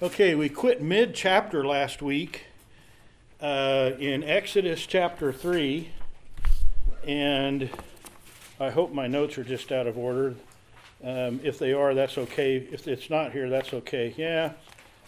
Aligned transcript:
Okay, 0.00 0.36
we 0.36 0.48
quit 0.48 0.80
mid 0.80 1.12
chapter 1.12 1.66
last 1.66 2.02
week 2.02 2.44
uh, 3.40 3.90
in 3.98 4.22
Exodus 4.22 4.86
chapter 4.86 5.32
3, 5.32 5.90
and 7.04 7.68
I 8.60 8.70
hope 8.70 8.92
my 8.92 9.08
notes 9.08 9.38
are 9.38 9.42
just 9.42 9.72
out 9.72 9.88
of 9.88 9.98
order. 9.98 10.36
Um, 11.02 11.40
if 11.42 11.58
they 11.58 11.72
are, 11.72 11.94
that's 11.94 12.16
okay. 12.16 12.58
If 12.58 12.86
it's 12.86 13.10
not 13.10 13.32
here, 13.32 13.50
that's 13.50 13.74
okay. 13.74 14.14
Yeah, 14.16 14.52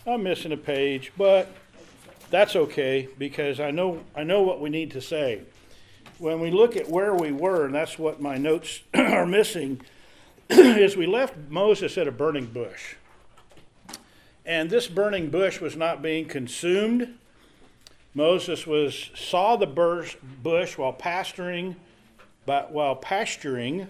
I'm 0.09 0.25
missing 0.25 0.51
a 0.51 0.57
page, 0.57 1.13
but 1.17 1.55
that's 2.31 2.57
okay 2.57 3.09
because 3.17 3.61
I 3.61 3.71
know 3.71 4.03
I 4.17 4.25
know 4.25 4.43
what 4.43 4.61
we 4.61 4.71
need 4.71 4.91
to 4.91 5.01
say. 5.01 5.43
When 6.19 6.41
we 6.41 6.51
look 6.51 6.77
at 6.77 6.89
where 6.89 7.15
we 7.15 7.31
were, 7.31 7.65
and 7.65 7.73
that's 7.73 7.97
what 7.97 8.21
my 8.21 8.39
notes 8.39 8.81
are 8.95 9.25
missing, 9.25 9.83
is 10.51 10.97
we 10.97 11.07
left 11.07 11.37
Moses 11.49 11.97
at 11.97 12.09
a 12.09 12.13
burning 12.13 12.47
bush. 12.47 12.97
And 14.45 14.71
this 14.71 14.87
burning 14.87 15.31
bush 15.31 15.61
was 15.61 15.77
not 15.77 16.03
being 16.03 16.27
consumed. 16.27 17.15
Moses 18.15 18.67
was 18.67 19.11
saw 19.15 19.57
the 19.57 19.67
bush 19.67 20.79
while 20.79 20.93
pasturing, 20.93 21.77
but 22.47 22.73
while 22.73 22.97
pasturing 22.97 23.87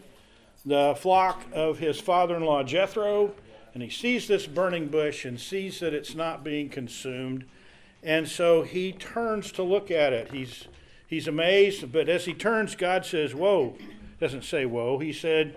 the 0.66 0.94
flock 0.98 1.42
of 1.52 1.78
his 1.78 2.00
father-in-law 2.00 2.64
Jethro, 2.64 3.32
and 3.72 3.82
he 3.82 3.88
sees 3.88 4.28
this 4.28 4.46
burning 4.46 4.88
bush 4.88 5.24
and 5.24 5.40
sees 5.40 5.80
that 5.80 5.94
it's 5.94 6.14
not 6.14 6.44
being 6.44 6.68
consumed, 6.68 7.44
and 8.02 8.28
so 8.28 8.62
he 8.62 8.92
turns 8.92 9.52
to 9.52 9.62
look 9.62 9.90
at 9.90 10.12
it. 10.12 10.32
He's 10.32 10.66
he's 11.06 11.28
amazed, 11.28 11.90
but 11.92 12.08
as 12.08 12.26
he 12.26 12.34
turns, 12.34 12.74
God 12.74 13.06
says, 13.06 13.34
"Whoa!" 13.34 13.76
Doesn't 14.20 14.44
say 14.44 14.66
"Whoa." 14.66 14.98
He 14.98 15.12
said, 15.12 15.56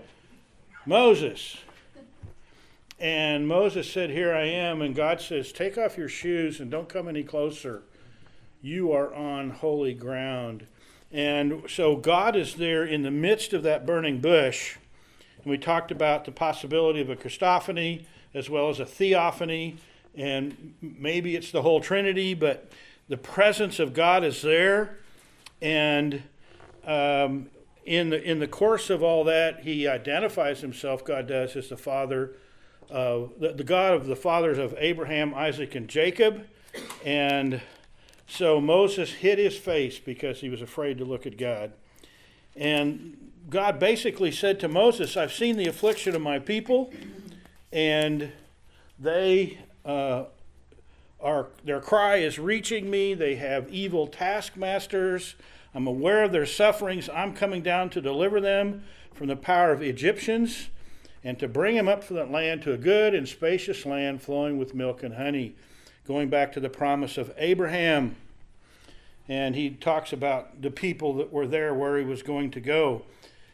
"Moses." 0.86 1.58
And 3.03 3.49
Moses 3.49 3.91
said, 3.91 4.12
Here 4.12 4.34
I 4.34 4.45
am. 4.45 4.81
And 4.81 4.95
God 4.95 5.20
says, 5.20 5.52
Take 5.52 5.77
off 5.77 5.98
your 5.98 6.07
shoes 6.07 6.61
and 6.61 6.71
don't 6.71 6.88
come 6.88 7.09
any 7.09 7.21
closer. 7.21 7.84
You 8.61 8.94
are 8.94 9.14
on 9.14 9.50
holy 9.50 9.94
ground. 9.94 10.66
And 11.11 11.63
so 11.67 11.97
God 11.97 12.38
is 12.38 12.55
there 12.55 12.86
in 12.86 13.02
the 13.02 13.11
midst 13.11 13.52
of 13.52 13.61
that 13.63 13.86
burning 13.86 14.22
bush. 14.22 14.78
And 15.44 15.52
we 15.52 15.58
talked 15.58 15.91
about 15.91 16.23
the 16.23 16.31
possibility 16.31 17.02
of 17.02 17.09
a 17.09 17.17
Christophany 17.17 18.05
as 18.33 18.50
well 18.50 18.69
as 18.69 18.80
a 18.80 18.86
theophany. 18.86 19.75
And 20.16 20.73
maybe 20.81 21.35
it's 21.35 21.52
the 21.52 21.61
whole 21.61 21.81
Trinity, 21.81 22.33
but 22.33 22.72
the 23.09 23.17
presence 23.17 23.80
of 23.80 23.94
God 23.94 24.23
is 24.23 24.41
there. 24.41 25.00
And 25.61 26.23
um, 26.85 27.50
in, 27.83 28.11
the, 28.11 28.23
in 28.23 28.39
the 28.39 28.47
course 28.47 28.89
of 28.89 29.03
all 29.03 29.25
that, 29.25 29.59
he 29.59 29.89
identifies 29.89 30.61
himself, 30.61 31.03
God 31.03 31.28
does, 31.28 31.58
as 31.58 31.67
the 31.67 31.75
Father 31.75 32.35
uh, 32.92 33.28
the, 33.39 33.53
the 33.56 33.64
God 33.64 33.94
of 33.94 34.06
the 34.06 34.16
fathers 34.16 34.58
of 34.58 34.76
Abraham, 34.78 35.34
Isaac, 35.34 35.76
and 35.76 35.88
Jacob. 35.88 36.45
And 37.06 37.62
so 38.28 38.59
Moses 38.59 39.12
hid 39.12 39.38
his 39.38 39.58
face 39.58 40.00
because 40.00 40.40
he 40.40 40.50
was 40.50 40.62
afraid 40.62 40.98
to 40.98 41.06
look 41.06 41.25
at 41.25 41.38
God. 41.38 41.73
And 42.56 43.31
God 43.50 43.80
basically 43.80 44.31
said 44.31 44.59
to 44.62 44.67
Moses, 44.67 45.17
I've 45.17 45.34
seen 45.34 45.58
the 45.58 45.67
affliction 45.67 46.16
of 46.16 46.22
my 46.22 46.40
people, 46.40 46.94
and 47.72 48.31
they 49.00 49.59
uh, 49.86 50.25
are, 51.20 51.47
their 51.64 51.81
cry 51.81 52.18
is 52.18 52.40
reaching 52.40 52.90
me. 52.90 53.14
They 53.14 53.36
have 53.36 53.70
evil 53.70 54.08
taskmasters. 54.08 55.36
I'm 55.75 55.88
aware 55.88 56.23
of 56.23 56.31
their 56.31 56.45
sufferings. 56.45 57.09
I'm 57.09 57.34
coming 57.34 57.64
down 57.64 57.90
to 57.92 58.02
deliver 58.02 58.40
them 58.40 58.84
from 59.14 59.28
the 59.28 59.36
power 59.36 59.72
of 59.72 59.81
Egyptians 59.81 60.70
and 61.23 61.39
to 61.39 61.47
bring 61.47 61.75
him 61.75 61.88
up 61.88 62.03
from 62.03 62.17
that 62.17 62.31
land 62.31 62.61
to 62.63 62.73
a 62.73 62.77
good 62.77 63.13
and 63.13 63.27
spacious 63.27 63.85
land 63.85 64.21
flowing 64.21 64.57
with 64.57 64.75
milk 64.75 65.03
and 65.03 65.16
honey. 65.16 65.55
Going 66.05 66.29
back 66.29 66.52
to 66.53 66.59
the 66.59 66.69
promise 66.69 67.17
of 67.17 67.33
Abraham. 67.38 68.17
And 69.29 69.55
he 69.55 69.69
talks 69.69 70.11
about 70.11 70.61
the 70.61 70.71
people 70.71 71.13
that 71.16 71.31
were 71.31 71.47
there 71.47 71.73
where 71.73 71.97
he 71.97 72.03
was 72.03 72.21
going 72.23 72.51
to 72.51 72.59
go. 72.59 73.03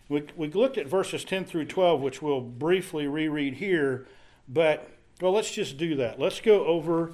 We, 0.07 0.23
we 0.35 0.49
looked 0.49 0.79
at 0.79 0.87
verses 0.87 1.23
10 1.23 1.45
through 1.45 1.65
12, 1.65 2.01
which 2.01 2.21
we'll 2.23 2.41
briefly 2.41 3.05
reread 3.05 3.55
here, 3.55 4.07
but 4.47 4.89
well, 5.21 5.31
let's 5.31 5.51
just 5.51 5.77
do 5.77 5.95
that. 5.97 6.19
Let's 6.19 6.41
go 6.41 6.65
over 6.65 7.11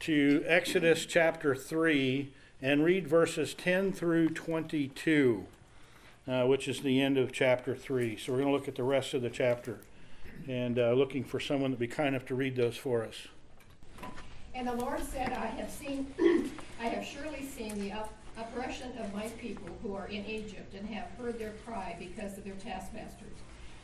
to 0.00 0.44
Exodus 0.46 1.06
chapter 1.06 1.56
3 1.56 2.30
and 2.62 2.84
read 2.84 3.08
verses 3.08 3.54
10 3.54 3.92
through 3.92 4.28
22, 4.28 5.46
uh, 6.28 6.44
which 6.44 6.68
is 6.68 6.82
the 6.82 7.00
end 7.00 7.18
of 7.18 7.32
chapter 7.32 7.74
3. 7.74 8.16
So 8.16 8.32
we're 8.32 8.38
going 8.38 8.52
to 8.52 8.56
look 8.56 8.68
at 8.68 8.76
the 8.76 8.84
rest 8.84 9.12
of 9.12 9.22
the 9.22 9.30
chapter 9.30 9.80
and 10.48 10.78
uh, 10.78 10.92
looking 10.92 11.24
for 11.24 11.40
someone 11.40 11.70
to 11.70 11.76
be 11.76 11.86
kind 11.86 12.10
enough 12.10 12.26
to 12.26 12.34
read 12.34 12.56
those 12.56 12.76
for 12.76 13.04
us. 13.04 13.16
And 14.54 14.66
the 14.68 14.74
Lord 14.74 15.02
said, 15.02 15.32
I 15.32 15.46
have 15.46 15.70
seen, 15.70 16.06
I 16.80 16.86
have 16.86 17.04
surely 17.04 17.44
seen 17.44 17.78
the 17.78 17.92
up, 17.92 18.12
oppression 18.38 18.92
of 18.98 19.12
my 19.14 19.28
people 19.40 19.68
who 19.82 19.94
are 19.94 20.06
in 20.06 20.24
Egypt, 20.26 20.74
and 20.74 20.88
have 20.88 21.08
heard 21.18 21.38
their 21.38 21.52
cry 21.64 21.96
because 21.98 22.38
of 22.38 22.44
their 22.44 22.54
taskmasters. 22.54 23.36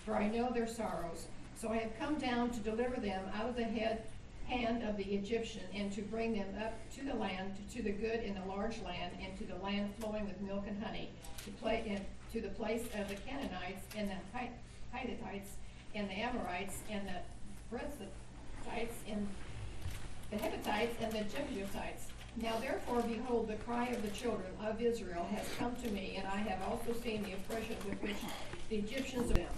For 0.05 0.15
I 0.15 0.29
know 0.29 0.51
their 0.51 0.67
sorrows. 0.67 1.27
So 1.61 1.69
I 1.69 1.77
have 1.77 1.99
come 1.99 2.17
down 2.17 2.51
to 2.51 2.61
deliver 2.61 3.01
them 3.01 3.25
out 3.35 3.49
of 3.49 3.57
the 3.57 3.65
head, 3.65 4.05
hand 4.47 4.83
of 4.83 4.97
the 4.97 5.05
Egyptian, 5.05 5.63
and 5.75 5.93
to 5.93 6.03
bring 6.03 6.35
them 6.35 6.49
up 6.61 6.75
to 6.97 7.05
the 7.05 7.15
land, 7.15 7.55
to, 7.73 7.83
the 7.83 7.93
good 7.93 8.21
in 8.21 8.35
the 8.35 8.45
large 8.47 8.81
land, 8.83 9.13
and 9.23 9.37
to 9.39 9.45
the 9.45 9.63
land 9.63 9.93
flowing 9.99 10.27
with 10.27 10.41
milk 10.41 10.65
and 10.67 10.83
honey, 10.83 11.11
to, 11.45 11.51
play, 11.53 12.01
to 12.33 12.41
the 12.41 12.49
place 12.49 12.85
of 12.99 13.09
the 13.09 13.15
Canaanites 13.15 13.85
and 13.97 14.11
the 14.11 14.15
Hittites 14.99 15.57
and 15.95 16.09
the 16.09 16.15
Amorites 16.15 16.79
and 16.91 17.07
the 17.07 17.21
Perizzites 17.71 18.99
and 19.09 19.27
the 20.31 20.37
Hittites 20.37 20.97
and 21.01 21.13
the 21.13 21.25
Jebusites. 21.25 22.07
Now 22.37 22.59
therefore, 22.59 23.03
behold, 23.03 23.49
the 23.49 23.57
cry 23.57 23.89
of 23.89 24.03
the 24.03 24.09
children 24.09 24.51
of 24.65 24.81
Israel 24.81 25.27
has 25.35 25.47
come 25.59 25.77
to 25.77 25.91
me, 25.91 26.17
and 26.19 26.27
I 26.27 26.39
have 26.39 26.63
also 26.63 26.99
seen 27.03 27.23
the 27.23 27.35
oppression 27.35 27.77
with 27.87 28.03
which 28.03 28.17
the 28.71 28.77
Egyptians 28.77 29.31
are 29.31 29.35
them. 29.35 29.55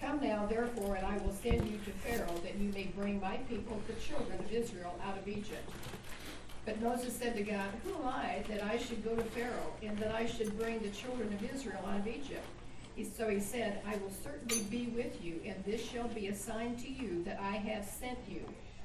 Come 0.00 0.20
now, 0.20 0.46
therefore, 0.46 0.96
and 0.96 1.06
I 1.06 1.18
will 1.18 1.32
send 1.32 1.66
you 1.68 1.78
to 1.78 1.90
Pharaoh, 1.90 2.40
that 2.42 2.56
you 2.58 2.72
may 2.72 2.92
bring 2.96 3.20
my 3.20 3.36
people, 3.48 3.80
the 3.86 3.94
children 3.94 4.38
of 4.38 4.52
Israel, 4.52 4.98
out 5.04 5.18
of 5.18 5.26
Egypt. 5.26 5.68
But 6.64 6.80
Moses 6.80 7.14
said 7.14 7.36
to 7.36 7.42
God, 7.42 7.68
Who 7.84 7.94
am 7.94 8.08
I 8.08 8.44
that 8.48 8.62
I 8.62 8.78
should 8.78 9.04
go 9.04 9.16
to 9.16 9.22
Pharaoh, 9.22 9.72
and 9.82 9.98
that 9.98 10.14
I 10.14 10.26
should 10.26 10.56
bring 10.58 10.78
the 10.80 10.90
children 10.90 11.32
of 11.32 11.54
Israel 11.54 11.84
out 11.88 12.00
of 12.00 12.06
Egypt? 12.06 12.46
So 13.22 13.28
he 13.28 13.40
said, 13.40 13.80
I 13.86 13.96
will 13.96 14.12
certainly 14.22 14.62
be 14.64 14.92
with 14.94 15.24
you, 15.24 15.40
and 15.46 15.62
this 15.64 15.82
shall 15.82 16.08
be 16.08 16.26
a 16.26 16.34
sign 16.34 16.76
to 16.76 16.90
you 16.90 17.22
that 17.24 17.40
I 17.40 17.56
have 17.56 17.84
sent 17.84 18.18
you. 18.28 18.42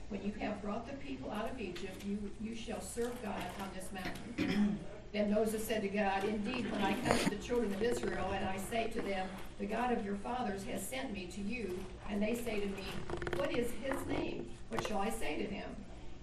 When 0.09 0.23
you 0.23 0.31
have 0.39 0.61
brought 0.61 0.87
the 0.87 0.95
people 0.97 1.29
out 1.29 1.51
of 1.51 1.59
Egypt, 1.59 2.03
you, 2.05 2.17
you 2.39 2.55
shall 2.55 2.79
serve 2.79 3.11
God 3.21 3.41
on 3.59 3.69
this 3.75 3.89
mountain. 3.91 4.79
then 5.11 5.33
Moses 5.33 5.63
said 5.63 5.81
to 5.81 5.89
God, 5.89 6.23
Indeed, 6.23 6.71
when 6.71 6.81
I 6.81 6.93
come 7.05 7.17
to 7.17 7.29
the 7.29 7.35
children 7.35 7.73
of 7.73 7.81
Israel, 7.81 8.31
and 8.33 8.45
I 8.45 8.57
say 8.57 8.87
to 8.87 9.01
them, 9.01 9.27
The 9.59 9.65
God 9.65 9.91
of 9.91 10.05
your 10.05 10.15
fathers 10.15 10.63
has 10.65 10.87
sent 10.87 11.11
me 11.11 11.25
to 11.33 11.41
you, 11.41 11.77
and 12.09 12.21
they 12.21 12.35
say 12.35 12.61
to 12.61 12.67
me, 12.67 12.85
What 13.35 13.51
is 13.51 13.69
his 13.83 14.05
name? 14.07 14.49
What 14.69 14.87
shall 14.87 14.99
I 14.99 15.09
say 15.09 15.37
to 15.37 15.43
him? 15.43 15.69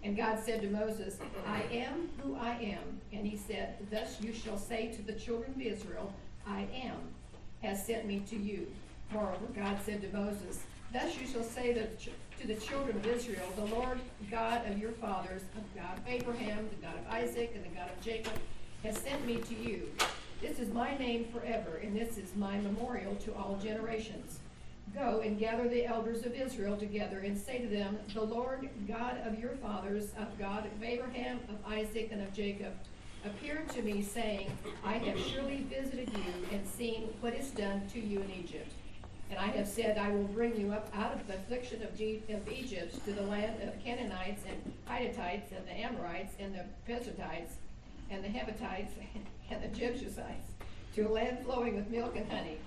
And 0.03 0.17
God 0.17 0.39
said 0.39 0.62
to 0.62 0.69
Moses, 0.69 1.19
I 1.47 1.62
am 1.73 2.09
who 2.23 2.37
I 2.37 2.53
am. 2.53 3.00
And 3.12 3.27
he 3.27 3.37
said, 3.37 3.77
Thus 3.91 4.21
you 4.21 4.33
shall 4.33 4.59
say 4.59 4.93
to 4.93 5.03
the 5.03 5.12
children 5.12 5.53
of 5.55 5.61
Israel, 5.61 6.12
I 6.47 6.67
am 6.75 6.99
has 7.64 7.84
sent 7.84 8.06
me 8.06 8.22
to 8.28 8.36
you. 8.36 8.66
Moreover, 9.12 9.47
God 9.56 9.78
said 9.84 10.02
to 10.02 10.16
Moses, 10.16 10.64
Thus 10.92 11.19
you 11.19 11.26
shall 11.26 11.42
say 11.42 11.72
to 11.72 12.47
the 12.47 12.54
children 12.54 12.97
of 12.97 13.06
Israel, 13.06 13.47
The 13.56 13.64
Lord 13.75 13.98
God 14.30 14.69
of 14.70 14.78
your 14.78 14.92
fathers, 14.92 15.42
the 15.54 15.80
God 15.80 15.98
of 15.98 16.06
Abraham, 16.06 16.69
the 16.69 16.86
God 16.86 16.97
of 16.97 17.12
Isaac, 17.12 17.52
and 17.54 17.64
the 17.64 17.76
God 17.76 17.91
of 17.91 18.04
Jacob, 18.04 18.34
has 18.82 18.98
sent 18.98 19.26
me 19.26 19.36
to 19.36 19.54
you. 19.54 19.91
This 20.42 20.58
is 20.58 20.69
my 20.72 20.97
name 20.98 21.26
forever, 21.32 21.80
and 21.82 21.97
this 21.97 22.19
is 22.19 22.36
my 22.36 22.58
memorial 22.58 23.14
to 23.16 23.34
all 23.34 23.58
generations. 23.62 24.41
Go 24.94 25.22
and 25.25 25.38
gather 25.38 25.69
the 25.69 25.86
elders 25.86 26.26
of 26.26 26.34
Israel 26.34 26.76
together 26.76 27.20
and 27.20 27.36
say 27.36 27.58
to 27.58 27.66
them, 27.66 27.98
The 28.12 28.22
Lord 28.22 28.69
God 28.86 29.16
of 29.25 29.38
your 29.38 29.52
fathers, 29.52 30.12
of 30.19 30.38
God 30.38 30.67
of 30.67 30.82
Abraham, 30.82 31.40
of 31.49 31.72
Isaac, 31.72 32.10
and 32.12 32.20
of 32.20 32.32
Jacob, 32.34 32.75
appeared 33.25 33.69
to 33.71 33.82
me, 33.82 34.03
saying, 34.03 34.50
I 34.85 34.94
have 34.94 35.19
surely 35.19 35.67
visited 35.71 36.11
you 36.12 36.32
and 36.53 36.67
seen 36.67 37.09
what 37.21 37.35
is 37.35 37.50
done 37.50 37.82
to 37.93 38.00
you 38.00 38.21
in 38.21 38.31
Egypt. 38.31 38.71
And 39.31 39.38
I 39.38 39.47
have 39.56 39.67
said, 39.67 39.99
I 39.99 40.11
will 40.11 40.25
bring 40.25 40.59
you 40.61 40.73
up 40.73 40.88
out 40.94 41.15
of 41.15 41.26
the 41.26 41.35
affliction 41.35 41.82
of, 41.82 42.00
Egypt 42.00 43.05
to 43.05 43.12
the 43.12 43.23
land 43.23 43.62
of 43.62 43.82
Canaanites 43.82 44.43
and 44.47 44.73
Hittites 44.87 45.53
and 45.53 45.67
the 45.67 45.73
Amorites 45.73 46.35
and 46.38 46.55
the 46.55 46.65
Perizzites 46.87 47.55
and 48.11 48.23
the 48.23 48.29
Hivitites 48.29 48.91
and 49.50 49.62
the 49.62 49.69
Jebusites, 49.69 50.50
to 50.94 51.03
a 51.03 51.09
land 51.09 51.38
flowing 51.44 51.77
with 51.77 51.88
milk 51.91 52.17
and 52.17 52.31
honey. 52.31 52.59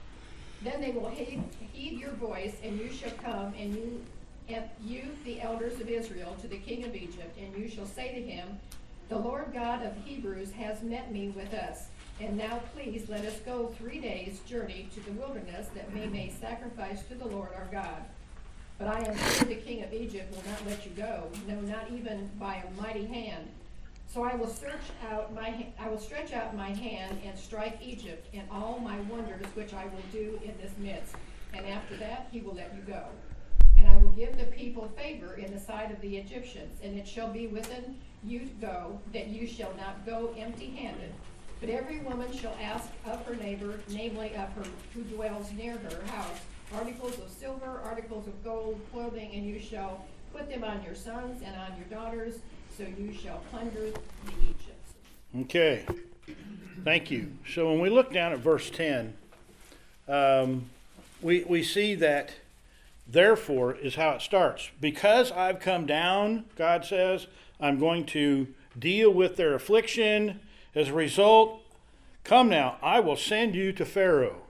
Then 0.63 0.81
they 0.81 0.91
will 0.91 1.09
heed, 1.09 1.43
heed 1.71 1.99
your 1.99 2.11
voice, 2.11 2.55
and 2.63 2.79
you 2.79 2.91
shall 2.91 3.11
come, 3.23 3.53
and 3.59 3.75
you, 3.75 4.03
and 4.49 4.63
you, 4.83 5.03
the 5.23 5.39
elders 5.41 5.79
of 5.79 5.89
Israel, 5.89 6.35
to 6.41 6.47
the 6.47 6.57
king 6.57 6.83
of 6.83 6.95
Egypt, 6.95 7.37
and 7.39 7.55
you 7.55 7.69
shall 7.69 7.85
say 7.85 8.13
to 8.13 8.21
him, 8.21 8.59
the 9.09 9.17
Lord 9.17 9.53
God 9.53 9.85
of 9.85 9.93
Hebrews 10.03 10.51
has 10.51 10.83
met 10.83 11.11
me 11.11 11.29
with 11.29 11.53
us. 11.53 11.87
And 12.19 12.37
now 12.37 12.61
please 12.73 13.07
let 13.09 13.25
us 13.25 13.39
go 13.45 13.67
three 13.77 13.99
days' 13.99 14.39
journey 14.39 14.89
to 14.93 14.99
the 15.01 15.11
wilderness 15.11 15.67
that 15.75 15.91
we 15.93 16.07
may 16.07 16.29
sacrifice 16.29 17.03
to 17.03 17.15
the 17.15 17.27
Lord 17.27 17.49
our 17.55 17.67
God. 17.71 18.03
But 18.77 18.87
I 18.87 18.99
am 18.99 19.17
sure 19.17 19.45
the 19.45 19.55
king 19.55 19.83
of 19.83 19.93
Egypt 19.93 20.35
will 20.35 20.51
not 20.51 20.65
let 20.67 20.85
you 20.85 20.91
go, 20.91 21.29
no, 21.47 21.59
not 21.61 21.89
even 21.91 22.29
by 22.39 22.55
a 22.55 22.81
mighty 22.81 23.05
hand. 23.05 23.47
So 24.13 24.23
I 24.23 24.35
will 24.35 24.47
search 24.47 24.73
out 25.09 25.33
my, 25.33 25.67
I 25.79 25.89
will 25.89 25.99
stretch 25.99 26.33
out 26.33 26.55
my 26.55 26.69
hand 26.69 27.19
and 27.25 27.37
strike 27.37 27.79
Egypt 27.81 28.27
and 28.33 28.47
all 28.51 28.79
my 28.79 28.99
wonders 29.01 29.45
which 29.53 29.73
I 29.73 29.85
will 29.85 30.03
do 30.11 30.39
in 30.43 30.53
this 30.61 30.71
midst. 30.79 31.15
And 31.53 31.65
after 31.65 31.95
that, 31.97 32.27
he 32.31 32.41
will 32.41 32.53
let 32.53 32.73
you 32.75 32.81
go. 32.81 33.03
And 33.77 33.87
I 33.87 33.97
will 33.97 34.11
give 34.11 34.37
the 34.37 34.45
people 34.45 34.91
favor 34.97 35.35
in 35.35 35.53
the 35.53 35.59
sight 35.59 35.91
of 35.91 36.01
the 36.01 36.17
Egyptians, 36.17 36.79
and 36.83 36.97
it 36.97 37.07
shall 37.07 37.31
be 37.31 37.47
within 37.47 37.95
you 38.23 38.49
go, 38.59 38.99
that 39.13 39.27
you 39.27 39.47
shall 39.47 39.73
not 39.77 40.05
go 40.05 40.33
empty 40.37 40.67
handed. 40.71 41.13
But 41.59 41.69
every 41.69 41.99
woman 41.99 42.31
shall 42.35 42.55
ask 42.61 42.89
of 43.05 43.25
her 43.25 43.35
neighbor, 43.35 43.79
namely 43.89 44.35
of 44.35 44.51
her 44.53 44.63
who 44.93 45.01
dwells 45.03 45.51
near 45.53 45.77
her 45.77 46.05
house, 46.11 46.39
articles 46.73 47.17
of 47.17 47.29
silver, 47.29 47.81
articles 47.83 48.27
of 48.27 48.43
gold, 48.43 48.79
clothing, 48.91 49.31
and 49.33 49.45
you 49.45 49.59
shall 49.59 50.05
put 50.33 50.49
them 50.49 50.63
on 50.63 50.83
your 50.83 50.95
sons 50.95 51.41
and 51.43 51.55
on 51.55 51.77
your 51.77 51.87
daughters, 51.87 52.35
so 52.75 52.83
you 52.83 53.11
shall 53.11 53.41
plunder 53.49 53.89
the 53.91 54.31
Egyptians. 54.31 54.77
Okay, 55.41 55.85
thank 56.83 57.09
you. 57.09 57.31
So 57.51 57.71
when 57.71 57.79
we 57.79 57.89
look 57.89 58.13
down 58.13 58.33
at 58.33 58.39
verse 58.39 58.69
10, 58.69 59.15
um, 60.07 60.69
we, 61.21 61.43
we 61.43 61.63
see 61.63 61.95
that 61.95 62.33
therefore 63.07 63.73
is 63.73 63.95
how 63.95 64.11
it 64.11 64.21
starts. 64.21 64.69
Because 64.79 65.31
I've 65.31 65.59
come 65.59 65.85
down, 65.85 66.45
God 66.55 66.85
says, 66.85 67.27
I'm 67.59 67.79
going 67.79 68.05
to 68.07 68.47
deal 68.77 69.11
with 69.11 69.35
their 69.35 69.53
affliction. 69.53 70.39
As 70.75 70.89
a 70.89 70.93
result, 70.93 71.61
come 72.23 72.49
now, 72.49 72.77
I 72.81 72.99
will 72.99 73.15
send 73.15 73.55
you 73.55 73.71
to 73.73 73.85
Pharaoh. 73.85 74.41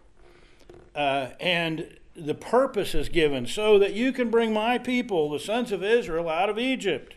Uh, 0.94 1.30
and 1.40 1.98
the 2.16 2.34
purpose 2.34 2.96
is 2.96 3.10
given 3.10 3.46
so 3.46 3.78
that 3.78 3.94
you 3.94 4.12
can 4.12 4.30
bring 4.30 4.52
my 4.52 4.78
people, 4.78 5.30
the 5.30 5.40
sons 5.40 5.72
of 5.72 5.84
Israel, 5.84 6.28
out 6.28 6.50
of 6.50 6.58
Egypt. 6.58 7.16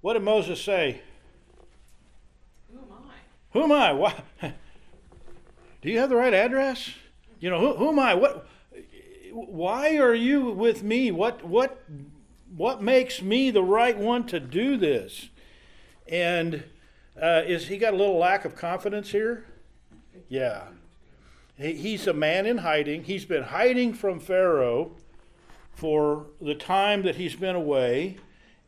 What 0.00 0.14
did 0.14 0.22
Moses 0.22 0.60
say? 0.60 1.02
Who 2.72 2.78
am 2.78 2.84
I? 2.92 3.14
Who 3.52 3.62
am 3.62 3.72
I? 3.72 3.92
Why? 3.92 4.22
Do 5.82 5.90
you 5.90 5.98
have 5.98 6.08
the 6.08 6.16
right 6.16 6.32
address? 6.32 6.90
You 7.40 7.50
know, 7.50 7.60
who, 7.60 7.74
who 7.74 7.88
am 7.90 7.98
I? 7.98 8.14
What? 8.14 8.46
Why 9.32 9.98
are 9.98 10.14
you 10.14 10.50
with 10.50 10.82
me? 10.82 11.10
What? 11.10 11.44
What? 11.44 11.82
What 12.56 12.82
makes 12.82 13.20
me 13.20 13.50
the 13.50 13.62
right 13.62 13.96
one 13.96 14.26
to 14.28 14.38
do 14.38 14.76
this? 14.76 15.28
And 16.06 16.64
uh, 17.20 17.42
is 17.46 17.68
he 17.68 17.78
got 17.78 17.94
a 17.94 17.96
little 17.96 18.18
lack 18.18 18.44
of 18.44 18.54
confidence 18.54 19.10
here? 19.10 19.46
Yeah. 20.28 20.64
He, 21.56 21.72
he's 21.72 22.06
a 22.06 22.12
man 22.12 22.46
in 22.46 22.58
hiding. 22.58 23.04
He's 23.04 23.24
been 23.24 23.44
hiding 23.44 23.94
from 23.94 24.20
Pharaoh 24.20 24.92
for 25.72 26.26
the 26.40 26.54
time 26.54 27.02
that 27.02 27.16
he's 27.16 27.34
been 27.34 27.56
away, 27.56 28.18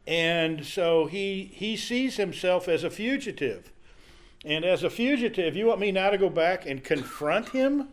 and 0.06 0.64
so 0.64 1.06
he 1.06 1.50
he 1.54 1.76
sees 1.76 2.16
himself 2.16 2.68
as 2.68 2.82
a 2.82 2.90
fugitive. 2.90 3.70
And 4.44 4.64
as 4.64 4.82
a 4.82 4.90
fugitive, 4.90 5.56
you 5.56 5.66
want 5.66 5.80
me 5.80 5.92
now 5.92 6.10
to 6.10 6.18
go 6.18 6.28
back 6.28 6.66
and 6.66 6.82
confront 6.82 7.50
him? 7.50 7.88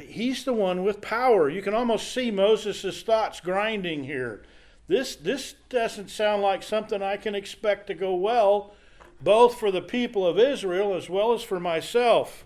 He's 0.00 0.44
the 0.44 0.52
one 0.52 0.84
with 0.84 1.00
power. 1.00 1.48
You 1.48 1.62
can 1.62 1.74
almost 1.74 2.12
see 2.12 2.30
Moses' 2.30 3.02
thoughts 3.02 3.40
grinding 3.40 4.04
here. 4.04 4.42
This, 4.90 5.14
this 5.14 5.54
doesn't 5.68 6.10
sound 6.10 6.42
like 6.42 6.64
something 6.64 7.00
I 7.00 7.16
can 7.16 7.36
expect 7.36 7.86
to 7.86 7.94
go 7.94 8.12
well, 8.12 8.74
both 9.20 9.56
for 9.56 9.70
the 9.70 9.80
people 9.80 10.26
of 10.26 10.36
Israel 10.36 10.96
as 10.96 11.08
well 11.08 11.32
as 11.32 11.44
for 11.44 11.60
myself. 11.60 12.44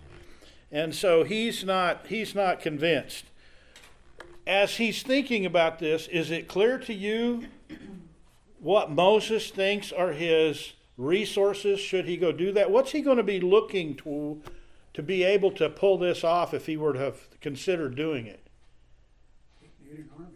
And 0.71 0.93
so 0.93 1.23
he's 1.23 1.63
not, 1.63 2.05
he's 2.05 2.35
not 2.35 2.59
convinced. 2.59 3.25
As 4.45 4.75
he's 4.75 5.01
thinking 5.01 5.43
about 5.43 5.79
this, 5.79 6.07
is 6.09 6.29
it 6.29 6.47
clear 6.47 6.77
to 6.77 6.93
you 6.93 7.47
what 8.59 8.91
Moses 8.91 9.49
thinks 9.49 9.91
are 9.91 10.11
his 10.11 10.73
resources 10.97 11.79
should 11.79 12.05
he 12.05 12.15
go 12.15 12.31
do 12.31 12.51
that? 12.51 12.69
What's 12.69 12.91
he 12.91 13.01
going 13.01 13.17
to 13.17 13.23
be 13.23 13.39
looking 13.39 13.95
to 13.95 14.39
to 14.93 15.01
be 15.01 15.23
able 15.23 15.51
to 15.53 15.67
pull 15.67 15.97
this 15.97 16.23
off 16.23 16.53
if 16.53 16.67
he 16.67 16.77
were 16.77 16.93
to 16.93 16.99
have 16.99 17.39
considered 17.41 17.95
doing 17.95 18.27
it? 18.27 18.45
Need 19.83 19.97
an 19.97 20.09
army. 20.15 20.31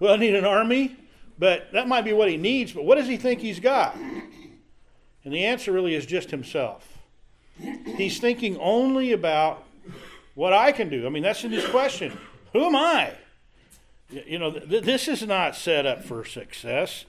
Well, 0.00 0.14
I 0.14 0.16
need 0.16 0.34
an 0.34 0.44
army, 0.44 0.96
but 1.38 1.72
that 1.72 1.88
might 1.88 2.02
be 2.02 2.12
what 2.12 2.28
he 2.28 2.36
needs. 2.36 2.72
But 2.72 2.84
what 2.84 2.96
does 2.96 3.08
he 3.08 3.16
think 3.16 3.40
he's 3.40 3.60
got? 3.60 3.96
And 3.96 5.32
the 5.32 5.44
answer 5.44 5.72
really 5.72 5.94
is 5.94 6.06
just 6.06 6.30
himself. 6.30 6.98
He's 7.96 8.18
thinking 8.18 8.58
only 8.58 9.12
about 9.12 9.64
what 10.34 10.52
I 10.52 10.72
can 10.72 10.88
do. 10.88 11.06
I 11.06 11.08
mean, 11.08 11.22
that's 11.22 11.44
in 11.44 11.52
his 11.52 11.66
question. 11.66 12.16
Who 12.52 12.64
am 12.64 12.76
I? 12.76 13.14
You 14.10 14.38
know, 14.38 14.52
th- 14.52 14.84
this 14.84 15.08
is 15.08 15.26
not 15.26 15.56
set 15.56 15.86
up 15.86 16.04
for 16.04 16.24
success. 16.24 17.04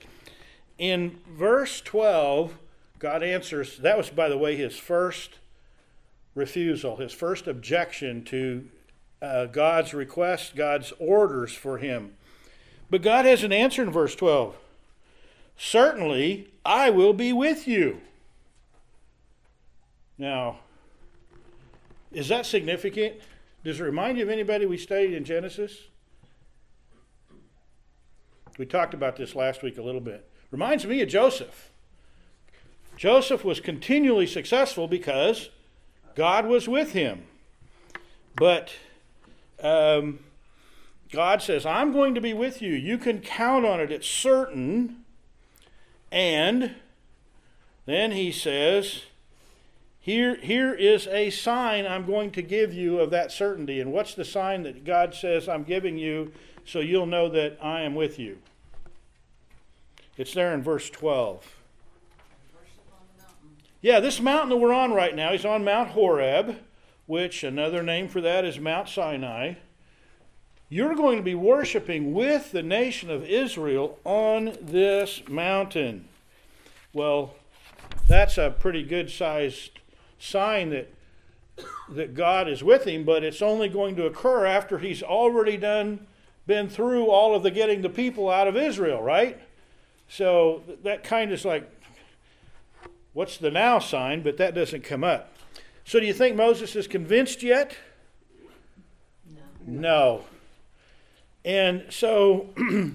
In 0.78 1.20
verse 1.28 1.82
12, 1.82 2.58
God 3.00 3.24
answers, 3.24 3.78
that 3.80 3.98
was, 3.98 4.10
by 4.10 4.30
the 4.30 4.38
way, 4.38 4.56
his 4.56 4.78
first 4.78 5.40
refusal, 6.36 6.98
his 6.98 7.12
first 7.12 7.48
objection 7.48 8.24
to 8.26 8.68
uh, 9.22 9.46
God's 9.46 9.94
request, 9.94 10.56
God's 10.56 10.94
orders 11.00 11.54
for 11.54 11.78
him. 11.78 12.16
But 12.90 13.02
God 13.02 13.26
has 13.26 13.44
an 13.44 13.52
answer 13.52 13.84
in 13.84 13.92
verse 13.92 14.16
12 14.16 14.56
Certainly, 15.58 16.50
I 16.66 16.90
will 16.90 17.14
be 17.14 17.32
with 17.32 17.68
you. 17.68 18.02
Now, 20.18 20.60
is 22.12 22.28
that 22.30 22.46
significant? 22.46 23.16
Does 23.64 23.80
it 23.80 23.84
remind 23.84 24.18
you 24.18 24.24
of 24.24 24.30
anybody 24.30 24.66
we 24.66 24.78
studied 24.78 25.14
in 25.14 25.24
Genesis? 25.24 25.78
We 28.58 28.66
talked 28.66 28.94
about 28.94 29.18
this 29.18 29.36
last 29.36 29.64
week 29.64 29.78
a 29.78 29.82
little 29.82 30.02
bit. 30.02 30.30
Reminds 30.52 30.86
me 30.86 31.02
of 31.02 31.10
Joseph. 31.10 31.72
Joseph 32.96 33.44
was 33.44 33.60
continually 33.60 34.28
successful 34.28 34.88
because 34.88 35.50
God 36.16 36.46
was 36.46 36.68
with 36.68 36.94
him. 36.94 37.24
But 38.36 38.72
um, 39.62 40.20
God 41.16 41.42
says, 41.42 41.66
I'm 41.66 41.92
going 41.92 42.14
to 42.16 42.22
be 42.22 42.34
with 42.34 42.62
you. 42.62 42.74
You 42.74 42.98
can 42.98 43.22
count 43.22 43.66
on 43.66 43.80
it. 43.80 43.92
It's 43.92 44.08
certain. 44.08 45.04
And 46.12 46.76
then 47.86 48.12
he 48.12 48.32
says, 48.32 49.04
here, 50.00 50.36
here 50.36 50.74
is 50.74 51.08
a 51.08 51.30
sign 51.32 51.88
I'm 51.88 52.06
going 52.06 52.32
to 52.32 52.42
give 52.42 52.74
you 52.74 53.00
of 53.00 53.10
that 53.10 53.32
certainty. 53.32 53.80
And 53.80 53.92
what's 53.92 54.14
the 54.14 54.26
sign 54.26 54.64
that 54.64 54.84
God 54.84 55.16
says 55.16 55.50
I'm 55.50 55.64
giving 55.64 55.98
you 55.98 56.32
so 56.64 56.80
you'll 56.80 57.08
know 57.08 57.30
that 57.30 57.58
I 57.62 57.82
am 57.82 57.96
with 57.96 58.20
you? 58.20 58.38
It's 60.18 60.34
there 60.34 60.54
in 60.54 60.62
verse 60.62 60.90
12. 60.90 61.38
Worship 62.54 62.80
on 62.92 63.00
the 63.16 63.24
mountain. 63.24 63.50
Yeah, 63.82 64.00
this 64.00 64.22
mountain 64.22 64.50
that 64.50 64.58
we're 64.58 64.74
on 64.74 64.94
right 64.94 65.16
now, 65.16 65.32
he's 65.32 65.44
on 65.44 65.64
Mount 65.64 65.90
Horeb, 65.90 66.58
which 67.08 67.44
another 67.44 67.82
name 67.82 68.08
for 68.08 68.22
that 68.22 68.46
is 68.46 68.60
Mount 68.60 68.88
Sinai. 68.88 69.56
You're 70.70 70.96
going 70.96 71.18
to 71.18 71.24
be 71.24 71.36
worshiping 71.36 72.14
with 72.14 72.52
the 72.52 72.64
nation 72.64 73.10
of 73.10 73.24
Israel 73.24 74.00
on 74.04 74.58
this 74.62 75.22
mountain. 75.30 76.08
Well, 76.94 77.36
that's 78.08 78.38
a 78.38 78.56
pretty 78.58 78.84
good 78.84 79.10
sized 79.10 79.80
sign 80.20 80.70
that 80.72 80.92
that 81.90 82.16
God 82.16 82.50
is 82.50 82.64
with 82.64 82.86
him, 82.86 83.04
but 83.04 83.24
it's 83.24 83.42
only 83.42 83.70
going 83.70 83.96
to 83.96 84.06
occur 84.06 84.46
after 84.46 84.80
he's 84.80 85.04
already 85.04 85.56
done 85.56 86.06
been 86.48 86.70
through 86.70 87.08
all 87.08 87.36
of 87.36 87.44
the 87.44 87.52
getting 87.52 87.82
the 87.82 87.90
people 87.90 88.30
out 88.30 88.48
of 88.48 88.56
Israel, 88.56 89.02
right? 89.02 89.40
So 90.08 90.64
that 90.84 91.04
kind 91.04 91.32
of 91.32 91.40
is 91.40 91.46
like 91.46 91.70
what's 93.14 93.38
the 93.38 93.52
now 93.52 93.80
sign, 93.80 94.22
but 94.22 94.38
that 94.38 94.54
doesn't 94.54 94.84
come 94.84 95.04
up. 95.04 95.32
So 95.86 96.00
do 96.00 96.06
you 96.06 96.14
think 96.14 96.36
Moses 96.36 96.76
is 96.76 96.88
convinced 96.88 97.42
yet? 97.42 97.76
No. 99.26 99.42
No. 99.66 100.26
And 101.46 101.86
so 101.92 102.50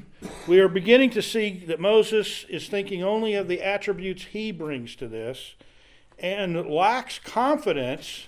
we 0.49 0.59
are 0.59 0.69
beginning 0.69 1.11
to 1.11 1.23
see 1.23 1.65
that 1.69 1.79
Moses 1.79 2.45
is 2.49 2.69
thinking 2.69 3.01
only 3.01 3.35
of 3.35 3.47
the 3.47 3.63
attributes 3.63 4.25
he 4.25 4.51
brings 4.51 4.97
to 4.97 5.07
this 5.07 5.55
and 6.19 6.69
lacks 6.69 7.21
confidence. 7.21 8.27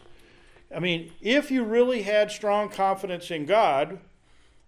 I 0.75 0.79
mean, 0.79 1.13
if 1.21 1.51
you 1.51 1.65
really 1.65 2.03
had 2.03 2.31
strong 2.31 2.69
confidence 2.69 3.33
in 3.33 3.47
God, 3.47 3.99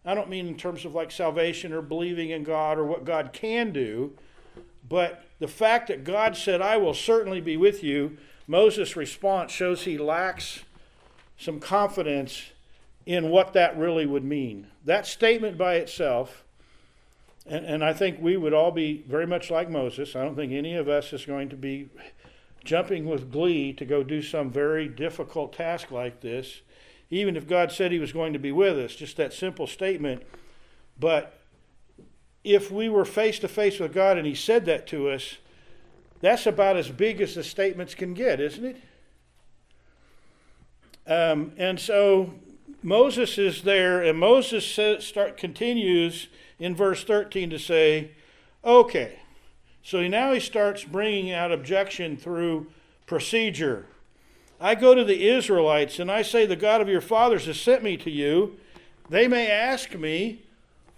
I 0.05 0.17
don't 0.17 0.29
mean 0.29 0.49
in 0.49 0.57
terms 0.57 0.85
of 0.85 0.93
like 0.93 1.13
salvation 1.13 1.73
or 1.73 1.81
believing 1.81 2.31
in 2.31 2.43
God 2.43 2.77
or 2.77 2.85
what 2.85 3.05
God 3.05 3.33
can 3.33 3.73
do, 3.73 4.13
but 4.89 5.25
the 5.39 5.49
fact 5.49 5.87
that 5.87 6.03
God 6.03 6.37
said, 6.37 6.61
I 6.63 6.79
will 6.79 6.95
certainly 6.95 7.41
be 7.41 7.57
with 7.57 7.85
you, 7.85 8.19
Moses' 8.49 8.97
response 8.97 9.53
shows 9.53 9.85
he 9.85 9.99
lacks 9.99 10.65
some 11.39 11.61
confidence 11.61 12.51
in 13.07 13.31
what 13.31 13.53
that 13.53 13.77
really 13.77 14.07
would 14.07 14.25
mean. 14.25 14.67
That 14.85 15.07
statement 15.07 15.59
by 15.59 15.75
itself, 15.77 16.45
and, 17.47 17.65
and 17.67 17.85
I 17.85 17.93
think 17.93 18.19
we 18.21 18.37
would 18.37 18.55
all 18.55 18.71
be 18.71 19.05
very 19.07 19.27
much 19.27 19.51
like 19.51 19.69
Moses. 19.69 20.17
I 20.17 20.23
don't 20.23 20.37
think 20.37 20.53
any 20.53 20.75
of 20.75 20.89
us 20.89 21.13
is 21.13 21.27
going 21.27 21.51
to 21.51 21.57
be 21.57 21.89
jumping 22.65 23.05
with 23.05 23.31
glee 23.31 23.73
to 23.75 23.85
go 23.85 24.03
do 24.03 24.23
some 24.23 24.51
very 24.51 24.89
difficult 24.89 25.53
task 25.53 25.91
like 25.91 26.21
this, 26.21 26.63
even 27.11 27.37
if 27.37 27.47
God 27.47 27.71
said 27.71 27.93
He 27.93 27.99
was 27.99 28.13
going 28.13 28.33
to 28.33 28.39
be 28.39 28.53
with 28.53 28.79
us. 28.79 28.95
Just 28.95 29.19
that 29.19 29.35
simple 29.35 29.67
statement. 29.67 30.23
But 30.99 31.39
if 32.43 32.71
we 32.71 32.89
were 32.89 33.05
face 33.05 33.39
to 33.41 33.49
face 33.49 33.79
with 33.79 33.93
God 33.93 34.17
and 34.17 34.27
He 34.27 34.35
said 34.35 34.65
that 34.65 34.87
to 34.89 35.11
us, 35.11 35.37
that's 36.21 36.47
about 36.47 36.79
as 36.79 36.89
big 36.89 37.21
as 37.21 37.35
the 37.35 37.45
statements 37.45 37.95
can 37.95 38.15
get, 38.15 38.41
isn't 38.41 38.65
it? 38.65 38.77
Um, 41.07 41.53
and 41.59 41.79
so 41.79 42.33
Moses 42.85 43.39
is 43.39 43.63
there, 43.63 44.03
and 44.03 44.19
Moses 44.19 44.71
says, 44.71 45.07
start 45.07 45.39
continues 45.39 46.29
in 46.59 46.77
verse 46.77 47.03
13 47.03 47.49
to 47.49 47.59
say, 47.59 48.11
okay. 48.63 49.21
So 49.83 50.07
now 50.07 50.35
he 50.35 50.41
starts 50.41 50.85
bringing 50.85 51.33
out 51.33 51.51
objection 51.51 52.19
through 52.19 52.67
procedure. 53.07 53.87
I 54.61 54.75
go 54.75 54.95
to 54.95 55.03
the 55.03 55.29
Israelites 55.29 55.99
and 55.99 56.11
I 56.11 56.21
say, 56.21 56.45
The 56.45 56.57
God 56.57 56.83
of 56.83 56.89
your 56.89 57.01
fathers 57.01 57.47
has 57.47 57.59
sent 57.59 57.83
me 57.83 57.97
to 57.99 58.11
you. 58.11 58.57
They 59.09 59.29
may 59.29 59.51
ask 59.51 59.95
me, 59.95 60.43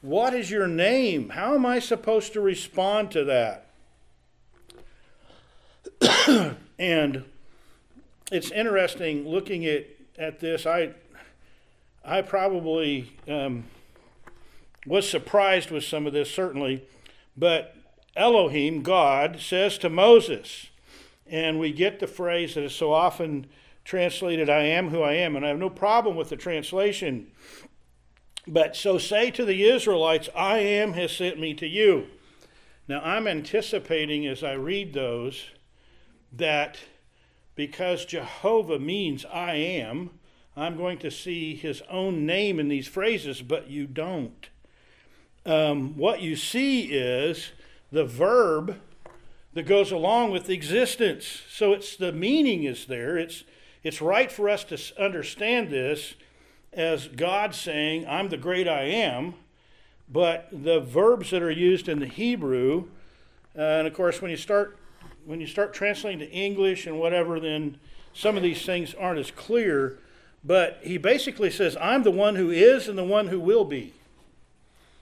What 0.03 0.35
is 0.35 0.51
your 0.51 0.67
name? 0.67 1.31
How 1.31 1.55
am 1.55 1.65
I 1.65 1.79
supposed 1.79 2.33
to 2.33 2.41
respond 2.41 3.13
to 3.13 3.25
that? 3.25 3.67
and 6.79 7.25
it's 8.31 8.51
interesting 8.51 9.27
looking 9.27 9.67
at, 9.67 9.87
at 10.19 10.41
this. 10.41 10.67
I, 10.67 10.95
I 12.07 12.23
probably 12.23 13.13
um, 13.29 13.65
was 14.87 15.09
surprised 15.09 15.71
with 15.71 15.83
some 15.83 16.07
of 16.07 16.13
this, 16.13 16.31
certainly. 16.31 16.87
But 17.37 17.75
Elohim, 18.15 18.83
God, 18.83 19.41
says 19.41 19.77
to 19.79 19.91
Moses, 19.91 20.69
and 21.27 21.59
we 21.59 21.73
get 21.73 21.99
the 21.99 22.07
phrase 22.07 22.55
that 22.55 22.63
is 22.63 22.75
so 22.75 22.93
often 22.93 23.47
translated, 23.85 24.49
I 24.49 24.63
am 24.63 24.91
who 24.91 25.03
I 25.03 25.15
am. 25.15 25.35
And 25.35 25.45
I 25.45 25.49
have 25.49 25.59
no 25.59 25.69
problem 25.69 26.17
with 26.17 26.29
the 26.29 26.37
translation. 26.37 27.33
But 28.47 28.77
so 28.77 28.99
say 28.99 29.31
to 29.33 29.45
the 29.45 29.65
Israelites, 29.65 30.29
I 30.35 30.59
am 30.59 30.93
has 30.93 31.11
sent 31.13 31.41
me 31.41 31.55
to 31.55 31.67
you. 31.67 32.07
Now 32.87 33.01
I'm 33.01 33.27
anticipating 33.27 34.27
as 34.27 34.45
I 34.45 34.53
read 34.53 34.93
those 34.93 35.47
that 36.33 36.79
because 37.57 38.05
Jehovah 38.05 38.79
means 38.79 39.25
I 39.25 39.55
am, 39.55 40.11
I'm 40.57 40.79
going 40.79 40.99
to 40.99 41.11
see 41.11 41.55
his 41.55 41.83
own 41.91 42.25
name 42.25 42.59
in 42.59 42.69
these 42.69 42.89
phrases, 42.89 43.43
but 43.43 43.69
you 43.69 43.87
don't. 43.87 44.49
Um, 45.45 45.97
what 45.99 46.23
you 46.23 46.35
see 46.35 46.85
is 46.85 47.51
the 47.93 48.07
verb 48.07 48.79
that 49.53 49.65
goes 49.65 49.93
along 49.93 50.31
with 50.31 50.49
existence. 50.49 51.43
So 51.51 51.73
it's 51.75 51.97
the 51.97 52.11
meaning 52.11 52.65
is 52.65 52.87
there. 52.87 53.19
It's 53.19 53.45
it's 53.83 54.01
right 54.03 54.33
for 54.33 54.49
us 54.49 54.65
to 54.65 54.79
understand 54.99 55.71
this 55.71 56.15
as 56.73 57.07
God 57.07 57.55
saying, 57.55 58.07
"I'm 58.09 58.31
the 58.31 58.37
great 58.37 58.67
I 58.67 58.85
am," 58.85 59.35
but 60.09 60.49
the 60.51 60.81
verbs 60.81 61.31
that 61.31 61.43
are 61.43 61.51
used 61.51 61.89
in 61.89 62.01
the 62.01 62.07
Hebrew, 62.07 62.89
uh, 63.57 63.61
and 63.61 63.87
of 63.87 63.95
course, 63.95 64.21
when 64.21 64.31
you 64.31 64.37
start 64.37 64.79
when 65.25 65.41
you 65.41 65.47
start 65.47 65.75
translating 65.75 66.21
to 66.21 66.31
English 66.31 66.87
and 66.87 66.99
whatever, 66.99 67.39
then 67.39 67.79
some 68.13 68.37
of 68.37 68.43
these 68.43 68.65
things 68.65 68.95
aren't 68.95 69.19
as 69.19 69.31
clear. 69.31 69.99
But 70.47 70.79
he 70.83 70.97
basically 70.97 71.51
says, 71.51 71.77
"I'm 71.81 72.05
the 72.05 72.11
one 72.11 72.37
who 72.37 72.51
is 72.51 72.89
and 72.89 72.97
the 72.97 73.05
one 73.05 73.29
who 73.29 73.41
will 73.41 73.65
be." 73.65 73.93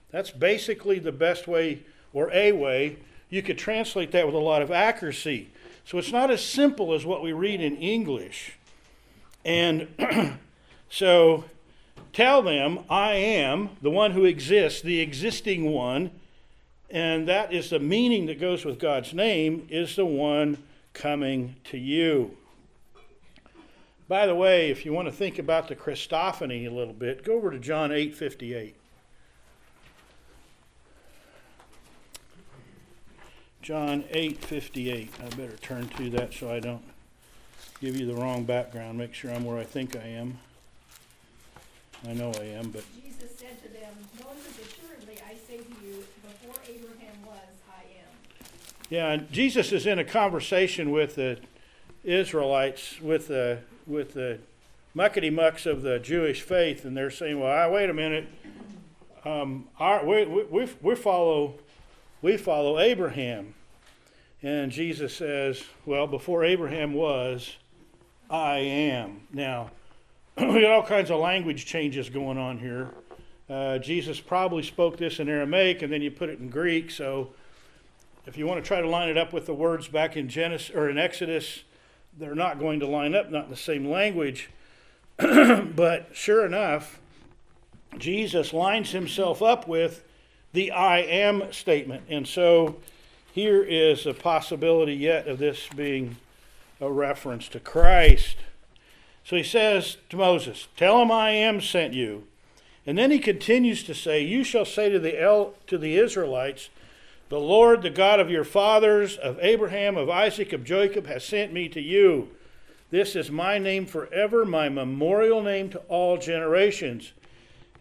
That's 0.09 0.31
basically 0.31 0.97
the 0.97 1.11
best 1.11 1.47
way 1.47 1.79
or 2.13 2.31
a 2.33 2.53
way 2.53 2.97
you 3.29 3.41
could 3.41 3.57
translate 3.57 4.11
that 4.11 4.25
with 4.25 4.35
a 4.35 4.39
lot 4.39 4.61
of 4.61 4.71
accuracy. 4.71 5.49
So 5.83 5.97
it's 5.97 6.11
not 6.11 6.31
as 6.31 6.43
simple 6.43 6.93
as 6.93 7.05
what 7.05 7.21
we 7.21 7.33
read 7.33 7.61
in 7.61 7.77
English. 7.77 8.53
And 9.43 9.87
so 10.89 11.45
tell 12.13 12.41
them, 12.41 12.79
I 12.89 13.13
am 13.13 13.69
the 13.81 13.91
one 13.91 14.11
who 14.11 14.25
exists, 14.25 14.81
the 14.81 14.99
existing 15.01 15.71
one. 15.71 16.11
And 16.89 17.27
that 17.27 17.53
is 17.53 17.69
the 17.69 17.79
meaning 17.79 18.25
that 18.27 18.39
goes 18.39 18.63
with 18.63 18.79
God's 18.79 19.13
name, 19.13 19.67
is 19.69 19.95
the 19.95 20.05
one 20.05 20.57
coming 20.93 21.55
to 21.65 21.77
you. 21.77 22.37
By 24.07 24.27
the 24.27 24.35
way, 24.35 24.69
if 24.69 24.85
you 24.85 24.93
want 24.93 25.07
to 25.07 25.11
think 25.11 25.39
about 25.39 25.67
the 25.67 25.75
Christophany 25.75 26.67
a 26.67 26.69
little 26.69 26.93
bit, 26.93 27.23
go 27.23 27.33
over 27.33 27.49
to 27.49 27.57
John 27.57 27.91
8:58. 27.91 28.75
John 33.63 34.03
8:58. 34.11 35.09
I 35.23 35.29
better 35.35 35.57
turn 35.57 35.87
to 35.89 36.09
that 36.11 36.33
so 36.33 36.51
I 36.51 36.59
don't 36.59 36.83
give 37.81 37.99
you 37.99 38.05
the 38.05 38.13
wrong 38.13 38.43
background. 38.43 38.99
Make 38.99 39.15
sure 39.15 39.31
I'm 39.31 39.43
where 39.43 39.57
I 39.57 39.63
think 39.63 39.95
I 39.95 40.07
am. 40.07 40.37
I 42.07 42.13
know 42.13 42.31
I 42.39 42.43
am, 42.43 42.69
but 42.69 42.83
Jesus 43.03 43.35
said 43.39 43.59
to 43.63 43.69
them, 43.69 43.91
Moses, 44.23 44.59
assuredly 44.59 45.17
I 45.27 45.33
say 45.33 45.57
to 45.57 45.85
you, 45.85 46.05
before 46.21 46.61
Abraham 46.69 47.25
was, 47.25 47.37
I 47.67 47.81
am. 47.81 48.45
yeah, 48.91 49.11
and 49.13 49.31
Jesus 49.31 49.71
is 49.71 49.87
in 49.87 49.97
a 49.97 50.03
conversation 50.03 50.91
with 50.91 51.15
the 51.15 51.39
Israelites, 52.03 53.01
with 53.01 53.29
the 53.29 53.61
with 53.85 54.13
the 54.13 54.39
muckety 54.95 55.31
mucks 55.31 55.65
of 55.65 55.81
the 55.81 55.99
Jewish 55.99 56.41
faith, 56.41 56.85
and 56.85 56.95
they're 56.95 57.11
saying, 57.11 57.39
"Well, 57.39 57.51
I, 57.51 57.67
wait 57.67 57.89
a 57.89 57.93
minute. 57.93 58.27
Um, 59.23 59.67
our, 59.79 60.05
we, 60.05 60.25
we, 60.25 60.69
we 60.81 60.95
follow 60.95 61.55
we 62.25 62.37
follow 62.37 62.79
Abraham. 62.79 63.53
And 64.41 64.71
Jesus 64.71 65.15
says, 65.15 65.63
Well, 65.85 66.07
before 66.07 66.43
Abraham 66.43 66.93
was, 66.93 67.55
I 68.31 68.57
am. 68.57 69.27
Now, 69.31 69.69
we 70.37 70.61
got 70.61 70.71
all 70.71 70.83
kinds 70.83 71.11
of 71.11 71.19
language 71.19 71.67
changes 71.67 72.09
going 72.09 72.39
on 72.39 72.57
here. 72.57 72.89
Uh, 73.47 73.77
Jesus 73.77 74.19
probably 74.19 74.63
spoke 74.63 74.97
this 74.97 75.19
in 75.19 75.29
Aramaic 75.29 75.83
and 75.83 75.93
then 75.93 76.01
you 76.01 76.09
put 76.09 76.29
it 76.29 76.39
in 76.39 76.49
Greek. 76.49 76.89
So 76.89 77.29
if 78.25 78.37
you 78.39 78.47
want 78.47 78.63
to 78.63 78.67
try 78.67 78.81
to 78.81 78.89
line 78.89 79.09
it 79.09 79.19
up 79.19 79.31
with 79.31 79.45
the 79.45 79.53
words 79.53 79.87
back 79.87 80.17
in 80.17 80.27
Genesis 80.27 80.75
or 80.75 80.89
in 80.89 80.97
Exodus, 80.97 81.59
they're 82.17 82.35
not 82.35 82.59
going 82.59 82.79
to 82.79 82.87
line 82.87 83.15
up, 83.15 83.31
not 83.31 83.45
in 83.45 83.49
the 83.49 83.57
same 83.57 83.89
language. 83.89 84.49
but 85.17 86.09
sure 86.13 86.45
enough, 86.45 86.99
Jesus 87.97 88.53
lines 88.53 88.91
himself 88.91 89.41
up 89.41 89.67
with 89.67 90.03
the 90.53 90.71
I 90.71 90.99
am 90.99 91.51
statement. 91.51 92.03
And 92.09 92.27
so 92.27 92.77
here 93.33 93.63
is 93.63 94.05
a 94.05 94.13
possibility 94.13 94.93
yet 94.93 95.27
of 95.27 95.39
this 95.39 95.67
being 95.75 96.17
a 96.79 96.91
reference 96.91 97.47
to 97.49 97.59
Christ. 97.59 98.37
So 99.23 99.35
he 99.35 99.43
says 99.43 99.97
to 100.09 100.17
Moses, 100.17 100.67
Tell 100.77 101.01
him 101.01 101.11
I 101.11 101.31
am 101.31 101.61
sent 101.61 101.93
you. 101.93 102.27
And 102.85 102.97
then 102.97 103.11
he 103.11 103.19
continues 103.19 103.83
to 103.83 103.95
say, 103.95 104.21
You 104.21 104.43
shall 104.43 104.65
say 104.65 104.89
to 104.89 104.99
the, 104.99 105.19
El- 105.19 105.53
to 105.67 105.77
the 105.77 105.97
Israelites, 105.97 106.69
The 107.29 107.39
Lord, 107.39 107.81
the 107.81 107.89
God 107.89 108.19
of 108.19 108.29
your 108.29 108.43
fathers, 108.43 109.17
of 109.17 109.39
Abraham, 109.41 109.97
of 109.97 110.09
Isaac, 110.09 110.53
of 110.53 110.63
Jacob, 110.63 111.07
has 111.07 111.25
sent 111.25 111.51
me 111.51 111.67
to 111.69 111.81
you. 111.81 112.29
This 112.91 113.15
is 113.15 113.31
my 113.31 113.57
name 113.57 113.87
forever, 113.87 114.45
my 114.45 114.69
memorial 114.69 115.41
name 115.41 115.69
to 115.71 115.79
all 115.89 116.17
generations. 116.17 117.13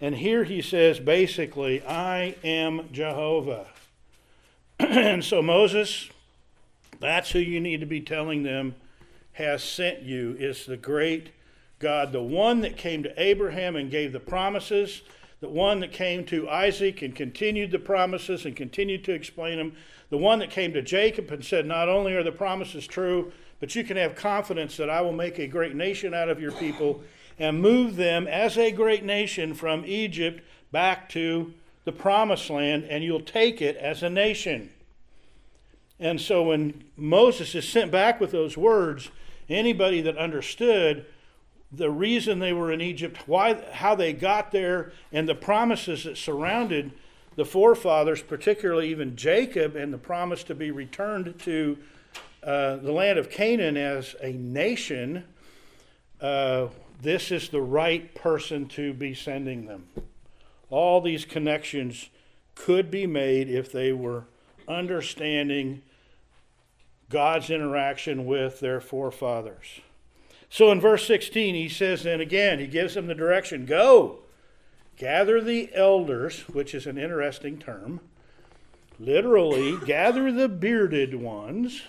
And 0.01 0.15
here 0.15 0.45
he 0.45 0.63
says 0.63 0.99
basically, 0.99 1.85
I 1.85 2.37
am 2.43 2.89
Jehovah. 2.91 3.67
and 4.79 5.23
so 5.23 5.43
Moses, 5.43 6.09
that's 7.01 7.31
who 7.31 7.39
you 7.39 7.61
need 7.61 7.81
to 7.81 7.87
be 7.87 8.01
telling 8.01 8.43
them 8.43 8.75
has 9.33 9.63
sent 9.63 10.03
you, 10.03 10.37
is 10.39 10.65
the 10.65 10.77
great 10.77 11.31
God, 11.81 12.13
the 12.13 12.23
one 12.23 12.61
that 12.63 12.77
came 12.77 13.03
to 13.03 13.23
Abraham 13.23 13.77
and 13.77 13.91
gave 13.91 14.13
the 14.13 14.21
promises, 14.21 15.03
the 15.45 15.51
one 15.51 15.81
that 15.81 15.93
came 15.93 16.25
to 16.25 16.49
Isaac 16.49 17.03
and 17.03 17.15
continued 17.15 17.71
the 17.71 17.79
promises 17.79 18.47
and 18.47 18.57
continued 18.57 19.05
to 19.05 19.13
explain 19.13 19.59
them, 19.59 19.75
the 20.09 20.17
one 20.17 20.39
that 20.39 20.49
came 20.49 20.73
to 20.73 20.81
Jacob 20.81 21.31
and 21.31 21.45
said, 21.45 21.67
Not 21.67 21.87
only 21.87 22.15
are 22.15 22.23
the 22.23 22.33
promises 22.33 22.87
true, 22.87 23.31
but 23.61 23.75
you 23.75 23.85
can 23.85 23.99
have 23.99 24.15
confidence 24.15 24.79
that 24.79 24.89
I 24.89 25.03
will 25.03 25.13
make 25.13 25.39
a 25.39 25.47
great 25.47 25.75
nation 25.75 26.15
out 26.15 26.31
of 26.31 26.41
your 26.41 26.53
people 26.53 27.03
and 27.39 27.61
move 27.61 27.97
them 27.97 28.27
as 28.27 28.57
a 28.57 28.73
great 28.73 29.05
nation 29.05 29.53
from 29.53 29.85
Egypt 29.85 30.43
back 30.73 31.11
to 31.11 31.53
the 31.85 31.93
promised 31.93 32.49
land, 32.49 32.85
and 32.85 33.05
you'll 33.05 33.21
take 33.21 33.61
it 33.61 33.77
as 33.77 34.03
a 34.03 34.09
nation. 34.09 34.71
And 36.01 36.19
so 36.19 36.45
when 36.45 36.85
Moses 36.97 37.55
is 37.55 37.69
sent 37.69 37.91
back 37.93 38.19
with 38.19 38.31
those 38.31 38.57
words, 38.57 39.11
anybody 39.51 40.01
that 40.01 40.17
understood 40.17 41.05
the 41.77 41.91
reason 41.91 42.39
they 42.39 42.53
were 42.53 42.73
in 42.73 42.81
Egypt, 42.81 43.19
why, 43.27 43.55
how 43.73 43.95
they 43.95 44.13
got 44.13 44.53
there, 44.53 44.93
and 45.13 45.29
the 45.29 45.35
promises 45.35 46.05
that 46.05 46.17
surrounded 46.17 46.93
the 47.37 47.45
forefathers, 47.45 48.23
particularly 48.23 48.91
even 48.91 49.17
Jacob, 49.17 49.77
and 49.77 49.93
the 49.93 49.99
promise 49.99 50.45
to 50.45 50.55
be 50.55 50.71
returned 50.71 51.39
to 51.41 51.77
uh, 52.43 52.77
the 52.77 52.93
land 52.93 53.19
of 53.19 53.31
Canaan 53.31 53.77
as 53.77 54.15
a 54.23 54.33
nation, 54.33 55.25
uh, 56.21 56.69
this 57.03 57.33
is 57.33 57.49
the 57.49 57.61
right 57.61 58.15
person 58.15 58.67
to 58.69 58.93
be 58.93 59.15
sending 59.15 59.67
them. 59.67 59.87
All 60.71 61.01
these 61.01 61.25
connections 61.25 62.09
could 62.55 62.91
be 62.91 63.07
made 63.07 63.49
if 63.49 63.73
they 63.73 63.93
were 63.93 64.25
understanding 64.69 65.83
God's 67.11 67.51
interaction 67.51 68.27
with 68.27 68.61
their 68.61 68.81
forefathers. 68.81 69.81
So 70.55 70.71
in 70.71 70.81
verse 70.81 71.05
16, 71.09 71.57
he 71.57 71.69
says, 71.69 72.07
and 72.07 72.23
again, 72.23 72.61
he 72.61 72.69
gives 72.69 72.95
them 72.95 73.09
the 73.09 73.15
direction 73.17 73.67
go, 73.67 74.21
gather 74.97 75.41
the 75.41 75.69
elders, 75.75 76.43
which 76.43 76.77
is 76.77 76.87
an 76.87 76.97
interesting 76.97 77.59
term, 77.59 77.99
literally, 79.01 79.77
gather 79.85 80.31
the 80.31 80.49
bearded 80.49 81.13
ones, 81.17 81.83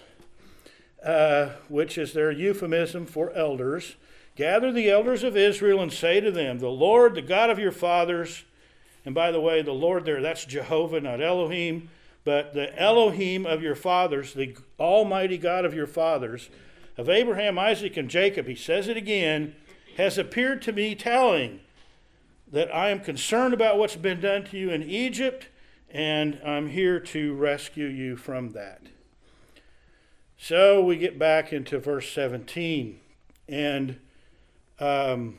uh, 1.05 1.49
which 1.69 1.99
is 1.99 2.13
their 2.13 2.31
euphemism 2.31 3.05
for 3.05 3.31
elders. 3.33 3.97
Gather 4.35 4.71
the 4.71 4.89
elders 4.89 5.21
of 5.21 5.37
Israel 5.37 5.79
and 5.79 5.93
say 5.93 6.19
to 6.19 6.31
them, 6.31 6.57
The 6.57 6.67
Lord, 6.67 7.13
the 7.13 7.21
God 7.21 7.51
of 7.51 7.59
your 7.59 7.71
fathers, 7.71 8.45
and 9.05 9.13
by 9.13 9.29
the 9.29 9.39
way, 9.39 9.61
the 9.61 9.73
Lord 9.73 10.05
there, 10.05 10.23
that's 10.23 10.43
Jehovah, 10.43 11.01
not 11.01 11.21
Elohim, 11.21 11.91
but 12.23 12.55
the 12.55 12.75
Elohim 12.81 13.45
of 13.45 13.61
your 13.61 13.75
fathers, 13.75 14.33
the 14.33 14.57
Almighty 14.79 15.37
God 15.37 15.65
of 15.65 15.75
your 15.75 15.85
fathers, 15.85 16.49
of 16.97 17.09
Abraham, 17.09 17.59
Isaac, 17.59 17.97
and 17.97 18.09
Jacob, 18.09 18.47
he 18.47 18.55
says 18.55 18.87
it 18.87 18.97
again, 18.97 19.55
has 19.97 20.17
appeared 20.17 20.61
to 20.63 20.71
me, 20.71 20.95
telling 20.95 21.59
that 22.51 22.73
I 22.73 22.89
am 22.89 22.99
concerned 22.99 23.53
about 23.53 23.77
what's 23.77 23.95
been 23.95 24.21
done 24.21 24.43
to 24.45 24.57
you 24.57 24.69
in 24.69 24.83
Egypt, 24.83 25.49
and 25.89 26.39
I'm 26.45 26.69
here 26.69 26.99
to 26.99 27.33
rescue 27.33 27.87
you 27.87 28.15
from 28.15 28.51
that. 28.51 28.81
So 30.37 30.83
we 30.83 30.97
get 30.97 31.17
back 31.17 31.51
into 31.51 31.79
verse 31.79 32.11
17, 32.11 32.99
and 33.47 33.99
um, 34.79 35.37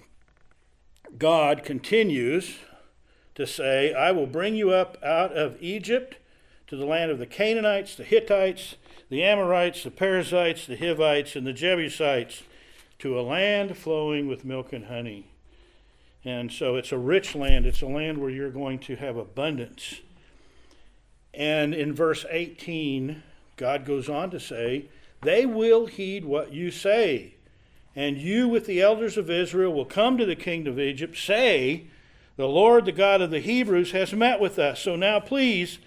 God 1.19 1.65
continues 1.65 2.57
to 3.35 3.47
say, 3.47 3.93
I 3.93 4.13
will 4.13 4.27
bring 4.27 4.57
you 4.57 4.71
up 4.71 4.97
out 5.05 5.33
of 5.33 5.57
Egypt 5.61 6.17
to 6.67 6.77
the 6.77 6.87
land 6.87 7.11
of 7.11 7.19
the 7.19 7.27
Canaanites, 7.27 7.95
the 7.95 8.05
Hittites, 8.05 8.77
the 9.09 9.23
Amorites, 9.23 9.83
the 9.85 9.91
Perizzites, 9.91 10.67
the 10.67 10.77
Hivites, 10.77 11.37
and 11.37 11.47
the 11.47 11.53
Jebusites, 11.53 12.43
to 12.99 13.19
a 13.19 13.23
land 13.23 13.77
flowing 13.77 14.27
with 14.27 14.45
milk 14.45 14.73
and 14.73 14.87
honey. 14.87 15.27
And 16.25 16.51
so 16.51 16.77
it's 16.77 16.91
a 16.91 16.99
rich 16.99 17.35
land. 17.35 17.67
It's 17.67 17.83
a 17.83 17.87
land 17.87 18.19
where 18.19 18.31
you're 18.31 18.51
going 18.51 18.81
to 18.81 18.97
have 18.97 19.17
abundance. 19.17 20.01
And 21.33 21.73
in 21.75 21.95
verse 21.95 22.25
18, 22.29 23.23
God 23.57 23.85
goes 23.85 24.09
on 24.09 24.31
to 24.31 24.41
say, 24.41 24.87
They 25.23 25.47
will 25.47 25.87
heed 25.87 26.25
what 26.25 26.53
you 26.53 26.71
say. 26.71 27.35
And 27.95 28.19
you, 28.19 28.49
with 28.49 28.67
the 28.67 28.83
elders 28.83 29.17
of 29.17 29.31
Israel, 29.31 29.73
will 29.73 29.85
come 29.85 30.19
to 30.19 30.27
the 30.27 30.37
king 30.37 30.67
of 30.67 30.81
Egypt, 30.81 31.17
say, 31.17 31.87
The 32.37 32.49
Lord, 32.49 32.87
the 32.87 32.93
God 32.93 33.21
of 33.21 33.31
the 33.31 33.41
Hebrews, 33.41 33.93
has 33.93 34.13
met 34.13 34.41
with 34.41 34.59
us. 34.59 34.81
So 34.81 34.97
now, 34.97 35.21
please, 35.21 35.79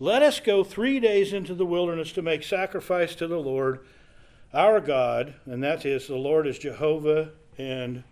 let 0.00 0.22
us 0.22 0.40
go 0.40 0.64
three 0.64 0.98
days 0.98 1.32
into 1.32 1.54
the 1.54 1.66
wilderness 1.66 2.10
to 2.12 2.22
make 2.22 2.42
sacrifice 2.42 3.14
to 3.16 3.28
the 3.28 3.38
Lord 3.38 3.80
our 4.52 4.80
God, 4.80 5.34
and 5.44 5.62
that 5.62 5.86
is 5.86 6.08
the 6.08 6.16
Lord 6.16 6.46
is 6.46 6.58
Jehovah 6.58 7.30
and 7.56 8.02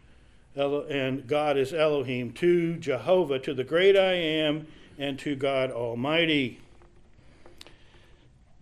and 0.55 1.27
God 1.27 1.57
is 1.57 1.73
Elohim, 1.73 2.33
to 2.33 2.77
Jehovah, 2.79 3.39
to 3.39 3.55
the 3.55 3.63
great 3.63 3.97
I 3.97 4.15
am, 4.15 4.67
and 4.99 5.17
to 5.21 5.37
God 5.37 5.71
Almighty. 5.71 6.61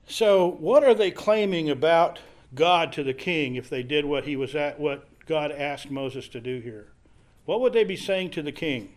So, 0.07 0.47
what 0.47 0.85
are 0.85 0.95
they 0.95 1.11
claiming 1.11 1.71
about 1.71 2.19
God 2.55 2.93
to 2.93 3.03
the 3.03 3.15
king 3.15 3.55
if 3.55 3.71
they 3.71 3.83
did 3.83 4.05
what 4.05 4.25
he 4.25 4.37
was 4.37 4.55
at 4.55 4.79
what 4.79 5.09
God 5.27 5.51
asked 5.51 5.91
Moses 5.91 6.29
to 6.29 6.41
do 6.41 6.61
here? 6.61 6.89
What 7.47 7.63
would 7.63 7.73
they 7.73 7.85
be 7.85 7.97
saying 7.97 8.31
to 8.33 8.43
the 8.43 8.53
king? 8.53 8.93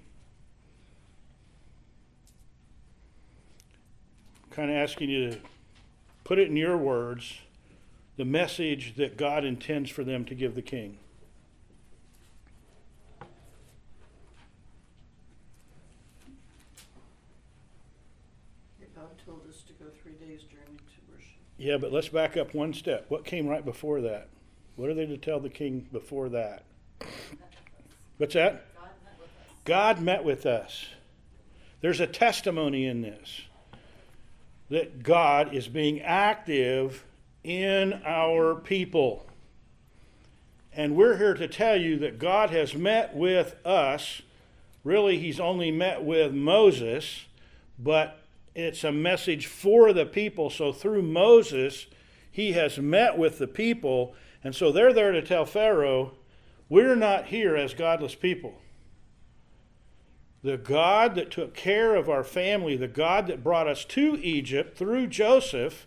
Kind 4.51 4.69
of 4.69 4.77
asking 4.77 5.09
you 5.09 5.31
to 5.31 5.37
put 6.23 6.39
it 6.39 6.47
in 6.47 6.55
your 6.55 6.77
words 6.77 7.39
the 8.17 8.25
message 8.25 8.95
that 8.97 9.17
God 9.17 9.45
intends 9.45 9.89
for 9.89 10.03
them 10.03 10.25
to 10.25 10.35
give 10.35 10.53
the 10.55 10.61
king. 10.61 10.97
God 18.93 19.07
told 19.25 19.41
us 19.47 19.63
to 19.67 19.73
go 19.73 19.85
three 20.03 20.11
days 20.13 20.41
journey 20.41 20.77
to 20.77 21.13
worship. 21.13 21.29
Yeah, 21.57 21.77
but 21.77 21.93
let's 21.93 22.09
back 22.09 22.35
up 22.35 22.53
one 22.53 22.73
step. 22.73 23.05
What 23.07 23.23
came 23.23 23.47
right 23.47 23.63
before 23.63 24.01
that? 24.01 24.27
What 24.75 24.89
are 24.89 24.93
they 24.93 25.05
to 25.05 25.17
tell 25.17 25.39
the 25.39 25.49
king 25.49 25.87
before 25.93 26.27
that? 26.29 26.63
What's 28.17 28.33
that? 28.33 28.65
God 28.75 28.91
met 29.05 29.15
with 29.17 29.29
us. 29.29 29.63
God 29.63 30.01
met 30.01 30.23
with 30.25 30.45
us. 30.45 30.85
There's 31.79 32.01
a 32.01 32.07
testimony 32.07 32.85
in 32.85 33.01
this 33.01 33.43
that 34.69 35.03
God 35.03 35.53
is 35.53 35.67
being 35.67 36.01
active 36.01 37.03
in 37.43 38.01
our 38.05 38.55
people. 38.55 39.25
And 40.73 40.95
we're 40.95 41.17
here 41.17 41.33
to 41.33 41.47
tell 41.47 41.75
you 41.75 41.97
that 41.99 42.19
God 42.19 42.51
has 42.51 42.75
met 42.75 43.15
with 43.15 43.55
us. 43.65 44.21
Really, 44.83 45.17
He's 45.17 45.39
only 45.39 45.71
met 45.71 46.03
with 46.03 46.33
Moses, 46.33 47.25
but 47.77 48.19
it's 48.55 48.83
a 48.83 48.91
message 48.91 49.47
for 49.47 49.91
the 49.93 50.05
people. 50.05 50.49
So 50.49 50.71
through 50.71 51.01
Moses, 51.01 51.87
He 52.31 52.53
has 52.53 52.77
met 52.77 53.17
with 53.17 53.39
the 53.39 53.47
people. 53.47 54.15
And 54.43 54.55
so 54.55 54.71
they're 54.71 54.93
there 54.93 55.11
to 55.11 55.21
tell 55.21 55.45
Pharaoh, 55.45 56.13
we're 56.69 56.95
not 56.95 57.25
here 57.25 57.55
as 57.55 57.73
godless 57.73 58.15
people. 58.15 58.53
The 60.43 60.57
God 60.57 61.15
that 61.15 61.31
took 61.31 61.53
care 61.53 61.95
of 61.95 62.09
our 62.09 62.23
family, 62.23 62.77
the 62.77 62.87
God 62.87 63.27
that 63.27 63.43
brought 63.43 63.67
us 63.67 63.83
to 63.85 64.17
Egypt 64.21 64.77
through 64.77 65.07
Joseph, 65.07 65.85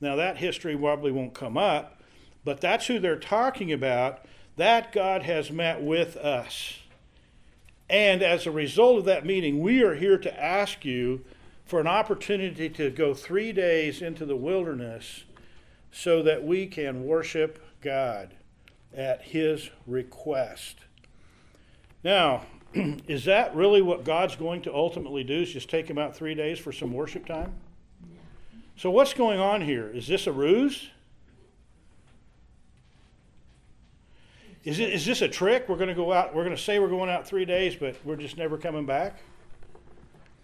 now 0.00 0.16
that 0.16 0.38
history 0.38 0.76
probably 0.76 1.10
won't 1.10 1.34
come 1.34 1.56
up, 1.56 2.02
but 2.44 2.60
that's 2.60 2.86
who 2.86 2.98
they're 2.98 3.18
talking 3.18 3.72
about. 3.72 4.24
That 4.56 4.92
God 4.92 5.22
has 5.22 5.50
met 5.50 5.82
with 5.82 6.16
us. 6.16 6.80
And 7.88 8.22
as 8.22 8.46
a 8.46 8.50
result 8.50 8.98
of 8.98 9.04
that 9.06 9.26
meeting, 9.26 9.60
we 9.60 9.82
are 9.82 9.94
here 9.94 10.18
to 10.18 10.42
ask 10.42 10.84
you 10.84 11.24
for 11.64 11.80
an 11.80 11.86
opportunity 11.86 12.68
to 12.68 12.90
go 12.90 13.14
three 13.14 13.52
days 13.52 14.02
into 14.02 14.26
the 14.26 14.36
wilderness 14.36 15.24
so 15.90 16.22
that 16.22 16.44
we 16.44 16.66
can 16.66 17.04
worship 17.04 17.62
God 17.80 18.34
at 18.94 19.22
His 19.22 19.70
request. 19.86 20.78
Now, 22.02 22.46
is 23.08 23.24
that 23.26 23.54
really 23.54 23.82
what 23.82 24.04
God's 24.04 24.36
going 24.36 24.62
to 24.62 24.74
ultimately 24.74 25.22
do? 25.22 25.42
Is 25.42 25.52
just 25.52 25.70
take 25.70 25.88
him 25.88 25.98
out 25.98 26.16
three 26.16 26.34
days 26.34 26.58
for 26.58 26.72
some 26.72 26.92
worship 26.92 27.26
time? 27.26 27.52
So 28.76 28.90
what's 28.90 29.14
going 29.14 29.38
on 29.38 29.60
here? 29.60 29.88
Is 29.88 30.08
this 30.08 30.26
a 30.26 30.32
ruse? 30.32 30.88
Is 34.64 34.80
it 34.80 34.92
is 34.92 35.04
this 35.04 35.22
a 35.22 35.28
trick? 35.28 35.68
We're 35.68 35.76
going 35.76 35.88
to 35.88 35.94
go 35.94 36.12
out. 36.12 36.34
We're 36.34 36.44
going 36.44 36.56
to 36.56 36.62
say 36.62 36.78
we're 36.78 36.88
going 36.88 37.10
out 37.10 37.28
three 37.28 37.44
days, 37.44 37.76
but 37.76 37.96
we're 38.04 38.16
just 38.16 38.36
never 38.36 38.56
coming 38.56 38.86
back. 38.86 39.18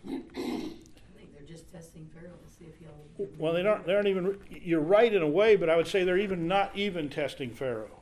I 0.07 0.11
think 0.11 0.33
they're 0.35 1.49
just 1.49 1.73
testing 1.73 2.09
Pharaoh 2.15 2.33
to 2.33 2.55
see 2.55 2.67
if 2.67 2.79
he'll. 2.79 3.29
Well, 3.39 3.55
they 3.55 3.63
don't. 3.63 3.85
They 3.85 3.95
aren't 3.95 4.09
even. 4.09 4.39
You're 4.51 4.81
right 4.81 5.13
in 5.13 5.23
a 5.23 5.29
way, 5.29 5.57
but 5.57 5.71
I 5.71 5.77
would 5.77 5.89
say 5.89 6.05
they're 6.05 6.19
even 6.19 6.47
not 6.47 6.77
even 6.77 7.09
testing 7.09 7.51
Pharaoh. 7.51 8.00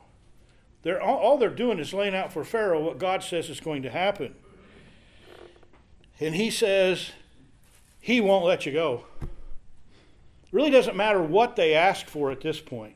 They're 0.83 1.01
all, 1.01 1.17
all 1.17 1.37
they're 1.37 1.49
doing 1.49 1.79
is 1.79 1.93
laying 1.93 2.15
out 2.15 2.31
for 2.31 2.43
Pharaoh 2.43 2.83
what 2.83 2.99
God 2.99 3.23
says 3.23 3.49
is 3.49 3.59
going 3.59 3.83
to 3.83 3.89
happen, 3.89 4.35
and 6.19 6.35
he 6.35 6.49
says 6.49 7.11
he 7.99 8.21
won't 8.21 8.45
let 8.45 8.65
you 8.65 8.71
go. 8.71 9.03
It 9.21 9.27
really 10.51 10.71
doesn't 10.71 10.95
matter 10.95 11.21
what 11.21 11.55
they 11.55 11.73
ask 11.75 12.07
for 12.07 12.31
at 12.31 12.41
this 12.41 12.59
point. 12.59 12.95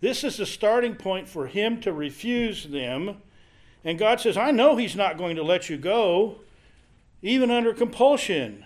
This 0.00 0.24
is 0.24 0.36
the 0.36 0.46
starting 0.46 0.94
point 0.94 1.28
for 1.28 1.46
him 1.46 1.80
to 1.82 1.92
refuse 1.92 2.64
them. 2.64 3.20
And 3.84 3.98
God 3.98 4.20
says, 4.20 4.36
I 4.36 4.50
know 4.50 4.76
he's 4.76 4.96
not 4.96 5.18
going 5.18 5.36
to 5.36 5.42
let 5.42 5.68
you 5.68 5.76
go, 5.76 6.36
even 7.22 7.50
under 7.50 7.72
compulsion. 7.72 8.64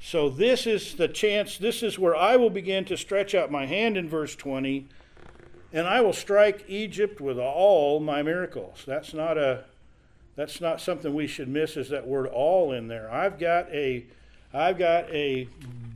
So, 0.00 0.28
this 0.28 0.66
is 0.66 0.96
the 0.96 1.08
chance, 1.08 1.56
this 1.56 1.82
is 1.82 1.98
where 1.98 2.14
I 2.14 2.36
will 2.36 2.50
begin 2.50 2.84
to 2.86 2.96
stretch 2.96 3.34
out 3.34 3.50
my 3.50 3.64
hand 3.66 3.96
in 3.96 4.08
verse 4.08 4.36
20, 4.36 4.86
and 5.74 5.88
I 5.88 6.00
will 6.00 6.12
strike 6.12 6.64
Egypt 6.68 7.20
with 7.20 7.36
all 7.36 7.98
my 7.98 8.22
miracles. 8.22 8.84
That's 8.86 9.12
not 9.12 9.36
a 9.36 9.64
that's 10.36 10.60
not 10.60 10.80
something 10.80 11.14
we 11.14 11.26
should 11.26 11.48
miss 11.48 11.76
is 11.76 11.90
that 11.90 12.06
word 12.06 12.26
all 12.26 12.72
in 12.72 12.88
there. 12.88 13.12
I've 13.12 13.38
got 13.38 13.68
a 13.70 14.06
I've 14.52 14.78
got 14.78 15.10
a 15.10 15.48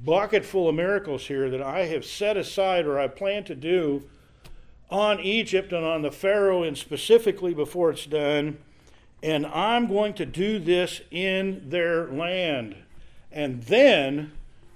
bucket 0.05 0.45
full 0.45 0.69
of 0.69 0.75
miracles 0.75 1.27
here 1.27 1.49
that 1.51 1.63
I 1.63 1.87
have 1.87 2.05
set 2.05 2.37
aside 2.37 2.87
or 2.87 2.99
I 2.99 3.07
plan 3.07 3.45
to 3.45 3.55
do 3.55 4.03
on 4.91 5.21
Egypt 5.21 5.73
and 5.73 5.85
on 5.85 6.03
the 6.03 6.11
Pharaoh 6.11 6.65
and 6.65 6.77
specifically 6.77 7.55
before 7.55 7.91
it's 7.91 8.07
done. 8.07 8.59
And 9.23 9.47
I'm 9.47 9.87
going 9.87 10.15
to 10.15 10.27
do 10.27 10.59
this 10.59 11.03
in 11.13 11.71
their 11.71 12.09
land. 12.09 12.75
And 13.31 13.63
then 13.65 14.33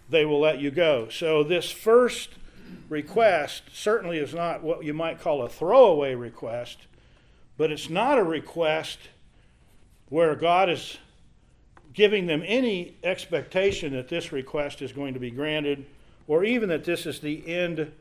they 0.09 0.25
will 0.25 0.41
let 0.41 0.61
you 0.61 0.71
go. 0.71 1.09
So 1.09 1.43
this 1.43 1.71
first 1.71 2.31
request 2.89 3.63
certainly 3.73 4.19
is 4.19 4.35
not 4.35 4.63
what 4.63 4.85
you 4.85 4.95
might 4.95 5.21
call 5.21 5.43
a 5.43 5.49
throwaway 5.49 6.15
request, 6.15 6.79
but 7.57 7.71
it's 7.71 7.91
not 7.91 8.19
a 8.19 8.25
request 8.25 8.99
where 10.09 10.35
God 10.35 10.69
is 10.69 10.99
giving 11.95 12.27
them 12.27 12.43
any 12.45 12.97
expectation 13.03 13.93
that 13.93 14.09
this 14.09 14.33
request 14.33 14.83
is 14.83 14.93
going 14.93 15.15
to 15.15 15.21
be 15.21 15.31
granted 15.31 15.85
or 16.27 16.45
even 16.45 16.69
that 16.69 16.85
this 16.85 17.07
is 17.07 17.21
the 17.21 17.47
end 17.47 17.93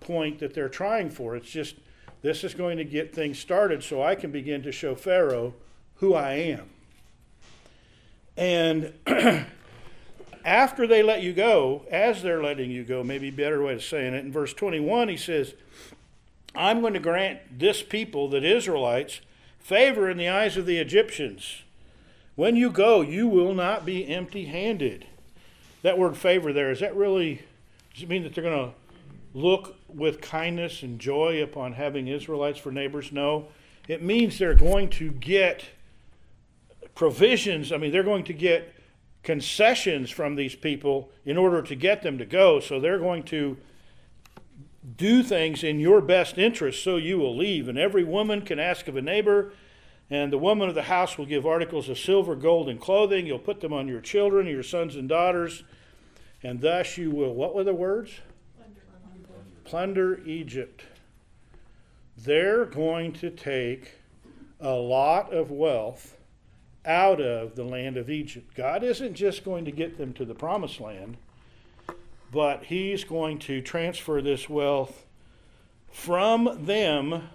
point 0.00 0.38
that 0.38 0.54
they're 0.54 0.68
trying 0.68 1.10
for. 1.10 1.36
It's 1.36 1.50
just 1.50 1.76
this 2.22 2.44
is 2.44 2.54
going 2.54 2.76
to 2.78 2.84
get 2.84 3.14
things 3.14 3.38
started 3.38 3.82
so 3.82 4.02
I 4.02 4.14
can 4.14 4.30
begin 4.30 4.62
to 4.62 4.72
show 4.72 4.94
Pharaoh 4.94 5.54
who 5.96 6.14
I 6.14 6.32
am. 6.32 6.70
And 8.36 8.92
after 10.44 10.86
they 10.86 11.02
let 11.02 11.22
you 11.22 11.32
go, 11.32 11.84
as 11.90 12.22
they're 12.22 12.42
letting 12.42 12.70
you 12.70 12.84
go, 12.84 13.02
maybe 13.02 13.28
a 13.28 13.32
better 13.32 13.62
way 13.62 13.74
of 13.74 13.82
saying 13.82 14.14
it. 14.14 14.24
In 14.24 14.32
verse 14.32 14.52
21, 14.54 15.08
he 15.08 15.16
says, 15.16 15.54
I'm 16.54 16.80
going 16.80 16.94
to 16.94 17.00
grant 17.00 17.58
this 17.58 17.82
people, 17.82 18.28
the 18.28 18.42
Israelites, 18.42 19.20
favor 19.58 20.10
in 20.10 20.16
the 20.16 20.28
eyes 20.28 20.56
of 20.56 20.66
the 20.66 20.78
Egyptians. 20.78 21.62
When 22.34 22.56
you 22.56 22.70
go, 22.70 23.00
you 23.02 23.28
will 23.28 23.54
not 23.54 23.84
be 23.84 24.08
empty 24.08 24.46
handed. 24.46 25.06
That 25.82 25.98
word 25.98 26.16
favor 26.16 26.52
there, 26.52 26.70
is 26.70 26.80
that 26.80 26.96
really, 26.96 27.42
does 27.94 28.02
it 28.02 28.08
mean 28.08 28.22
that 28.22 28.34
they're 28.34 28.44
going 28.44 28.70
to 28.70 28.74
look 29.32 29.76
with 29.88 30.20
kindness 30.20 30.82
and 30.82 30.98
joy 30.98 31.42
upon 31.42 31.72
having 31.74 32.08
Israelites 32.08 32.58
for 32.58 32.72
neighbors? 32.72 33.12
No. 33.12 33.48
It 33.88 34.02
means 34.02 34.38
they're 34.38 34.54
going 34.54 34.88
to 34.90 35.10
get 35.10 35.64
provisions. 36.94 37.72
I 37.72 37.76
mean, 37.76 37.92
they're 37.92 38.02
going 38.02 38.24
to 38.24 38.32
get 38.32 38.74
concessions 39.22 40.10
from 40.10 40.34
these 40.34 40.54
people 40.54 41.10
in 41.24 41.36
order 41.36 41.62
to 41.62 41.74
get 41.74 42.02
them 42.02 42.18
to 42.18 42.24
go. 42.24 42.60
So 42.60 42.80
they're 42.80 42.98
going 42.98 43.22
to 43.24 43.56
do 44.96 45.22
things 45.22 45.62
in 45.62 45.78
your 45.78 46.00
best 46.00 46.38
interest 46.38 46.82
so 46.82 46.96
you 46.96 47.18
will 47.18 47.36
leave. 47.36 47.68
And 47.68 47.78
every 47.78 48.04
woman 48.04 48.42
can 48.42 48.58
ask 48.58 48.88
of 48.88 48.96
a 48.96 49.02
neighbor, 49.02 49.52
and 50.08 50.32
the 50.32 50.38
woman 50.38 50.68
of 50.68 50.74
the 50.74 50.82
house 50.82 51.18
will 51.18 51.26
give 51.26 51.46
articles 51.46 51.88
of 51.88 51.98
silver, 51.98 52.34
gold, 52.34 52.68
and 52.68 52.80
clothing. 52.80 53.26
You'll 53.26 53.38
put 53.38 53.60
them 53.60 53.72
on 53.72 53.88
your 53.88 54.00
children, 54.00 54.46
your 54.46 54.62
sons 54.62 54.96
and 54.96 55.08
daughters, 55.08 55.62
and 56.42 56.60
thus 56.60 56.96
you 56.96 57.10
will, 57.10 57.34
what 57.34 57.54
were 57.54 57.64
the 57.64 57.74
words? 57.74 58.12
Plunder 59.64 60.20
Egypt. 60.24 60.82
They're 62.16 62.64
going 62.64 63.12
to 63.14 63.30
take 63.30 63.92
a 64.58 64.72
lot 64.72 65.32
of 65.32 65.50
wealth 65.50 66.16
out 66.84 67.20
of 67.20 67.54
the 67.56 67.64
land 67.64 67.96
of 67.96 68.08
Egypt. 68.08 68.54
God 68.54 68.82
isn't 68.82 69.14
just 69.14 69.44
going 69.44 69.64
to 69.64 69.70
get 69.70 69.98
them 69.98 70.12
to 70.14 70.24
the 70.24 70.34
promised 70.34 70.80
land, 70.80 71.16
but 72.32 72.64
He's 72.64 73.04
going 73.04 73.38
to 73.40 73.60
transfer 73.60 74.22
this 74.22 74.48
wealth 74.48 75.04
from 75.90 76.64
them 76.64 77.28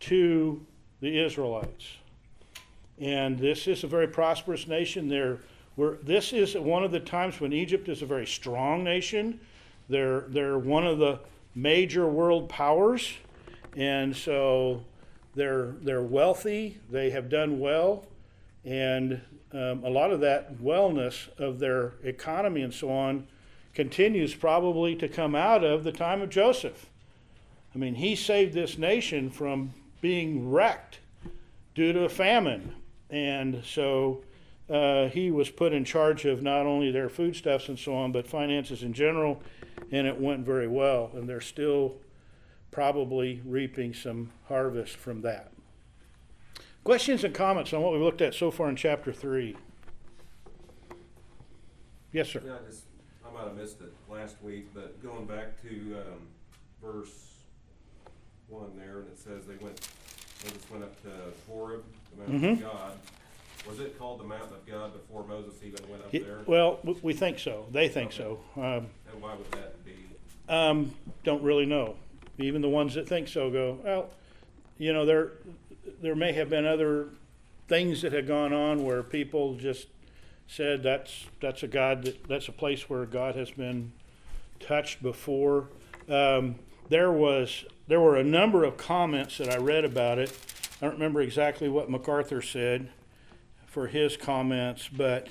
to 0.00 0.64
the 1.00 1.24
Israelites. 1.24 1.86
And 2.98 3.38
this 3.38 3.66
is 3.66 3.84
a 3.84 3.86
very 3.86 4.08
prosperous 4.08 4.66
nation. 4.66 5.08
They're, 5.08 5.38
this 6.02 6.32
is 6.32 6.54
one 6.54 6.84
of 6.84 6.90
the 6.90 7.00
times 7.00 7.40
when 7.40 7.52
Egypt 7.52 7.88
is 7.88 8.02
a 8.02 8.06
very 8.06 8.26
strong 8.26 8.82
nation. 8.82 9.40
They're, 9.88 10.22
they're 10.28 10.58
one 10.58 10.86
of 10.86 10.98
the 10.98 11.20
major 11.54 12.06
world 12.06 12.48
powers. 12.48 13.12
And 13.76 14.16
so 14.16 14.82
they're, 15.34 15.74
they're 15.82 16.02
wealthy, 16.02 16.78
they 16.90 17.10
have 17.10 17.28
done 17.28 17.60
well, 17.60 18.06
and 18.66 19.20
um, 19.52 19.84
a 19.84 19.88
lot 19.88 20.10
of 20.10 20.20
that 20.20 20.58
wellness 20.58 21.28
of 21.38 21.60
their 21.60 21.94
economy 22.02 22.62
and 22.62 22.74
so 22.74 22.90
on 22.90 23.26
continues 23.72 24.34
probably 24.34 24.96
to 24.96 25.08
come 25.08 25.34
out 25.34 25.62
of 25.62 25.84
the 25.84 25.92
time 25.92 26.20
of 26.20 26.28
Joseph. 26.28 26.86
I 27.74 27.78
mean, 27.78 27.94
he 27.94 28.16
saved 28.16 28.54
this 28.54 28.76
nation 28.76 29.30
from 29.30 29.72
being 30.00 30.50
wrecked 30.50 30.98
due 31.74 31.92
to 31.92 32.04
a 32.04 32.08
famine. 32.08 32.74
And 33.10 33.62
so 33.64 34.24
uh, 34.68 35.08
he 35.08 35.30
was 35.30 35.48
put 35.48 35.72
in 35.72 35.84
charge 35.84 36.24
of 36.24 36.42
not 36.42 36.66
only 36.66 36.90
their 36.90 37.08
foodstuffs 37.08 37.68
and 37.68 37.78
so 37.78 37.94
on, 37.94 38.12
but 38.12 38.26
finances 38.26 38.82
in 38.82 38.92
general, 38.94 39.40
and 39.92 40.06
it 40.06 40.20
went 40.20 40.44
very 40.44 40.68
well. 40.68 41.10
And 41.14 41.28
they're 41.28 41.40
still 41.40 41.96
probably 42.72 43.42
reaping 43.44 43.94
some 43.94 44.32
harvest 44.48 44.96
from 44.96 45.20
that. 45.22 45.52
Questions 46.86 47.24
and 47.24 47.34
comments 47.34 47.72
on 47.72 47.82
what 47.82 47.92
we've 47.92 48.00
looked 48.00 48.22
at 48.22 48.32
so 48.32 48.52
far 48.52 48.68
in 48.68 48.76
chapter 48.76 49.12
3? 49.12 49.56
Yes, 52.12 52.28
sir. 52.28 52.40
Yeah, 52.46 52.52
I 52.54 52.70
just, 52.70 52.84
I 53.28 53.34
might 53.34 53.42
have 53.42 53.56
missed 53.56 53.80
it 53.80 53.92
last 54.08 54.36
week, 54.40 54.68
but 54.72 55.02
going 55.02 55.24
back 55.24 55.60
to, 55.62 55.68
um, 55.98 56.28
verse 56.80 57.38
one 58.46 58.70
there, 58.78 59.00
and 59.00 59.08
it 59.08 59.18
says 59.18 59.46
they 59.46 59.56
went, 59.56 59.80
they 60.44 60.50
just 60.50 60.70
went 60.70 60.84
up 60.84 61.02
to 61.02 61.08
Horeb, 61.50 61.82
the 62.12 62.18
mountain 62.30 62.50
of 62.52 62.58
Mhm. 62.58 62.62
God. 62.62 62.92
Was 63.68 63.80
it 63.80 63.98
called 63.98 64.20
the 64.20 64.24
mountain 64.24 64.54
of 64.54 64.64
God 64.64 64.92
before 64.92 65.26
Moses 65.26 65.54
even 65.64 65.90
went 65.90 66.04
up 66.04 66.12
He- 66.12 66.20
there? 66.20 66.38
Well, 66.46 66.78
we- 66.84 67.00
we 67.02 67.12
think 67.14 67.40
so. 67.40 67.66
They 67.72 67.88
think 67.88 68.12
so. 68.12 68.38
Um, 68.54 68.90
And 69.10 69.20
why 69.20 69.34
would 69.34 69.50
that 69.50 69.84
be? 69.84 69.96
Um, 70.48 70.94
don't 71.24 71.42
really 71.42 71.66
know. 71.66 71.96
Even 72.38 72.62
the 72.62 72.68
ones 72.68 72.94
that 72.94 73.08
think 73.08 73.26
so 73.26 73.50
go, 73.50 73.80
well, 73.82 74.10
you 74.78 74.92
know, 74.92 75.04
there, 75.04 75.32
there 76.02 76.14
may 76.14 76.32
have 76.32 76.50
been 76.50 76.66
other 76.66 77.08
things 77.68 78.02
that 78.02 78.12
had 78.12 78.26
gone 78.26 78.52
on 78.52 78.84
where 78.84 79.02
people 79.02 79.54
just 79.54 79.88
said 80.48 80.82
that's, 80.82 81.26
that's 81.40 81.62
a 81.62 81.66
God, 81.66 82.04
that, 82.04 82.28
that's 82.28 82.48
a 82.48 82.52
place 82.52 82.88
where 82.88 83.04
God 83.04 83.34
has 83.34 83.50
been 83.50 83.92
touched 84.60 85.02
before. 85.02 85.68
Um, 86.08 86.56
there 86.88 87.10
was, 87.10 87.64
there 87.88 88.00
were 88.00 88.16
a 88.16 88.24
number 88.24 88.64
of 88.64 88.76
comments 88.76 89.38
that 89.38 89.48
I 89.48 89.56
read 89.56 89.84
about 89.84 90.18
it. 90.18 90.36
I 90.80 90.86
don't 90.86 90.94
remember 90.94 91.20
exactly 91.20 91.68
what 91.68 91.90
MacArthur 91.90 92.42
said 92.42 92.90
for 93.66 93.88
his 93.88 94.16
comments, 94.16 94.88
but 94.88 95.28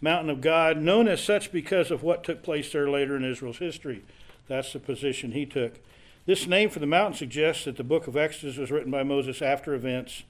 Mountain 0.00 0.30
of 0.30 0.40
God, 0.40 0.76
known 0.76 1.08
as 1.08 1.22
such 1.22 1.50
because 1.50 1.90
of 1.90 2.02
what 2.02 2.22
took 2.22 2.42
place 2.42 2.70
there 2.72 2.88
later 2.88 3.16
in 3.16 3.24
Israel's 3.24 3.58
history. 3.58 4.04
That's 4.46 4.72
the 4.72 4.78
position 4.78 5.32
he 5.32 5.46
took. 5.46 5.80
This 6.26 6.46
name 6.46 6.70
for 6.70 6.78
the 6.78 6.86
mountain 6.86 7.18
suggests 7.18 7.66
that 7.66 7.76
the 7.76 7.84
book 7.84 8.06
of 8.06 8.16
Exodus 8.16 8.56
was 8.56 8.70
written 8.70 8.90
by 8.90 9.02
Moses 9.02 9.42
after 9.42 9.74
events. 9.74 10.22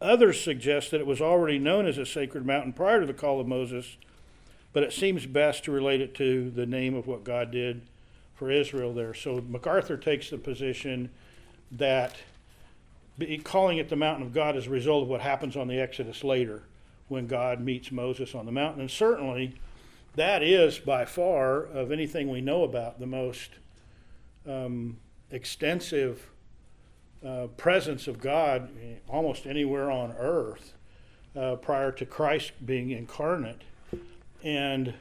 Others 0.00 0.40
suggest 0.40 0.90
that 0.90 1.00
it 1.00 1.06
was 1.06 1.20
already 1.20 1.58
known 1.58 1.86
as 1.86 1.98
a 1.98 2.06
sacred 2.06 2.46
mountain 2.46 2.72
prior 2.72 3.00
to 3.00 3.06
the 3.06 3.12
call 3.12 3.38
of 3.38 3.46
Moses, 3.46 3.98
but 4.72 4.82
it 4.82 4.94
seems 4.94 5.26
best 5.26 5.64
to 5.64 5.70
relate 5.70 6.00
it 6.00 6.14
to 6.14 6.50
the 6.50 6.64
name 6.64 6.94
of 6.94 7.06
what 7.06 7.22
God 7.22 7.50
did 7.50 7.82
for 8.34 8.50
Israel 8.50 8.94
there. 8.94 9.12
So 9.12 9.44
MacArthur 9.46 9.98
takes 9.98 10.30
the 10.30 10.38
position 10.38 11.10
that 11.70 12.16
calling 13.44 13.76
it 13.76 13.90
the 13.90 13.96
mountain 13.96 14.26
of 14.26 14.32
God 14.32 14.56
is 14.56 14.66
a 14.66 14.70
result 14.70 15.02
of 15.02 15.08
what 15.08 15.20
happens 15.20 15.54
on 15.54 15.68
the 15.68 15.78
Exodus 15.78 16.24
later 16.24 16.62
when 17.08 17.26
God 17.26 17.60
meets 17.60 17.92
Moses 17.92 18.34
on 18.34 18.46
the 18.46 18.52
mountain. 18.52 18.80
And 18.80 18.90
certainly 18.90 19.54
that 20.14 20.42
is 20.42 20.78
by 20.78 21.04
far, 21.04 21.62
of 21.62 21.92
anything 21.92 22.30
we 22.30 22.40
know 22.40 22.64
about, 22.64 22.98
the 22.98 23.06
most 23.06 23.50
um, 24.48 24.96
extensive 25.32 26.30
uh, 27.26 27.48
presence 27.56 28.06
of 28.06 28.20
God 28.20 28.68
almost 29.08 29.46
anywhere 29.46 29.90
on 29.90 30.12
earth 30.12 30.74
uh, 31.34 31.56
prior 31.56 31.90
to 31.92 32.06
Christ 32.06 32.52
being 32.64 32.90
incarnate. 32.90 33.62
And 34.44 34.94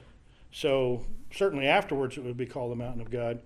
so, 0.51 1.05
certainly 1.31 1.67
afterwards, 1.67 2.17
it 2.17 2.23
would 2.23 2.37
be 2.37 2.45
called 2.45 2.71
the 2.71 2.75
mountain 2.75 3.01
of 3.01 3.11
God. 3.11 3.41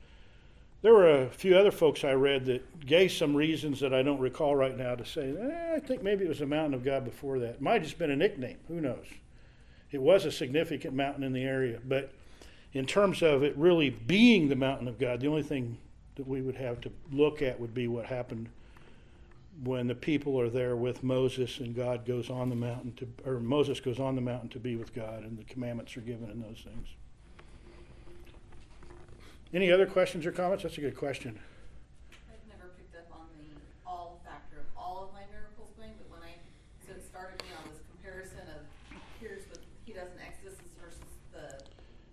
There 0.81 0.93
were 0.93 1.23
a 1.23 1.29
few 1.29 1.57
other 1.57 1.71
folks 1.71 2.03
I 2.03 2.11
read 2.11 2.45
that 2.45 2.85
gave 2.85 3.11
some 3.11 3.35
reasons 3.35 3.79
that 3.79 3.93
I 3.93 4.03
don't 4.03 4.19
recall 4.19 4.55
right 4.55 4.77
now 4.77 4.93
to 4.93 5.05
say, 5.05 5.33
eh, 5.35 5.75
I 5.75 5.79
think 5.79 6.03
maybe 6.03 6.25
it 6.25 6.29
was 6.29 6.39
the 6.39 6.45
mountain 6.45 6.75
of 6.75 6.83
God 6.83 7.03
before 7.05 7.39
that. 7.39 7.55
It 7.55 7.61
might 7.61 7.75
have 7.75 7.83
just 7.83 7.97
been 7.97 8.11
a 8.11 8.15
nickname. 8.15 8.57
Who 8.67 8.81
knows? 8.81 9.05
It 9.91 10.01
was 10.01 10.25
a 10.25 10.31
significant 10.31 10.93
mountain 10.93 11.23
in 11.23 11.33
the 11.33 11.43
area. 11.43 11.79
But 11.83 12.11
in 12.73 12.85
terms 12.85 13.23
of 13.23 13.41
it 13.41 13.57
really 13.57 13.89
being 13.89 14.49
the 14.49 14.55
mountain 14.55 14.87
of 14.87 14.99
God, 14.99 15.21
the 15.21 15.27
only 15.27 15.41
thing 15.41 15.77
that 16.15 16.27
we 16.27 16.41
would 16.41 16.55
have 16.55 16.81
to 16.81 16.91
look 17.11 17.41
at 17.41 17.59
would 17.59 17.73
be 17.73 17.87
what 17.87 18.05
happened 18.05 18.49
when 19.63 19.87
the 19.87 19.95
people 19.95 20.39
are 20.39 20.49
there 20.49 20.75
with 20.75 21.03
Moses 21.03 21.59
and 21.59 21.75
God 21.75 22.05
goes 22.05 22.29
on 22.29 22.49
the 22.49 22.55
mountain 22.55 22.93
to, 22.97 23.07
or 23.25 23.39
Moses 23.39 23.79
goes 23.79 23.99
on 23.99 24.15
the 24.15 24.21
mountain 24.21 24.49
to 24.49 24.59
be 24.59 24.75
with 24.75 24.93
God 24.93 25.23
and 25.23 25.37
the 25.37 25.43
commandments 25.45 25.95
are 25.95 26.01
given 26.01 26.29
and 26.29 26.43
those 26.43 26.61
things. 26.63 26.87
Any 29.53 29.71
other 29.71 29.87
questions 29.87 30.25
or 30.25 30.35
comments? 30.35 30.63
That's 30.63 30.77
a 30.77 30.83
good 30.83 30.97
question. 30.97 31.39
I've 32.27 32.43
never 32.51 32.75
picked 32.75 32.99
up 32.99 33.07
on 33.15 33.23
the 33.39 33.47
all 33.87 34.19
factor 34.27 34.59
of 34.59 34.67
all 34.75 35.07
of 35.07 35.15
my 35.15 35.23
miracles 35.31 35.71
thing, 35.79 35.95
but 35.95 36.11
when 36.11 36.19
I, 36.27 36.35
so 36.83 36.91
it 36.91 37.03
started 37.07 37.39
me 37.47 37.55
on 37.55 37.63
this 37.71 37.79
comparison 37.95 38.43
of 38.51 38.67
here's 39.23 39.47
what 39.47 39.63
he 39.87 39.95
does 39.95 40.11
in 40.11 40.19
Exodus 40.19 40.59
versus 40.75 41.07
the 41.31 41.63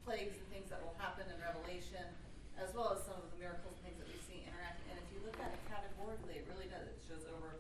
plagues 0.07 0.39
and 0.39 0.47
things 0.55 0.71
that 0.71 0.79
will 0.87 0.95
happen 1.03 1.27
in 1.27 1.37
Revelation, 1.43 2.07
as 2.63 2.71
well 2.79 2.95
as 2.95 3.03
some 3.03 3.19
of 3.19 3.27
the 3.35 3.39
miracles 3.43 3.75
and 3.83 3.91
things 3.91 3.99
that 3.99 4.07
we 4.07 4.23
see 4.23 4.47
interacting. 4.47 4.95
And 4.95 5.03
if 5.03 5.09
you 5.11 5.19
look 5.27 5.35
at 5.43 5.51
it 5.51 5.59
categorically, 5.67 6.39
it 6.39 6.47
really 6.47 6.71
does. 6.71 6.87
It 6.87 7.03
shows 7.11 7.27
over, 7.27 7.59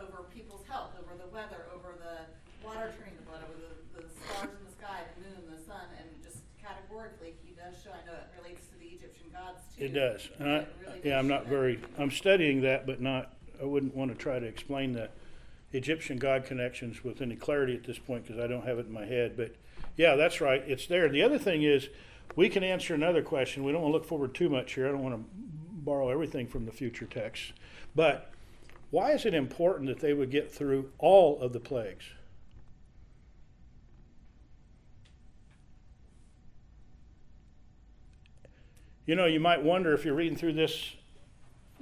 over 0.00 0.24
people's 0.32 0.64
health, 0.64 0.87
over 0.98 1.14
the 1.16 1.28
weather, 1.32 1.66
over 1.74 1.94
the 1.98 2.26
water 2.66 2.92
turning 2.98 3.16
to 3.16 3.24
blood, 3.24 3.42
over 3.46 3.58
the, 3.58 4.02
the 4.02 4.04
stars 4.10 4.50
in 4.50 4.62
the 4.66 4.74
sky, 4.74 5.06
the 5.16 5.30
moon, 5.30 5.42
the 5.50 5.62
sun, 5.62 5.86
and 5.98 6.06
just 6.22 6.42
categorically, 6.60 7.34
he 7.44 7.54
does 7.54 7.78
show, 7.82 7.90
I 7.90 8.04
know 8.06 8.18
it 8.18 8.28
relates 8.36 8.66
to 8.68 8.78
the 8.78 8.86
Egyptian 8.86 9.30
gods 9.32 9.62
too. 9.76 9.84
It 9.84 9.94
does. 9.94 10.28
And 10.38 10.48
I, 10.48 10.56
it 10.56 10.68
really 10.80 11.00
yeah, 11.04 11.16
does 11.16 11.18
I'm 11.18 11.28
show 11.28 11.34
not 11.34 11.44
that. 11.44 11.50
very, 11.50 11.80
I'm 11.98 12.10
studying 12.10 12.62
that, 12.62 12.86
but 12.86 13.00
not, 13.00 13.34
I 13.60 13.64
wouldn't 13.64 13.94
want 13.94 14.10
to 14.10 14.16
try 14.16 14.38
to 14.38 14.46
explain 14.46 14.92
the 14.92 15.10
Egyptian 15.72 16.18
God 16.18 16.44
connections 16.44 17.04
with 17.04 17.20
any 17.20 17.36
clarity 17.36 17.74
at 17.74 17.84
this 17.84 17.98
point 17.98 18.26
because 18.26 18.42
I 18.42 18.46
don't 18.46 18.66
have 18.66 18.78
it 18.78 18.86
in 18.86 18.92
my 18.92 19.04
head. 19.04 19.36
But 19.36 19.54
yeah, 19.96 20.16
that's 20.16 20.40
right. 20.40 20.62
It's 20.66 20.86
there. 20.86 21.08
The 21.08 21.22
other 21.22 21.38
thing 21.38 21.62
is, 21.62 21.88
we 22.36 22.48
can 22.48 22.62
answer 22.62 22.94
another 22.94 23.22
question. 23.22 23.64
We 23.64 23.72
don't 23.72 23.82
want 23.82 23.92
to 23.92 23.98
look 23.98 24.06
forward 24.06 24.34
too 24.34 24.48
much 24.48 24.74
here. 24.74 24.86
I 24.88 24.92
don't 24.92 25.02
want 25.02 25.16
to 25.16 25.24
borrow 25.88 26.08
everything 26.08 26.46
from 26.46 26.66
the 26.66 26.72
future 26.72 27.06
texts. 27.06 27.52
But 27.94 28.30
why 28.90 29.12
is 29.12 29.26
it 29.26 29.34
important 29.34 29.88
that 29.88 30.00
they 30.00 30.12
would 30.12 30.30
get 30.30 30.50
through 30.50 30.90
all 30.98 31.40
of 31.40 31.52
the 31.52 31.60
plagues? 31.60 32.04
You 39.06 39.14
know, 39.14 39.26
you 39.26 39.40
might 39.40 39.62
wonder 39.62 39.94
if 39.94 40.04
you're 40.04 40.14
reading 40.14 40.36
through 40.36 40.52
this 40.52 40.94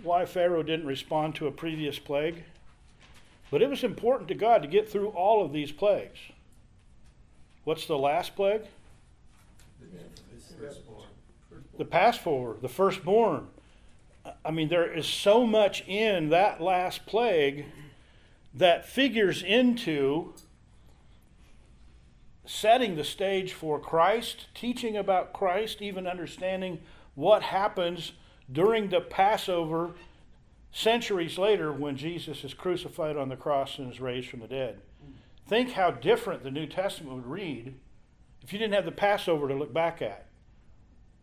why 0.03 0.25
Pharaoh 0.27 0.63
didn't 0.63 0.87
respond 0.87 1.35
to 1.37 1.47
a 1.47 1.51
previous 1.51 1.99
plague. 1.99 2.45
But 3.51 3.63
it 3.63 3.71
was 3.71 3.85
important 3.85 4.29
to 4.29 4.35
God 4.35 4.63
to 4.63 4.69
get 4.69 4.89
through 4.89 5.09
all 5.09 5.45
of 5.45 5.53
these 5.53 5.73
plagues. 5.73 6.19
What's 7.65 7.87
the 7.87 7.99
last 7.99 8.37
plague? 8.37 8.63
The 11.79 11.85
Passover, 11.85 12.57
the 12.61 12.69
firstborn. 12.69 13.49
I 14.45 14.51
mean, 14.51 14.69
there 14.69 14.91
is 14.91 15.07
so 15.07 15.47
much 15.47 15.87
in 15.87 16.31
that 16.31 16.61
last 16.61 17.07
plague 17.07 17.67
that 18.55 18.89
figures 18.89 19.43
into 19.43 20.33
setting 22.47 22.97
the 22.97 23.05
stage 23.05 23.53
for 23.53 23.79
Christ, 23.79 24.47
teaching 24.55 24.97
about 24.97 25.33
Christ, 25.33 25.83
even 25.83 26.07
understanding 26.07 26.81
what 27.15 27.43
happens 27.43 28.13
during 28.51 28.89
the 28.89 29.01
Passover 29.01 29.93
centuries 30.71 31.39
later 31.39 31.73
when 31.73 31.97
Jesus 31.97 32.45
is 32.45 32.55
crucified 32.55 33.17
on 33.17 33.29
the 33.29 33.37
cross 33.37 33.79
and 33.79 33.93
is 33.93 34.01
raised 34.01 34.29
from 34.29 34.41
the 34.41 34.47
dead. 34.47 34.81
Think 35.49 35.73
how 35.73 35.91
different 35.91 36.43
the 36.43 36.51
New 36.51 36.67
Testament 36.67 37.15
would 37.17 37.27
read 37.27 37.75
if 38.43 38.53
you 38.53 38.59
didn't 38.59 38.75
have 38.75 38.85
the 38.85 38.93
Passover 38.93 39.49
to 39.49 39.55
look 39.55 39.73
back 39.73 40.03
at. 40.03 40.26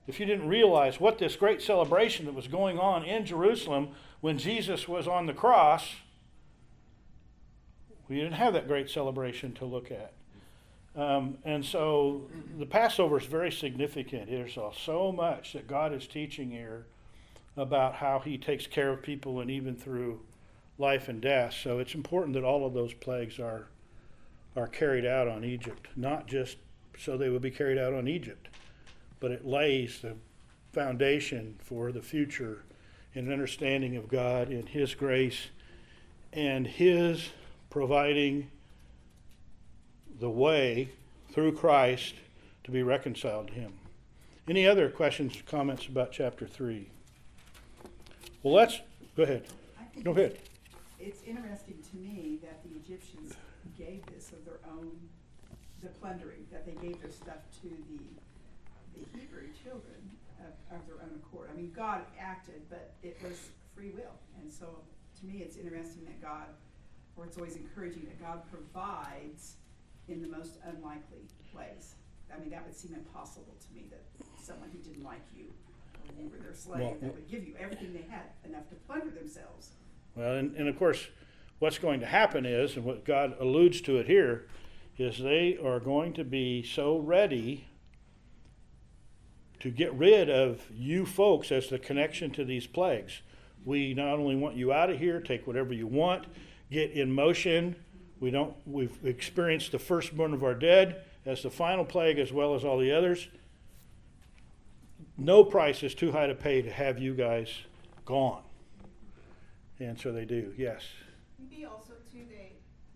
If 0.08 0.20
you 0.20 0.26
didn't 0.26 0.48
realize 0.48 1.00
what 1.00 1.18
this 1.18 1.36
great 1.36 1.62
celebration 1.62 2.26
that 2.26 2.34
was 2.34 2.48
going 2.48 2.78
on 2.78 3.06
in 3.06 3.26
Jerusalem 3.26 3.90
when 4.22 4.38
Jesus 4.38 4.88
was 4.88 5.08
on 5.08 5.26
the 5.26 5.34
cross, 5.34 5.96
we 8.10 8.16
didn't 8.18 8.34
have 8.34 8.54
that 8.54 8.68
great 8.68 8.90
celebration 8.90 9.54
to 9.54 9.66
look 9.66 9.92
at. 9.92 10.14
Um, 10.96 11.38
and 11.44 11.66
so 11.66 12.30
the 12.60 12.66
Passover 12.66 13.18
is 13.18 13.26
very 13.26 13.52
significant. 13.52 14.30
There's 14.30 14.58
so 14.78 15.12
much 15.12 15.54
that 15.54 15.68
God 15.68 15.94
is 15.94 16.06
teaching 16.06 16.52
here 16.52 16.86
about 17.58 17.96
how 17.96 18.20
He 18.20 18.38
takes 18.38 18.68
care 18.68 18.90
of 18.92 19.02
people 19.02 19.40
and 19.40 19.50
even 19.50 19.76
through 19.76 20.20
life 20.78 21.08
and 21.08 21.22
death. 21.22 21.56
So 21.62 21.80
it's 21.80 21.96
important 21.96 22.34
that 22.34 22.44
all 22.44 22.66
of 22.66 22.74
those 22.74 22.94
plagues 22.94 23.40
are 23.40 23.68
are 24.56 24.68
carried 24.68 25.06
out 25.06 25.28
on 25.28 25.44
Egypt, 25.44 25.88
not 25.96 26.28
just 26.28 26.58
so 26.98 27.18
they 27.18 27.30
will 27.30 27.40
be 27.40 27.50
carried 27.50 27.80
out 27.80 27.92
on 27.92 28.08
Egypt, 28.08 28.50
but 29.24 29.32
it 29.32 29.46
lays 29.46 30.02
the 30.02 30.18
foundation 30.74 31.56
for 31.64 31.94
the 31.94 32.02
future 32.02 32.66
in 33.14 33.28
an 33.28 33.32
understanding 33.32 33.96
of 33.96 34.10
God 34.10 34.50
and 34.50 34.68
His 34.68 34.96
grace 34.96 35.48
and 36.34 36.68
His 36.68 37.30
providing 37.70 38.52
the 40.20 40.30
way 40.30 40.90
through 41.32 41.54
Christ 41.54 42.16
to 42.66 42.72
be 42.72 42.84
reconciled 42.84 43.48
to 43.48 43.54
Him. 43.54 43.72
Any 44.46 44.68
other 44.68 44.90
questions, 44.90 45.42
comments 45.46 45.88
about 45.88 46.12
chapter 46.12 46.46
3? 46.46 46.90
Well, 48.42 48.54
let's 48.54 48.82
go 49.16 49.24
ahead. 49.24 49.46
Go 50.04 50.12
ahead. 50.12 50.38
It's 51.00 51.24
interesting 51.26 51.82
to 51.92 51.96
me 51.96 52.40
that 52.42 52.62
the 52.66 52.76
Egyptians 52.76 53.36
gave 53.78 54.06
this 54.08 54.34
of 54.34 54.44
their 54.44 54.60
own, 54.70 54.92
the 55.82 55.88
plundering, 55.88 56.46
that 56.52 56.66
they 56.66 56.74
gave 56.86 57.02
their 57.02 57.12
stuff 57.12 57.38
to 57.62 57.70
the, 57.70 58.04
the 58.94 59.06
Hebrew 59.18 59.48
children 59.64 60.00
of, 60.40 60.54
of 60.76 60.86
their 60.88 60.96
own 61.02 61.12
accord. 61.16 61.50
I 61.52 61.56
mean, 61.56 61.72
God 61.76 62.02
acted, 62.20 62.62
but 62.70 62.94
it 63.04 63.18
was 63.24 63.50
free 63.76 63.90
will. 63.90 64.16
And 64.42 64.52
so, 64.52 64.80
to 65.20 65.26
me, 65.26 65.42
it's 65.42 65.58
interesting 65.58 66.06
that 66.06 66.22
God, 66.22 66.48
or 67.16 67.26
it's 67.26 67.38
always 67.38 67.56
encouraging 67.56 68.06
that 68.06 68.22
God 68.22 68.42
provides 68.52 69.56
in 70.08 70.22
the 70.22 70.28
most 70.28 70.58
unlikely 70.66 71.26
ways. 71.56 71.96
I 72.34 72.40
mean, 72.40 72.50
that 72.50 72.66
would 72.66 72.76
seem 72.76 72.94
impossible 72.94 73.56
to 73.60 73.76
me 73.76 73.86
that 73.90 74.02
someone 74.42 74.70
who 74.72 74.80
didn't 74.80 75.04
like 75.04 75.22
you, 75.36 75.46
or 75.46 76.22
you 76.22 76.30
were 76.30 76.38
their 76.44 76.54
slave, 76.54 76.82
Well, 76.82 76.98
that 77.02 77.16
would 77.16 77.30
give 77.30 77.48
you 77.48 77.54
everything 77.60 77.94
they 77.94 78.06
had, 78.10 78.24
enough 78.44 78.68
to 78.70 78.76
plunder 78.88 79.12
themselves. 79.12 79.72
Well, 80.16 80.36
and, 80.36 80.56
and 80.56 80.68
of 80.68 80.78
course, 80.78 81.08
what's 81.60 81.78
going 81.78 82.00
to 82.02 82.06
happen 82.06 82.46
is, 82.46 82.76
and 82.76 82.86
what 82.86 83.06
God 83.06 83.36
alludes 83.40 83.82
to 83.82 83.98
it 83.98 84.08
here, 84.08 84.48
is 84.98 85.20
they 85.20 85.58
are 85.64 85.80
going 85.80 86.14
to 86.14 86.24
be 86.24 86.64
so 86.64 86.98
ready 86.98 87.68
to 89.64 89.72
get 89.72 89.94
rid 89.94 90.30
of 90.30 90.62
you 90.76 91.06
folks 91.06 91.50
as 91.50 91.70
the 91.70 91.80
connection 91.80 92.30
to 92.32 92.44
these 92.44 92.68
plagues. 92.68 93.22
We 93.64 93.94
not 93.94 94.20
only 94.20 94.36
want 94.36 94.58
you 94.58 94.74
out 94.74 94.90
of 94.90 95.00
here, 95.00 95.22
take 95.22 95.48
whatever 95.48 95.74
you 95.74 95.88
want, 95.88 96.26
get 96.70 96.92
in 96.92 97.14
motion. 97.14 97.78
We 98.20 98.30
don't. 98.30 98.54
We've 98.66 98.98
experienced 99.06 99.72
the 99.72 99.80
firstborn 99.80 100.34
of 100.34 100.44
our 100.44 100.54
dead 100.54 101.04
as 101.26 101.44
the 101.44 101.50
final 101.50 101.86
plague, 101.86 102.20
as 102.20 102.34
well 102.34 102.56
as 102.56 102.66
all 102.66 102.78
the 102.78 102.92
others. 102.92 103.30
No 105.18 105.46
price 105.46 105.82
is 105.82 105.96
too 105.96 106.12
high 106.12 106.28
to 106.28 106.36
pay 106.36 106.62
to 106.62 106.70
have 106.70 107.00
you 107.00 107.14
guys 107.14 107.50
gone. 108.04 108.44
And 109.80 109.98
so 109.98 110.12
they 110.12 110.26
do. 110.26 110.54
Yes. 110.58 110.84
Maybe 111.40 111.64
also 111.66 111.94
too, 112.12 112.26
they, 112.30 112.54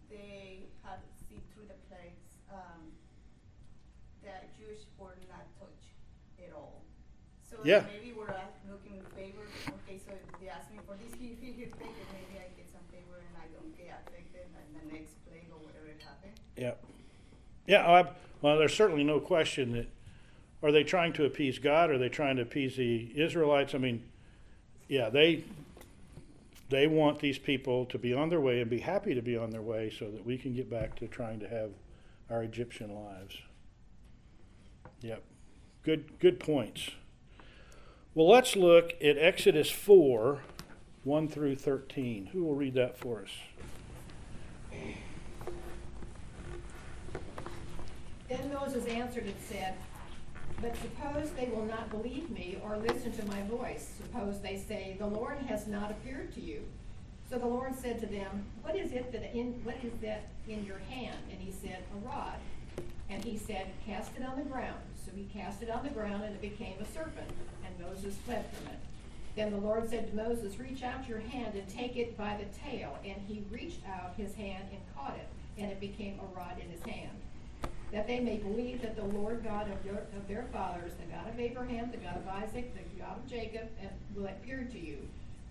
they 0.10 0.64
had 0.84 1.00
seen 1.30 1.42
through 1.54 1.68
the 1.68 1.80
plagues, 1.88 2.26
um, 2.52 2.92
that 4.24 4.50
Jewish 4.58 4.82
were 4.98 5.16
not 5.30 5.46
touched 5.60 5.94
at 6.40 6.54
all. 6.54 6.82
So 7.50 7.57
Yeah. 7.68 7.84
maybe 7.92 8.14
we're 8.16 8.32
looking 8.72 9.02
favor, 9.14 9.44
okay, 9.84 10.00
so 10.00 10.14
if 10.16 10.40
they 10.40 10.48
ask 10.48 10.72
me 10.72 10.80
for 10.88 10.96
this 10.96 11.14
he- 11.20 11.36
he- 11.36 11.52
thing, 11.52 11.92
and 11.92 12.10
maybe 12.16 12.40
I 12.40 12.48
get 12.56 12.72
some 12.72 12.80
favor 12.90 13.20
and 13.20 13.36
I 13.36 13.48
don't 13.52 13.76
get 13.78 13.92
affected 14.08 14.48
and 14.56 14.90
the 14.90 14.94
next 14.96 15.16
plague 15.28 15.52
or 15.52 15.60
whatever 15.66 15.88
it 15.88 16.02
happened. 16.02 16.40
Yeah. 16.56 16.76
Yeah. 17.68 17.86
I, 17.86 18.10
well, 18.42 18.58
there's 18.58 18.74
certainly 18.74 19.04
no 19.04 19.20
question 19.20 19.74
that 19.74 19.88
are 20.64 20.72
they 20.72 20.86
trying 20.86 21.12
to 21.14 21.26
appease 21.26 21.60
God? 21.60 21.90
Are 21.90 21.98
they 21.98 22.08
trying 22.10 22.38
to 22.38 22.42
appease 22.42 22.78
the 22.78 23.12
Israelites? 23.16 23.76
I 23.76 23.80
mean, 23.80 24.02
yeah, 24.88 25.10
they 25.10 25.44
they 26.70 26.88
want 26.88 27.20
these 27.20 27.38
people 27.38 27.86
to 27.88 27.98
be 27.98 28.14
on 28.14 28.30
their 28.30 28.42
way 28.42 28.62
and 28.62 28.70
be 28.70 28.80
happy 28.80 29.14
to 29.14 29.22
be 29.22 29.38
on 29.38 29.50
their 29.52 29.62
way 29.62 29.90
so 29.90 30.10
that 30.10 30.26
we 30.26 30.38
can 30.38 30.54
get 30.54 30.70
back 30.70 30.96
to 30.96 31.08
trying 31.08 31.40
to 31.42 31.48
have 31.48 31.72
our 32.30 32.44
Egyptian 32.44 32.96
lives. 32.96 33.38
Yep. 35.02 35.22
Good 35.84 36.20
good 36.20 36.40
points. 36.40 36.92
Well, 38.18 38.30
let's 38.30 38.56
look 38.56 38.94
at 39.00 39.20
Exodus 39.20 39.70
4, 39.70 40.40
1 41.04 41.28
through 41.28 41.56
13. 41.58 42.30
Who 42.34 42.46
will 42.46 42.56
read 42.56 42.74
that 42.74 42.98
for 42.98 43.22
us? 43.22 43.30
Then 48.28 48.52
Moses 48.52 48.88
answered 48.88 49.26
and 49.26 49.36
said, 49.48 49.76
But 50.60 50.76
suppose 50.78 51.30
they 51.38 51.46
will 51.54 51.66
not 51.66 51.92
believe 51.92 52.32
me 52.32 52.58
or 52.64 52.78
listen 52.78 53.12
to 53.12 53.26
my 53.28 53.44
voice. 53.44 53.92
Suppose 54.02 54.42
they 54.42 54.58
say, 54.58 54.96
The 54.98 55.06
Lord 55.06 55.38
has 55.48 55.68
not 55.68 55.92
appeared 55.92 56.34
to 56.34 56.42
you. 56.42 56.64
So 57.30 57.38
the 57.38 57.46
Lord 57.46 57.76
said 57.80 58.00
to 58.00 58.08
them, 58.08 58.48
What 58.64 58.76
is 58.76 58.94
it 58.94 59.12
that 59.12 59.32
in 59.36 59.62
what 59.64 59.76
is 59.84 59.94
that 60.02 60.24
in 60.48 60.66
your 60.66 60.80
hand? 60.90 61.20
And 61.30 61.40
he 61.40 61.52
said, 61.52 61.84
A 61.94 62.08
rod. 62.08 62.40
And 63.12 63.24
he 63.24 63.38
said, 63.38 63.68
Cast 63.86 64.14
it 64.18 64.26
on 64.26 64.40
the 64.40 64.46
ground. 64.46 64.82
So 65.06 65.12
he 65.16 65.26
cast 65.40 65.62
it 65.62 65.70
on 65.70 65.84
the 65.84 65.92
ground, 65.92 66.24
and 66.24 66.34
it 66.34 66.42
became 66.42 66.78
a 66.82 66.86
serpent. 66.86 67.30
Moses 67.80 68.16
fled 68.26 68.46
from 68.54 68.68
it. 68.68 68.80
Then 69.36 69.52
the 69.52 69.58
Lord 69.58 69.90
said 69.90 70.10
to 70.10 70.16
Moses, 70.16 70.60
Reach 70.60 70.84
out 70.84 71.08
your 71.08 71.20
hand 71.20 71.56
and 71.56 71.68
take 71.68 71.96
it 71.96 72.18
by 72.18 72.38
the 72.38 72.70
tail. 72.70 72.98
And 73.06 73.18
he 73.28 73.44
reached 73.52 73.82
out 73.88 74.14
his 74.18 74.34
hand 74.34 74.66
and 74.72 74.82
caught 74.96 75.16
it, 75.16 75.28
and 75.62 75.72
it 75.72 75.80
became 75.80 76.20
a 76.20 76.38
rod 76.38 76.58
in 76.60 76.70
his 76.70 76.82
hand 76.84 77.12
that 77.92 78.08
they 78.08 78.20
may 78.20 78.38
believe 78.38 78.82
that 78.82 78.96
the 78.96 79.18
Lord 79.18 79.44
God 79.44 79.70
of 79.70 79.78
of 79.88 80.28
their 80.28 80.46
fathers, 80.52 80.92
the 81.00 81.12
God 81.12 81.30
of 81.30 81.40
Abraham, 81.40 81.90
the 81.92 81.98
God 81.98 82.18
of 82.18 82.28
Isaac, 82.28 82.74
the 82.76 83.00
God 83.02 83.18
of 83.18 83.30
Jacob, 83.30 83.70
will 84.16 84.26
appear 84.26 84.68
to 84.72 84.80
you. 84.80 84.98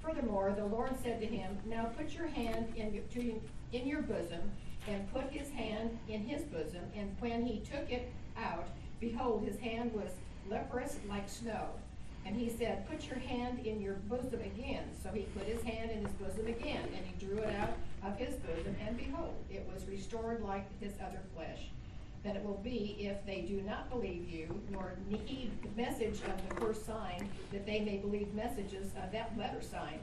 Furthermore, 0.03 0.55
the 0.57 0.65
Lord 0.65 0.93
said 1.03 1.21
to 1.21 1.27
him, 1.27 1.57
Now 1.65 1.87
put 1.97 2.15
your 2.15 2.27
hand 2.27 2.73
in 2.77 3.03
to, 3.15 3.41
in 3.73 3.87
your 3.87 4.03
bosom, 4.03 4.53
and 4.87 5.12
put 5.12 5.31
his 5.31 5.51
hand 5.51 5.99
in 6.09 6.25
his 6.25 6.43
bosom. 6.45 6.83
And 6.95 7.17
when 7.21 7.45
he 7.45 7.61
took 7.61 7.91
it 7.91 8.12
out, 8.37 8.69
behold, 9.01 9.45
his 9.45 9.59
hand 9.59 9.93
was 9.95 10.12
leprous 10.49 10.99
like 11.09 11.29
snow. 11.29 11.71
And 12.27 12.37
he 12.37 12.51
said, 12.51 12.89
Put 12.89 13.07
your 13.07 13.19
hand 13.19 13.61
in 13.65 13.81
your 13.81 13.95
bosom 14.09 14.41
again. 14.41 14.85
So 15.03 15.11
he 15.11 15.23
put 15.39 15.45
his 15.45 15.62
hand 15.62 15.91
in 15.91 16.05
his 16.05 16.12
bosom 16.15 16.47
again, 16.49 16.83
and 16.97 17.07
he 17.07 17.25
drew 17.25 17.39
it 17.39 17.55
out 17.55 17.77
of 18.05 18.19
his 18.19 18.35
bosom, 18.37 18.75
and 18.87 18.97
behold, 18.97 19.35
it 19.51 19.67
was 19.73 19.87
restored 19.89 20.43
like 20.43 20.67
his 20.81 20.93
other 21.01 21.21
flesh 21.35 21.69
that 22.27 22.35
it 22.35 22.45
will 22.45 22.61
be 22.65 22.97
if 22.99 23.25
they 23.25 23.43
do 23.43 23.62
not 23.62 23.89
believe 23.89 24.29
you, 24.29 24.49
nor 24.73 24.95
heed 25.27 25.53
the 25.62 25.81
message 25.81 26.19
of 26.23 26.49
the 26.49 26.61
first 26.61 26.85
sign, 26.85 27.29
that 27.53 27.65
they 27.65 27.81
may 27.81 27.99
believe 27.99 28.35
messages 28.35 28.89
of 29.03 29.12
that 29.12 29.31
letter 29.39 29.62
sign. 29.62 30.01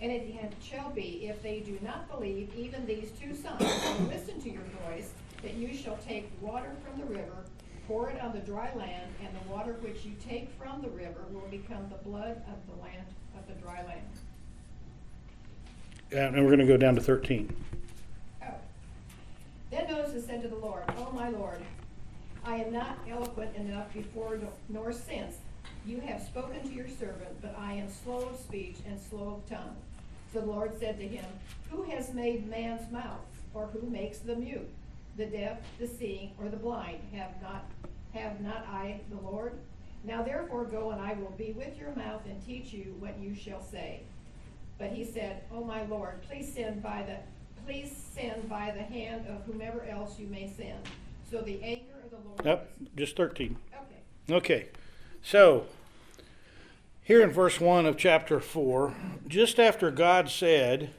And 0.00 0.10
it 0.10 0.54
shall 0.62 0.88
be, 0.90 1.28
if 1.28 1.42
they 1.42 1.60
do 1.60 1.78
not 1.82 2.10
believe 2.10 2.50
even 2.56 2.86
these 2.86 3.10
two 3.20 3.34
signs, 3.34 3.60
and 3.60 4.08
listen 4.08 4.40
to 4.40 4.50
your 4.50 4.62
voice, 4.88 5.10
that 5.42 5.54
you 5.54 5.76
shall 5.76 5.98
take 6.08 6.30
water 6.40 6.72
from 6.82 6.98
the 6.98 7.06
river, 7.06 7.44
pour 7.90 8.08
it 8.08 8.22
on 8.22 8.32
the 8.32 8.38
dry 8.38 8.70
land, 8.76 9.10
and 9.20 9.30
the 9.34 9.52
water 9.52 9.72
which 9.80 10.04
you 10.04 10.12
take 10.24 10.48
from 10.56 10.80
the 10.80 10.88
river 10.90 11.24
will 11.32 11.48
become 11.50 11.88
the 11.90 12.08
blood 12.08 12.40
of 12.46 12.54
the 12.72 12.80
land, 12.80 13.04
of 13.36 13.44
the 13.48 13.54
dry 13.60 13.84
land. 13.84 14.06
And 16.12 16.44
we're 16.44 16.54
going 16.54 16.60
to 16.60 16.72
go 16.72 16.76
down 16.76 16.94
to 16.94 17.00
13. 17.00 17.52
Oh. 18.44 18.46
Then 19.72 19.90
Moses 19.90 20.24
said 20.24 20.40
to 20.42 20.48
the 20.48 20.54
Lord, 20.54 20.84
O 20.98 21.10
my 21.12 21.30
Lord, 21.30 21.58
I 22.44 22.58
am 22.58 22.72
not 22.72 22.96
eloquent 23.08 23.56
enough 23.56 23.92
before 23.92 24.38
nor 24.68 24.92
since 24.92 25.38
You 25.84 25.98
have 26.00 26.22
spoken 26.22 26.62
to 26.62 26.72
your 26.72 26.88
servant, 26.88 27.42
but 27.42 27.56
I 27.58 27.72
am 27.72 27.88
slow 27.90 28.28
of 28.28 28.38
speech 28.38 28.76
and 28.86 29.00
slow 29.00 29.42
of 29.42 29.48
tongue. 29.50 29.76
So 30.32 30.40
the 30.40 30.46
Lord 30.46 30.78
said 30.78 30.96
to 30.98 31.08
him, 31.08 31.24
Who 31.70 31.82
has 31.84 32.14
made 32.14 32.48
man's 32.48 32.88
mouth, 32.92 33.26
or 33.52 33.66
who 33.66 33.90
makes 33.90 34.18
the 34.18 34.36
mute, 34.36 34.70
the 35.16 35.26
deaf, 35.26 35.58
the 35.78 35.86
seeing, 35.86 36.32
or 36.40 36.48
the 36.48 36.56
blind? 36.56 36.98
Have 37.12 37.40
not, 37.42 37.64
have 38.14 38.40
not 38.40 38.66
I 38.68 39.00
the 39.10 39.18
Lord? 39.20 39.54
Now 40.04 40.22
therefore 40.22 40.64
go, 40.64 40.90
and 40.90 41.00
I 41.00 41.14
will 41.14 41.34
be 41.36 41.52
with 41.52 41.76
your 41.78 41.94
mouth 41.94 42.22
and 42.26 42.44
teach 42.44 42.72
you 42.72 42.94
what 42.98 43.18
you 43.18 43.34
shall 43.34 43.62
say. 43.62 44.00
But 44.78 44.92
he 44.92 45.04
said, 45.04 45.42
O 45.52 45.62
my 45.62 45.84
Lord, 45.84 46.22
please 46.22 46.50
send 46.52 46.82
by 46.82 47.02
the, 47.06 47.16
please 47.66 47.94
send 48.14 48.48
by 48.48 48.72
the 48.74 48.82
hand 48.82 49.26
of 49.26 49.44
whomever 49.44 49.84
else 49.84 50.18
you 50.18 50.26
may 50.28 50.50
send. 50.56 50.78
So 51.30 51.42
the 51.42 51.62
anger 51.62 51.82
of 52.02 52.10
the 52.10 52.16
Lord 52.26 52.40
Yep, 52.44 52.70
just 52.96 53.16
13. 53.16 53.56
okay. 53.74 54.34
Okay, 54.36 54.66
so 55.22 55.66
here 57.02 57.20
in 57.20 57.30
verse 57.30 57.60
1 57.60 57.84
of 57.84 57.98
chapter 57.98 58.40
4, 58.40 58.94
just 59.28 59.58
after 59.60 59.90
God 59.90 60.30
said, 60.30 60.90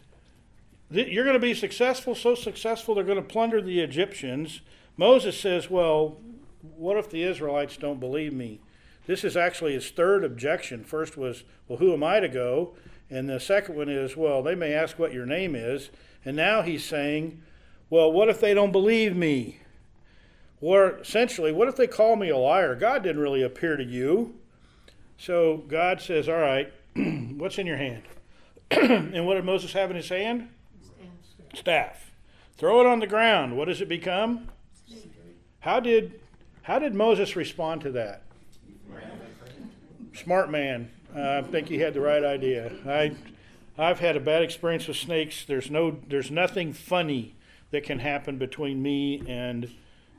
You're 0.92 1.24
going 1.24 1.36
to 1.36 1.40
be 1.40 1.54
successful, 1.54 2.16
so 2.16 2.36
successful 2.36 2.94
they're 2.94 3.04
going 3.06 3.16
to 3.16 3.24
plunder 3.24 3.62
the 3.62 3.80
Egyptians, 3.80 4.62
Moses 4.98 5.40
says, 5.40 5.70
Well, 5.70 6.18
what 6.76 6.98
if 6.98 7.10
the 7.10 7.24
Israelites 7.24 7.78
don't 7.78 8.00
believe 8.00 8.34
me? 8.34 8.60
This 9.08 9.24
is 9.24 9.38
actually 9.38 9.74
his 9.74 9.90
third 9.90 10.24
objection. 10.24 10.84
First 10.84 11.18
was, 11.18 11.44
Well, 11.68 11.80
who 11.80 11.94
am 11.94 12.04
I 12.04 12.20
to 12.20 12.28
go? 12.28 12.76
And 13.10 13.30
the 13.30 13.40
second 13.40 13.76
one 13.76 13.90
is, 13.90 14.18
Well, 14.18 14.44
they 14.44 14.54
may 14.54 14.74
ask 14.74 15.00
what 15.00 15.14
your 15.14 15.26
name 15.26 15.56
is. 15.56 15.92
And 16.26 16.36
now 16.36 16.62
he's 16.62 16.84
saying, 16.84 17.42
Well, 17.90 18.12
what 18.12 18.30
if 18.30 18.42
they 18.42 18.54
don't 18.54 18.74
believe 18.74 19.16
me? 19.16 19.60
Or 20.60 20.98
essentially, 20.98 21.52
what 21.52 21.68
if 21.68 21.78
they 21.78 21.88
call 21.88 22.18
me 22.18 22.30
a 22.30 22.38
liar? 22.38 22.76
God 22.76 23.02
didn't 23.02 23.22
really 23.22 23.42
appear 23.42 23.78
to 23.78 23.84
you. 23.84 24.36
So 25.18 25.64
God 25.68 26.02
says, 26.02 26.28
All 26.28 26.36
right, 26.36 26.72
what's 26.96 27.58
in 27.58 27.66
your 27.66 27.78
hand? 27.78 28.04
and 28.72 29.26
what 29.26 29.36
did 29.36 29.46
Moses 29.46 29.72
have 29.74 29.90
in 29.90 29.96
his 29.96 30.10
hand? 30.10 30.50
Staff. 31.54 32.12
Throw 32.58 32.80
it 32.82 32.86
on 32.86 33.00
the 33.00 33.08
ground. 33.08 33.58
What 33.58 33.66
does 33.66 33.82
it 33.82 33.90
become? 33.90 34.50
How 35.62 35.80
did 35.80 36.20
how 36.64 36.80
did 36.80 36.94
Moses 36.94 37.36
respond 37.36 37.82
to 37.82 37.92
that? 37.92 38.24
Smart 40.14 40.52
man. 40.52 40.92
Uh, 41.16 41.40
I 41.40 41.42
think 41.42 41.68
he 41.68 41.80
had 41.80 41.94
the 41.94 42.02
right 42.02 42.24
idea. 42.24 42.72
I 42.86 43.16
I've 43.78 44.00
had 44.00 44.16
a 44.16 44.20
bad 44.20 44.44
experience 44.44 44.88
with 44.88 44.98
snakes. 44.98 45.46
There's 45.46 45.72
no 45.72 45.98
there's 46.08 46.32
nothing 46.32 46.74
funny 46.74 47.36
that 47.72 47.84
can 47.84 48.00
happen 48.00 48.38
between 48.38 48.82
me 48.82 49.24
and 49.28 49.72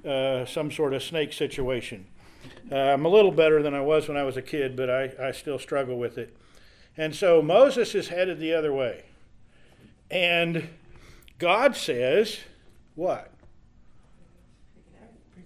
uh, 0.04 0.44
some 0.46 0.70
sort 0.70 0.94
of 0.94 1.02
snake 1.02 1.32
situation. 1.32 2.06
Uh, 2.70 2.76
I'm 2.76 3.04
a 3.04 3.08
little 3.08 3.30
better 3.30 3.62
than 3.62 3.74
I 3.74 3.80
was 3.80 4.08
when 4.08 4.16
I 4.16 4.24
was 4.24 4.36
a 4.36 4.42
kid, 4.42 4.76
but 4.76 4.90
I, 4.90 5.12
I 5.20 5.30
still 5.32 5.58
struggle 5.58 5.98
with 5.98 6.18
it. 6.18 6.36
And 6.96 7.14
so 7.14 7.40
Moses 7.42 7.94
is 7.94 8.08
headed 8.08 8.38
the 8.38 8.52
other 8.54 8.72
way. 8.72 9.04
And 10.10 10.68
God 11.42 11.74
says, 11.74 12.38
what? 12.94 13.28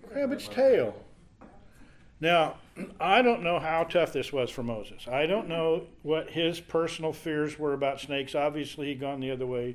Grab 0.07 0.31
its 0.31 0.47
tail. 0.47 0.95
Now, 2.21 2.57
I 3.01 3.23
don't 3.23 3.43
know 3.43 3.59
how 3.59 3.85
tough 3.85 4.13
this 4.13 4.31
was 4.31 4.51
for 4.51 4.63
Moses. 4.63 5.09
I 5.09 5.25
don't 5.25 5.49
know 5.49 5.85
what 6.03 6.29
his 6.29 6.61
personal 6.61 7.15
fears 7.15 7.59
were 7.59 7.73
about 7.73 7.99
snakes. 7.99 8.35
Obviously, 8.35 8.89
he'd 8.89 9.01
gone 9.01 9.21
the 9.21 9.31
other 9.31 9.47
way. 9.47 9.75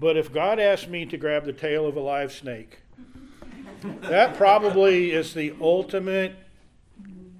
But 0.00 0.16
if 0.16 0.32
God 0.32 0.58
asked 0.58 0.88
me 0.88 1.06
to 1.06 1.16
grab 1.16 1.44
the 1.44 1.52
tail 1.52 1.86
of 1.86 1.96
a 1.96 2.00
live 2.00 2.32
snake, 2.32 2.80
that 4.00 4.36
probably 4.36 5.12
is 5.12 5.32
the 5.32 5.54
ultimate 5.60 6.34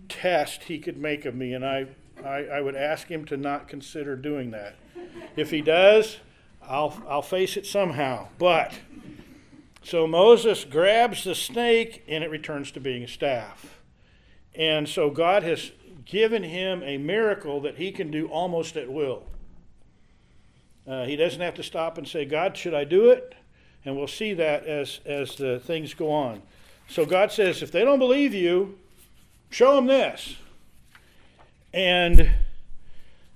test 0.08 0.62
he 0.62 0.78
could 0.78 0.96
make 0.96 1.24
of 1.24 1.34
me, 1.34 1.54
and 1.54 1.66
I, 1.66 1.86
I, 2.24 2.44
I 2.44 2.60
would 2.60 2.76
ask 2.76 3.08
him 3.08 3.24
to 3.24 3.36
not 3.36 3.66
consider 3.66 4.14
doing 4.14 4.52
that. 4.52 4.76
If 5.34 5.50
he 5.50 5.60
does, 5.60 6.18
I'll, 6.68 7.02
I'll 7.08 7.22
face 7.22 7.56
it 7.56 7.66
somehow. 7.66 8.28
But, 8.38 8.72
so 9.82 10.06
Moses 10.06 10.64
grabs 10.64 11.24
the 11.24 11.34
snake, 11.34 12.02
and 12.08 12.24
it 12.24 12.30
returns 12.30 12.72
to 12.72 12.80
being 12.80 13.04
a 13.04 13.08
staff. 13.08 13.80
And 14.54 14.88
so 14.88 15.10
God 15.10 15.42
has 15.42 15.70
given 16.04 16.42
him 16.42 16.82
a 16.82 16.98
miracle 16.98 17.60
that 17.60 17.76
he 17.76 17.92
can 17.92 18.10
do 18.10 18.26
almost 18.26 18.76
at 18.76 18.90
will. 18.90 19.24
Uh, 20.86 21.04
he 21.04 21.16
doesn't 21.16 21.40
have 21.40 21.54
to 21.54 21.62
stop 21.62 21.98
and 21.98 22.06
say, 22.06 22.24
God, 22.24 22.56
should 22.56 22.74
I 22.74 22.84
do 22.84 23.10
it? 23.10 23.34
And 23.84 23.96
we'll 23.96 24.06
see 24.06 24.34
that 24.34 24.66
as, 24.66 25.00
as 25.04 25.36
the 25.36 25.60
things 25.60 25.94
go 25.94 26.10
on. 26.10 26.42
So 26.88 27.04
God 27.04 27.32
says, 27.32 27.62
if 27.62 27.72
they 27.72 27.84
don't 27.84 27.98
believe 27.98 28.34
you, 28.34 28.78
show 29.50 29.74
them 29.74 29.86
this. 29.86 30.36
And 31.74 32.30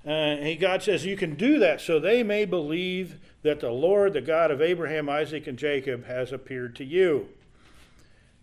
uh, 0.06 0.36
he, 0.36 0.56
God 0.56 0.82
says, 0.82 1.04
you 1.04 1.16
can 1.16 1.34
do 1.34 1.58
that 1.58 1.80
so 1.80 2.00
they 2.00 2.22
may 2.22 2.44
believe 2.44 3.16
that 3.42 3.60
the 3.60 3.70
Lord, 3.70 4.12
the 4.12 4.20
God 4.20 4.50
of 4.50 4.60
Abraham, 4.60 5.08
Isaac, 5.08 5.46
and 5.46 5.58
Jacob, 5.58 6.06
has 6.06 6.32
appeared 6.32 6.76
to 6.76 6.84
you. 6.84 7.28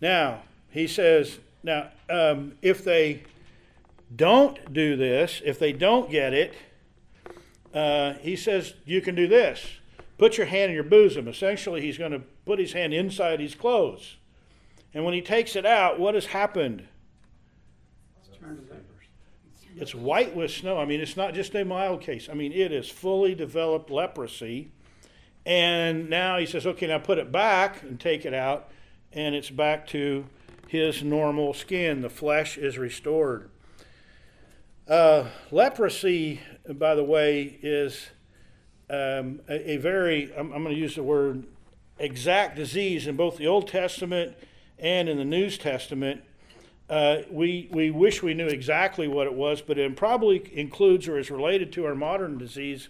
Now, 0.01 0.41
he 0.69 0.87
says, 0.87 1.39
now, 1.63 1.89
um, 2.09 2.53
if 2.61 2.83
they 2.83 3.23
don't 4.15 4.73
do 4.73 4.95
this, 4.95 5.41
if 5.43 5.59
they 5.59 5.73
don't 5.73 6.09
get 6.09 6.33
it, 6.33 6.53
uh, 7.73 8.13
he 8.13 8.35
says, 8.35 8.73
you 8.85 9.01
can 9.01 9.15
do 9.15 9.27
this. 9.27 9.65
Put 10.17 10.37
your 10.37 10.47
hand 10.47 10.69
in 10.69 10.75
your 10.75 10.83
bosom. 10.83 11.27
Essentially, 11.27 11.81
he's 11.81 11.97
going 11.97 12.11
to 12.11 12.21
put 12.45 12.59
his 12.59 12.73
hand 12.73 12.93
inside 12.93 13.39
his 13.39 13.53
clothes. 13.53 14.17
And 14.93 15.05
when 15.05 15.13
he 15.13 15.21
takes 15.21 15.55
it 15.55 15.65
out, 15.65 15.99
what 15.99 16.15
has 16.15 16.27
happened? 16.27 16.87
Turn 18.39 18.55
to 18.55 18.61
lepers. 18.61 18.86
It's 19.79 19.93
white 19.93 20.35
with 20.35 20.51
snow. 20.51 20.79
I 20.79 20.85
mean, 20.85 20.99
it's 20.99 21.15
not 21.15 21.33
just 21.33 21.53
a 21.55 21.63
mild 21.63 22.01
case. 22.01 22.29
I 22.29 22.33
mean, 22.33 22.51
it 22.51 22.71
is 22.71 22.89
fully 22.89 23.35
developed 23.35 23.91
leprosy. 23.91 24.71
And 25.45 26.09
now 26.09 26.39
he 26.39 26.45
says, 26.45 26.65
okay, 26.65 26.87
now 26.87 26.97
put 26.97 27.19
it 27.19 27.31
back 27.31 27.83
and 27.83 27.99
take 27.99 28.25
it 28.25 28.33
out. 28.33 28.71
And 29.13 29.35
it's 29.35 29.49
back 29.49 29.87
to 29.87 30.25
his 30.67 31.03
normal 31.03 31.53
skin. 31.53 32.01
The 32.01 32.09
flesh 32.09 32.57
is 32.57 32.77
restored. 32.77 33.49
Uh, 34.87 35.25
leprosy, 35.51 36.41
by 36.67 36.95
the 36.95 37.03
way, 37.03 37.59
is 37.61 38.07
um, 38.89 39.41
a, 39.47 39.71
a, 39.71 39.77
very, 39.77 40.33
I'm, 40.35 40.51
I'm 40.53 40.63
going 40.63 40.73
to 40.73 40.81
use 40.81 40.95
the 40.95 41.03
word 41.03 41.45
exact 41.99 42.55
disease 42.55 43.05
in 43.05 43.15
both 43.15 43.37
the 43.37 43.47
Old 43.47 43.67
Testament 43.67 44.35
and 44.79 45.07
in 45.07 45.17
the 45.17 45.25
New 45.25 45.49
Testament. 45.49 46.23
Uh, 46.89 47.17
we, 47.29 47.67
we 47.71 47.91
wish 47.91 48.23
we 48.23 48.33
knew 48.33 48.47
exactly 48.47 49.07
what 49.07 49.27
it 49.27 49.33
was, 49.33 49.61
but 49.61 49.77
it 49.77 49.95
probably 49.95 50.49
includes 50.53 51.07
or 51.07 51.17
is 51.17 51.29
related 51.29 51.71
to 51.73 51.85
our 51.85 51.95
modern 51.95 52.37
disease 52.37 52.87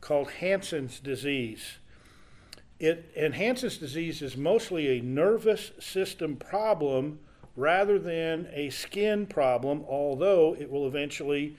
called 0.00 0.30
Hansen's 0.30 1.00
disease. 1.00 1.78
It, 2.78 3.10
and 3.16 3.34
Hansen's 3.34 3.78
disease 3.78 4.22
is 4.22 4.36
mostly 4.36 4.98
a 4.98 5.02
nervous 5.02 5.72
system 5.78 6.36
problem 6.36 7.18
rather 7.56 7.98
than 7.98 8.48
a 8.52 8.70
skin 8.70 9.26
problem, 9.26 9.84
although 9.88 10.56
it 10.58 10.70
will 10.70 10.86
eventually 10.86 11.56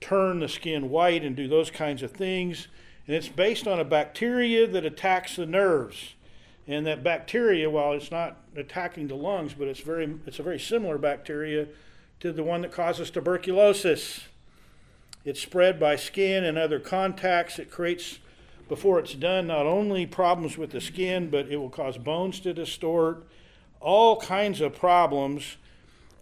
turn 0.00 0.40
the 0.40 0.48
skin 0.48 0.88
white 0.90 1.24
and 1.24 1.36
do 1.36 1.48
those 1.48 1.70
kinds 1.70 2.02
of 2.02 2.12
things. 2.12 2.68
And 3.06 3.16
it's 3.16 3.28
based 3.28 3.66
on 3.66 3.80
a 3.80 3.84
bacteria 3.84 4.66
that 4.66 4.84
attacks 4.84 5.36
the 5.36 5.46
nerves. 5.46 6.14
And 6.70 6.86
that 6.86 7.02
bacteria, 7.02 7.68
while 7.68 7.94
it's 7.94 8.12
not 8.12 8.36
attacking 8.54 9.08
the 9.08 9.16
lungs, 9.16 9.54
but 9.54 9.66
it's 9.66 9.80
very 9.80 10.14
it's 10.24 10.38
a 10.38 10.44
very 10.44 10.60
similar 10.60 10.98
bacteria 10.98 11.66
to 12.20 12.30
the 12.30 12.44
one 12.44 12.60
that 12.60 12.70
causes 12.70 13.10
tuberculosis. 13.10 14.20
It's 15.24 15.40
spread 15.40 15.80
by 15.80 15.96
skin 15.96 16.44
and 16.44 16.56
other 16.56 16.78
contacts. 16.78 17.58
It 17.58 17.72
creates 17.72 18.20
before 18.68 19.00
it's 19.00 19.14
done 19.14 19.48
not 19.48 19.66
only 19.66 20.06
problems 20.06 20.56
with 20.56 20.70
the 20.70 20.80
skin, 20.80 21.28
but 21.28 21.48
it 21.48 21.56
will 21.56 21.70
cause 21.70 21.98
bones 21.98 22.38
to 22.38 22.54
distort, 22.54 23.26
all 23.80 24.20
kinds 24.20 24.60
of 24.60 24.76
problems, 24.76 25.56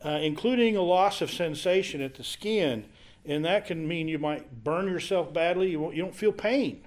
uh, 0.03 0.18
including 0.22 0.79
a 0.79 0.83
loss 0.83 1.20
of 1.20 1.31
sensation 1.31 2.01
at 2.01 2.14
the 2.14 2.25
skin. 2.25 2.87
And 3.27 3.45
that 3.45 3.66
can 3.66 3.87
mean 3.87 4.09
you 4.09 4.18
might 4.18 4.64
burn 4.64 4.87
yourself 4.87 5.31
badly. 5.31 5.72
You, 5.72 5.93
you 5.93 6.01
don't 6.01 6.16
feel 6.16 6.33
pain. 6.33 6.87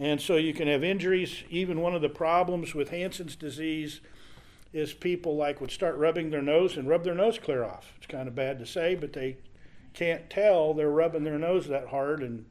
And 0.00 0.20
so 0.20 0.36
you 0.36 0.54
can 0.54 0.66
have 0.66 0.82
injuries. 0.82 1.44
Even 1.50 1.82
one 1.82 1.94
of 1.94 2.00
the 2.00 2.08
problems 2.08 2.74
with 2.74 2.88
Hansen's 2.88 3.36
disease 3.36 4.00
is 4.72 4.94
people 4.94 5.36
like 5.36 5.60
would 5.60 5.70
start 5.70 5.96
rubbing 5.96 6.30
their 6.30 6.40
nose 6.40 6.76
and 6.78 6.88
rub 6.88 7.04
their 7.04 7.14
nose 7.14 7.38
clear 7.38 7.62
off. 7.62 7.92
It's 7.98 8.06
kind 8.06 8.26
of 8.26 8.34
bad 8.34 8.58
to 8.60 8.66
say, 8.66 8.94
but 8.94 9.12
they 9.12 9.36
can't 9.92 10.30
tell 10.30 10.72
they're 10.72 10.88
rubbing 10.88 11.24
their 11.24 11.38
nose 11.38 11.68
that 11.68 11.88
hard 11.88 12.22
and 12.22 12.46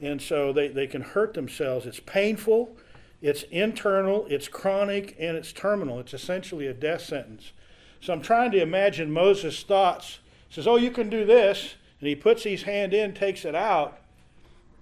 and 0.00 0.20
so 0.20 0.52
they, 0.52 0.68
they 0.68 0.88
can 0.88 1.00
hurt 1.00 1.34
themselves. 1.34 1.86
It's 1.86 2.00
painful, 2.00 2.76
it's 3.22 3.44
internal, 3.44 4.26
it's 4.28 4.48
chronic, 4.48 5.16
and 5.18 5.36
it's 5.36 5.52
terminal. 5.52 6.00
It's 6.00 6.12
essentially 6.12 6.66
a 6.66 6.74
death 6.74 7.02
sentence. 7.02 7.52
So 8.00 8.12
I'm 8.12 8.20
trying 8.20 8.50
to 8.50 8.60
imagine 8.60 9.10
Moses' 9.10 9.62
thoughts. 9.62 10.18
He 10.48 10.54
says, 10.56 10.66
Oh, 10.66 10.76
you 10.76 10.90
can 10.90 11.08
do 11.08 11.24
this. 11.24 11.76
And 12.00 12.08
he 12.08 12.16
puts 12.16 12.42
his 12.42 12.64
hand 12.64 12.92
in, 12.92 13.14
takes 13.14 13.46
it 13.46 13.54
out. 13.54 13.98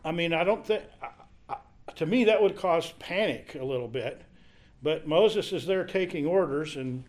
I 0.05 0.11
mean, 0.11 0.33
I 0.33 0.43
don't 0.43 0.67
think, 0.67 0.83
to 1.97 2.07
me, 2.07 2.25
that 2.25 2.43
would 2.43 2.57
cause 2.57 2.93
panic 2.99 3.57
a 3.59 3.65
little 3.65 3.89
bit. 3.89 4.23
But 4.83 5.07
Moses 5.07 5.53
is 5.53 5.67
there 5.67 5.85
taking 5.85 6.27
orders, 6.27 6.77
and 6.77 7.05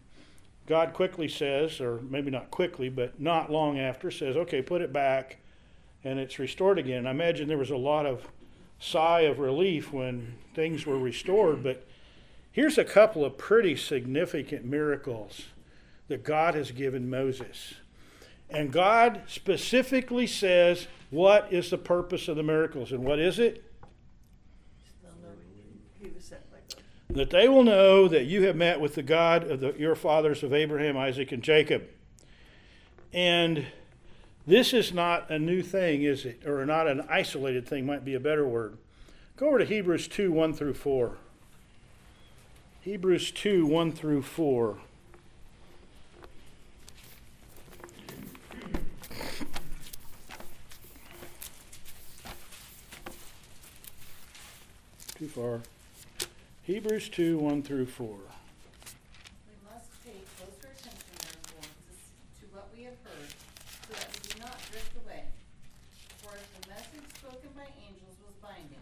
God 0.67 0.93
quickly 0.93 1.27
says, 1.27 1.81
or 1.81 1.99
maybe 2.09 2.31
not 2.31 2.51
quickly, 2.51 2.89
but 2.89 3.19
not 3.19 3.51
long 3.51 3.79
after, 3.79 4.11
says, 4.11 4.35
okay, 4.35 4.61
put 4.61 4.81
it 4.81 4.93
back, 4.93 5.37
and 6.03 6.19
it's 6.19 6.39
restored 6.39 6.77
again. 6.77 7.07
I 7.07 7.11
imagine 7.11 7.47
there 7.47 7.57
was 7.57 7.71
a 7.71 7.77
lot 7.77 8.05
of 8.05 8.27
sigh 8.79 9.21
of 9.21 9.39
relief 9.39 9.91
when 9.91 10.35
things 10.53 10.85
were 10.85 10.99
restored, 10.99 11.63
but 11.63 11.87
here's 12.51 12.77
a 12.77 12.85
couple 12.85 13.25
of 13.25 13.37
pretty 13.37 13.75
significant 13.75 14.65
miracles 14.65 15.45
that 16.09 16.23
God 16.23 16.53
has 16.53 16.71
given 16.71 17.09
Moses. 17.09 17.75
And 18.49 18.71
God 18.71 19.23
specifically 19.27 20.27
says, 20.27 20.87
what 21.09 21.51
is 21.51 21.69
the 21.69 21.77
purpose 21.77 22.27
of 22.27 22.35
the 22.35 22.43
miracles? 22.43 22.91
And 22.91 23.03
what 23.03 23.19
is 23.19 23.39
it? 23.39 23.63
He 26.03 26.09
was 26.13 26.25
sent 26.25 26.51
by 26.51 26.57
God. 26.57 27.17
that 27.17 27.29
they 27.29 27.47
will 27.47 27.63
know 27.63 28.09
that 28.09 28.25
you 28.25 28.43
have 28.43 28.57
met 28.57 28.81
with 28.81 28.95
the 28.95 29.03
God 29.03 29.49
of 29.49 29.61
the, 29.61 29.73
your 29.77 29.95
fathers 29.95 30.43
of 30.43 30.53
Abraham, 30.53 30.97
Isaac, 30.97 31.31
and 31.31 31.41
Jacob. 31.41 31.83
And 33.13 33.67
this 34.45 34.73
is 34.73 34.93
not 34.93 35.29
a 35.29 35.39
new 35.39 35.61
thing, 35.61 36.03
is 36.03 36.25
it? 36.25 36.45
Or 36.45 36.65
not 36.65 36.87
an 36.87 37.05
isolated 37.09 37.65
thing, 37.65 37.85
might 37.85 38.03
be 38.03 38.15
a 38.15 38.19
better 38.19 38.45
word. 38.45 38.77
Go 39.37 39.47
over 39.47 39.59
to 39.59 39.65
Hebrews 39.65 40.09
2 40.09 40.31
1 40.33 40.53
through 40.53 40.73
4. 40.73 41.17
Hebrews 42.81 43.31
2 43.31 43.65
1 43.65 43.91
through 43.93 44.23
4. 44.23 44.77
Too 55.17 55.27
far. 55.29 55.61
Hebrews 56.63 57.11
2 57.11 57.43
1 57.43 57.67
through 57.67 57.91
4. 57.91 58.07
We 58.07 58.15
must 59.67 59.91
pay 60.07 60.15
closer 60.39 60.71
attention, 60.71 61.11
therefore, 61.19 61.67
to, 61.67 62.43
what 62.55 62.71
we 62.71 62.87
have 62.87 62.95
heard, 63.03 63.27
so 63.83 63.91
that 63.99 64.07
we 64.07 64.31
do 64.31 64.39
not 64.39 64.55
drift 64.71 64.95
away. 65.03 65.27
For 66.23 66.31
if 66.39 66.47
the 66.55 66.71
message 66.71 67.03
spoken 67.19 67.51
by 67.51 67.67
angels 67.83 68.15
was 68.23 68.31
binding, 68.39 68.79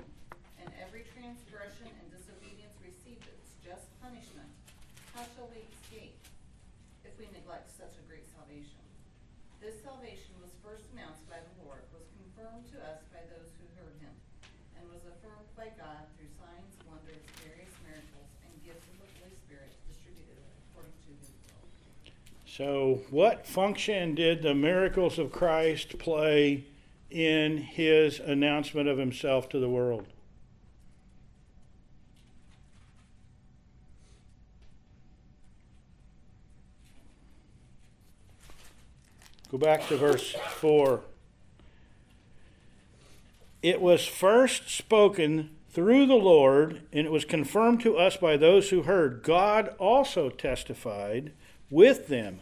and 0.62 0.70
every 0.78 1.10
transgression 1.18 1.90
and 1.90 2.06
disobedience 2.14 2.78
received 2.86 3.26
its 3.26 3.58
just 3.66 3.90
punishment, 3.98 4.54
how 5.18 5.26
shall 5.34 5.50
we 5.50 5.66
escape 5.66 6.22
if 7.02 7.18
we 7.18 7.34
neglect 7.34 7.74
such 7.74 7.98
a 7.98 8.06
great 8.06 8.30
salvation? 8.30 8.86
This 9.58 9.82
salvation 9.82 10.38
was 10.38 10.54
first 10.62 10.86
announced 10.94 11.26
by 11.26 11.42
the 11.42 11.66
Lord, 11.66 11.82
was 11.90 12.06
confirmed 12.14 12.70
to 12.74 12.82
us 12.86 13.02
by 13.10 13.26
those 13.26 13.50
who 13.58 13.66
heard 13.74 13.98
him, 14.06 14.14
and 14.78 14.86
was 14.94 15.02
affirmed 15.06 15.50
by 15.58 15.74
God 15.78 16.06
through 16.18 16.30
signs, 16.42 16.74
wonders, 16.90 17.22
various 17.46 17.70
miracles, 17.86 18.30
and 18.42 18.52
gifts 18.66 18.82
of 18.90 18.98
the 18.98 19.10
Holy 19.22 19.38
Spirit 19.46 19.70
distributed 19.86 20.42
according 20.66 20.98
to 21.06 21.12
his 21.22 21.30
will. 21.46 21.70
So, 22.64 23.02
what 23.10 23.48
function 23.48 24.14
did 24.14 24.44
the 24.44 24.54
miracles 24.54 25.18
of 25.18 25.32
Christ 25.32 25.98
play 25.98 26.66
in 27.10 27.58
his 27.58 28.20
announcement 28.20 28.88
of 28.88 29.00
himself 29.00 29.50
to 29.50 29.60
the 29.60 29.68
world? 29.68 30.06
Go 39.50 39.58
back 39.58 39.88
to 39.88 39.98
verse 39.98 40.36
4. 40.60 41.02
It 43.64 43.82
was 43.82 44.06
first 44.06 44.70
spoken 44.70 45.50
through 45.72 46.06
the 46.06 46.14
Lord, 46.14 46.84
and 46.94 47.08
it 47.08 47.12
was 47.12 47.26
confirmed 47.26 47.82
to 47.82 47.98
us 47.98 48.18
by 48.18 48.38
those 48.38 48.70
who 48.70 48.84
heard. 48.84 49.24
God 49.24 49.70
also 49.80 50.30
testified 50.30 51.32
with 51.72 52.08
them, 52.08 52.42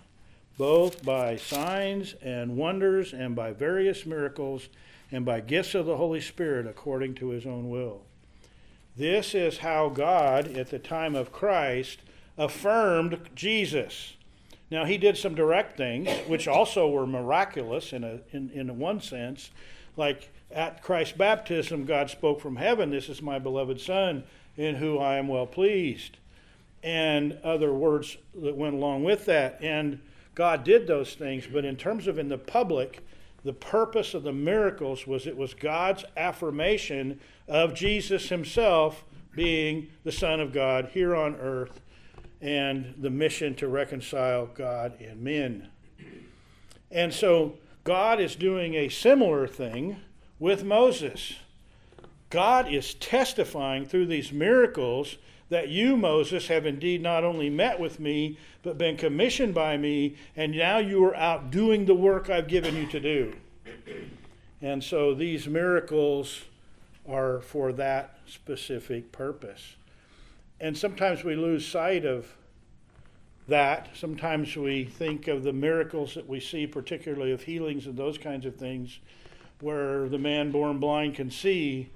both 0.60 1.06
by 1.06 1.38
signs 1.38 2.16
and 2.22 2.58
wonders, 2.58 3.14
and 3.14 3.34
by 3.34 3.54
various 3.54 4.06
miracles, 4.06 4.68
and 5.10 5.24
by 5.24 5.40
gifts 5.40 5.74
of 5.74 5.86
the 5.86 5.96
Holy 5.96 6.20
Spirit 6.20 6.68
according 6.68 7.16
to 7.16 7.30
his 7.30 7.46
own 7.46 7.70
will. 7.70 8.02
This 8.98 9.34
is 9.34 9.60
how 9.60 9.88
God, 9.88 10.58
at 10.58 10.70
the 10.70 10.78
time 10.78 11.16
of 11.16 11.32
Christ, 11.32 12.00
affirmed 12.38 13.30
Jesus. 13.34 14.18
Now, 14.70 14.84
he 14.84 14.98
did 14.98 15.16
some 15.16 15.34
direct 15.34 15.78
things, 15.78 16.10
which 16.28 16.46
also 16.46 16.90
were 16.90 17.08
miraculous 17.08 17.94
in, 17.94 18.04
a, 18.04 18.20
in, 18.34 18.50
in 18.50 18.78
one 18.78 19.00
sense. 19.00 19.52
Like 19.96 20.30
at 20.52 20.84
Christ's 20.84 21.16
baptism, 21.16 21.86
God 21.86 22.10
spoke 22.10 22.42
from 22.42 22.58
heaven, 22.58 22.90
This 22.90 23.08
is 23.08 23.22
my 23.22 23.40
beloved 23.40 23.80
Son, 23.80 24.26
in 24.58 24.76
whom 24.76 25.02
I 25.02 25.20
am 25.20 25.30
well 25.30 25.48
pleased. 25.48 26.18
And 26.84 27.38
other 27.46 27.74
words 27.74 28.18
that 28.36 28.58
went 28.58 28.76
along 28.76 29.06
with 29.06 29.24
that. 29.26 29.60
And 29.62 30.02
God 30.36 30.64
did 30.64 30.88
those 30.88 31.16
things, 31.16 31.48
but 31.52 31.66
in 31.66 31.76
terms 31.76 32.08
of 32.08 32.18
in 32.18 32.30
the 32.30 32.38
public, 32.38 33.06
the 33.44 33.54
purpose 33.54 34.14
of 34.14 34.24
the 34.24 34.34
miracles 34.34 35.08
was 35.08 35.26
it 35.26 35.38
was 35.38 35.54
God's 35.54 36.06
affirmation 36.18 37.20
of 37.48 37.74
Jesus 37.74 38.30
himself 38.30 39.04
being 39.36 39.88
the 40.04 40.12
Son 40.12 40.40
of 40.40 40.54
God 40.54 40.90
here 40.94 41.16
on 41.16 41.36
earth 41.36 41.82
and 42.42 42.94
the 42.98 43.10
mission 43.10 43.56
to 43.56 43.68
reconcile 43.68 44.48
God 44.48 45.00
and 45.00 45.22
men. 45.22 45.70
And 46.92 47.14
so 47.14 47.58
God 47.84 48.20
is 48.20 48.36
doing 48.36 48.76
a 48.76 48.90
similar 48.90 49.48
thing 49.48 49.98
with 50.40 50.64
Moses. 50.64 51.36
God 52.30 52.72
is 52.72 52.94
testifying 52.96 53.86
through 53.86 54.06
these 54.08 54.32
miracles 54.32 55.18
that 55.50 55.70
you, 55.70 55.98
Moses, 55.98 56.48
have 56.48 56.66
indeed 56.66 57.02
not 57.02 57.24
only 57.24 57.50
met 57.50 57.80
with 57.80 58.00
me, 58.00 58.38
but 58.62 58.78
been 58.78 58.98
commissioned 58.98 59.54
by 59.54 59.78
me, 59.78 60.16
and 60.36 60.54
now 60.54 60.78
you 60.78 61.04
are 61.06 61.16
out 61.16 61.50
doing 61.50 61.86
the 61.86 61.96
work 61.96 62.30
I've 62.30 62.48
given 62.48 62.76
you 62.76 62.86
to 62.88 63.00
do. 63.00 63.34
And 64.62 64.84
so 64.84 65.14
these 65.14 65.48
miracles 65.48 66.44
are 67.08 67.42
for 67.42 67.72
that 67.74 68.18
specific 68.28 69.12
purpose. 69.12 69.76
And 70.60 70.78
sometimes 70.78 71.24
we 71.24 71.36
lose 71.36 71.66
sight 71.66 72.06
of 72.06 72.36
that. 73.48 73.90
Sometimes 73.96 74.56
we 74.56 74.84
think 74.84 75.28
of 75.28 75.44
the 75.44 75.54
miracles 75.54 76.14
that 76.14 76.28
we 76.28 76.40
see, 76.40 76.68
particularly 76.68 77.32
of 77.32 77.42
healings 77.42 77.88
and 77.88 77.98
those 77.98 78.18
kinds 78.18 78.46
of 78.46 78.56
things, 78.56 79.00
where 79.62 80.08
the 80.10 80.18
man 80.18 80.52
born 80.52 80.78
blind 80.78 81.16
can 81.16 81.32
see. 81.32 81.90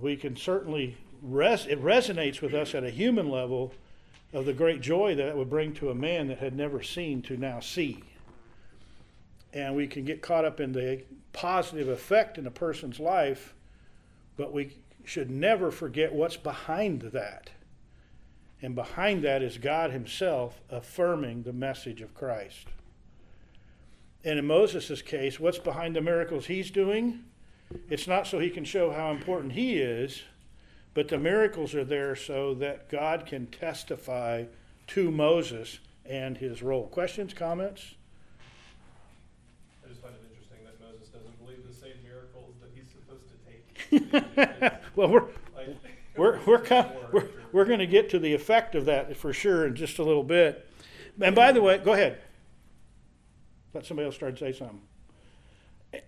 We 0.00 0.16
can 0.16 0.36
certainly, 0.36 0.96
res- 1.22 1.66
it 1.66 1.82
resonates 1.82 2.42
with 2.42 2.54
us 2.54 2.74
at 2.74 2.84
a 2.84 2.90
human 2.90 3.30
level 3.30 3.72
of 4.32 4.46
the 4.46 4.52
great 4.52 4.80
joy 4.80 5.14
that 5.14 5.28
it 5.28 5.36
would 5.36 5.50
bring 5.50 5.72
to 5.74 5.90
a 5.90 5.94
man 5.94 6.28
that 6.28 6.38
had 6.38 6.56
never 6.56 6.82
seen 6.82 7.22
to 7.22 7.36
now 7.36 7.60
see. 7.60 8.02
And 9.52 9.76
we 9.76 9.86
can 9.86 10.04
get 10.04 10.22
caught 10.22 10.44
up 10.44 10.60
in 10.60 10.72
the 10.72 11.02
positive 11.32 11.88
effect 11.88 12.38
in 12.38 12.46
a 12.46 12.50
person's 12.50 12.98
life, 12.98 13.54
but 14.36 14.52
we 14.52 14.76
should 15.04 15.30
never 15.30 15.70
forget 15.70 16.12
what's 16.12 16.36
behind 16.36 17.02
that. 17.02 17.50
And 18.62 18.74
behind 18.74 19.22
that 19.24 19.42
is 19.42 19.58
God 19.58 19.90
Himself 19.90 20.60
affirming 20.70 21.42
the 21.42 21.52
message 21.52 22.00
of 22.00 22.14
Christ. 22.14 22.68
And 24.24 24.38
in 24.38 24.46
Moses' 24.46 25.02
case, 25.02 25.40
what's 25.40 25.58
behind 25.58 25.96
the 25.96 26.00
miracles 26.00 26.46
he's 26.46 26.70
doing? 26.70 27.24
It's 27.90 28.06
not 28.06 28.26
so 28.26 28.38
he 28.38 28.50
can 28.50 28.64
show 28.64 28.92
how 28.92 29.10
important 29.10 29.52
he 29.52 29.78
is, 29.78 30.22
but 30.94 31.08
the 31.08 31.18
miracles 31.18 31.74
are 31.74 31.84
there 31.84 32.14
so 32.14 32.54
that 32.54 32.88
God 32.88 33.26
can 33.26 33.46
testify 33.46 34.44
to 34.88 35.10
Moses 35.10 35.78
and 36.04 36.36
his 36.36 36.62
role. 36.62 36.86
Questions, 36.88 37.32
comments? 37.32 37.94
I 39.84 39.88
just 39.88 40.02
find 40.02 40.14
it 40.14 40.20
interesting 40.30 40.58
that 40.64 40.80
Moses 40.80 41.08
doesn't 41.08 41.38
believe 41.42 41.66
the 41.66 41.74
same 41.74 41.94
miracles 42.04 42.54
that 42.60 42.70
he's 42.74 42.88
supposed 42.90 43.24
to 43.30 44.70
take. 44.70 44.82
well, 44.96 45.08
we're, 45.08 45.26
Like, 45.56 45.76
we're, 46.16 46.40
we're, 46.44 46.58
co- 46.62 46.82
more, 46.82 47.08
we're, 47.12 47.28
we're 47.52 47.64
going 47.64 47.78
to 47.78 47.86
get 47.86 48.10
to 48.10 48.18
the 48.18 48.34
effect 48.34 48.74
of 48.74 48.84
that 48.86 49.16
for 49.16 49.32
sure 49.32 49.66
in 49.66 49.74
just 49.74 49.98
a 49.98 50.02
little 50.02 50.24
bit. 50.24 50.68
And 51.20 51.34
by 51.34 51.52
the 51.52 51.62
way, 51.62 51.78
go 51.78 51.92
ahead. 51.92 52.18
Let 53.74 53.86
somebody 53.86 54.06
else 54.06 54.14
start 54.14 54.36
to 54.36 54.52
say 54.52 54.58
something. 54.58 54.82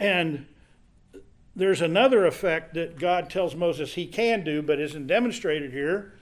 And 0.01 0.47
there's 1.57 1.81
another 1.81 2.27
effect 2.27 2.75
that 2.75 2.99
God 2.99 3.31
tells 3.31 3.55
Moses 3.55 3.95
he 3.95 4.07
can 4.07 4.43
do, 4.45 4.61
but 4.63 4.81
isn't 4.81 5.07
demonstrated 5.07 5.73
here. 5.73 6.15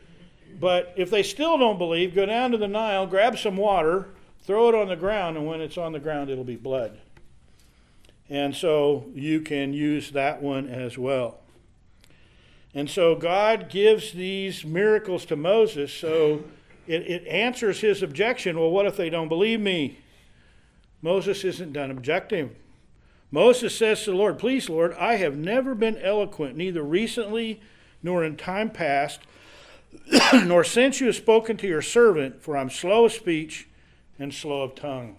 But 0.60 0.92
if 0.96 1.10
they 1.10 1.22
still 1.22 1.56
don't 1.56 1.78
believe, 1.78 2.14
go 2.14 2.26
down 2.26 2.50
to 2.50 2.58
the 2.58 2.68
Nile, 2.68 3.06
grab 3.06 3.38
some 3.38 3.56
water, 3.56 4.08
throw 4.44 4.68
it 4.68 4.74
on 4.74 4.88
the 4.88 4.96
ground, 4.96 5.36
and 5.36 5.46
when 5.46 5.60
it's 5.60 5.78
on 5.78 5.92
the 5.92 6.00
ground, 6.00 6.28
it'll 6.28 6.44
be 6.44 6.56
blood. 6.56 6.98
And 8.28 8.54
so 8.54 9.06
you 9.14 9.40
can 9.40 9.72
use 9.72 10.10
that 10.12 10.42
one 10.42 10.68
as 10.68 10.98
well. 10.98 11.38
And 12.74 12.88
so 12.88 13.14
God 13.14 13.68
gives 13.68 14.12
these 14.12 14.64
miracles 14.64 15.24
to 15.26 15.36
Moses, 15.36 15.92
so 15.92 16.44
it, 16.86 17.02
it 17.02 17.26
answers 17.26 17.80
his 17.80 18.02
objection. 18.02 18.58
Well, 18.58 18.70
what 18.70 18.86
if 18.86 18.96
they 18.96 19.10
don't 19.10 19.28
believe 19.28 19.60
me? 19.60 19.98
Moses 21.02 21.44
isn't 21.44 21.72
done 21.72 21.90
objecting. 21.90 22.54
Moses 23.32 23.74
says 23.74 24.04
to 24.04 24.10
the 24.10 24.16
Lord, 24.16 24.38
Please, 24.38 24.68
Lord, 24.68 24.94
I 24.94 25.16
have 25.16 25.36
never 25.36 25.74
been 25.74 25.96
eloquent, 25.96 26.54
neither 26.54 26.82
recently 26.82 27.60
nor 28.02 28.22
in 28.22 28.36
time 28.36 28.70
past, 28.70 29.20
nor 30.44 30.62
since 30.62 31.00
you 31.00 31.06
have 31.06 31.16
spoken 31.16 31.56
to 31.56 31.66
your 31.66 31.82
servant, 31.82 32.42
for 32.42 32.56
I'm 32.56 32.68
slow 32.68 33.06
of 33.06 33.12
speech 33.12 33.68
and 34.18 34.34
slow 34.34 34.62
of 34.62 34.74
tongue. 34.74 35.16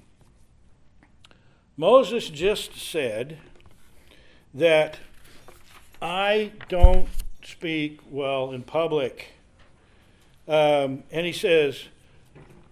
Moses 1.76 2.30
just 2.30 2.78
said 2.78 3.40
that 4.54 5.00
I 6.00 6.52
don't 6.70 7.08
speak 7.44 8.00
well 8.10 8.52
in 8.52 8.62
public. 8.62 9.34
Um, 10.48 11.04
and 11.12 11.26
he 11.26 11.34
says, 11.34 11.86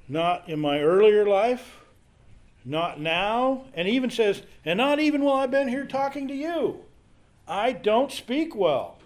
not 0.08 0.48
in 0.48 0.60
my 0.60 0.82
earlier 0.82 1.26
life, 1.26 1.81
not 2.66 3.00
now. 3.00 3.66
And 3.74 3.88
even 3.88 4.10
says, 4.10 4.44
and 4.66 4.78
not 4.78 5.00
even 5.00 5.24
while 5.24 5.38
I've 5.38 5.52
been 5.52 5.68
here 5.68 5.86
talking 5.86 6.28
to 6.28 6.36
you. 6.36 6.82
I 7.48 7.72
don't 7.74 8.12
speak 8.12 8.56
well. 8.56 8.98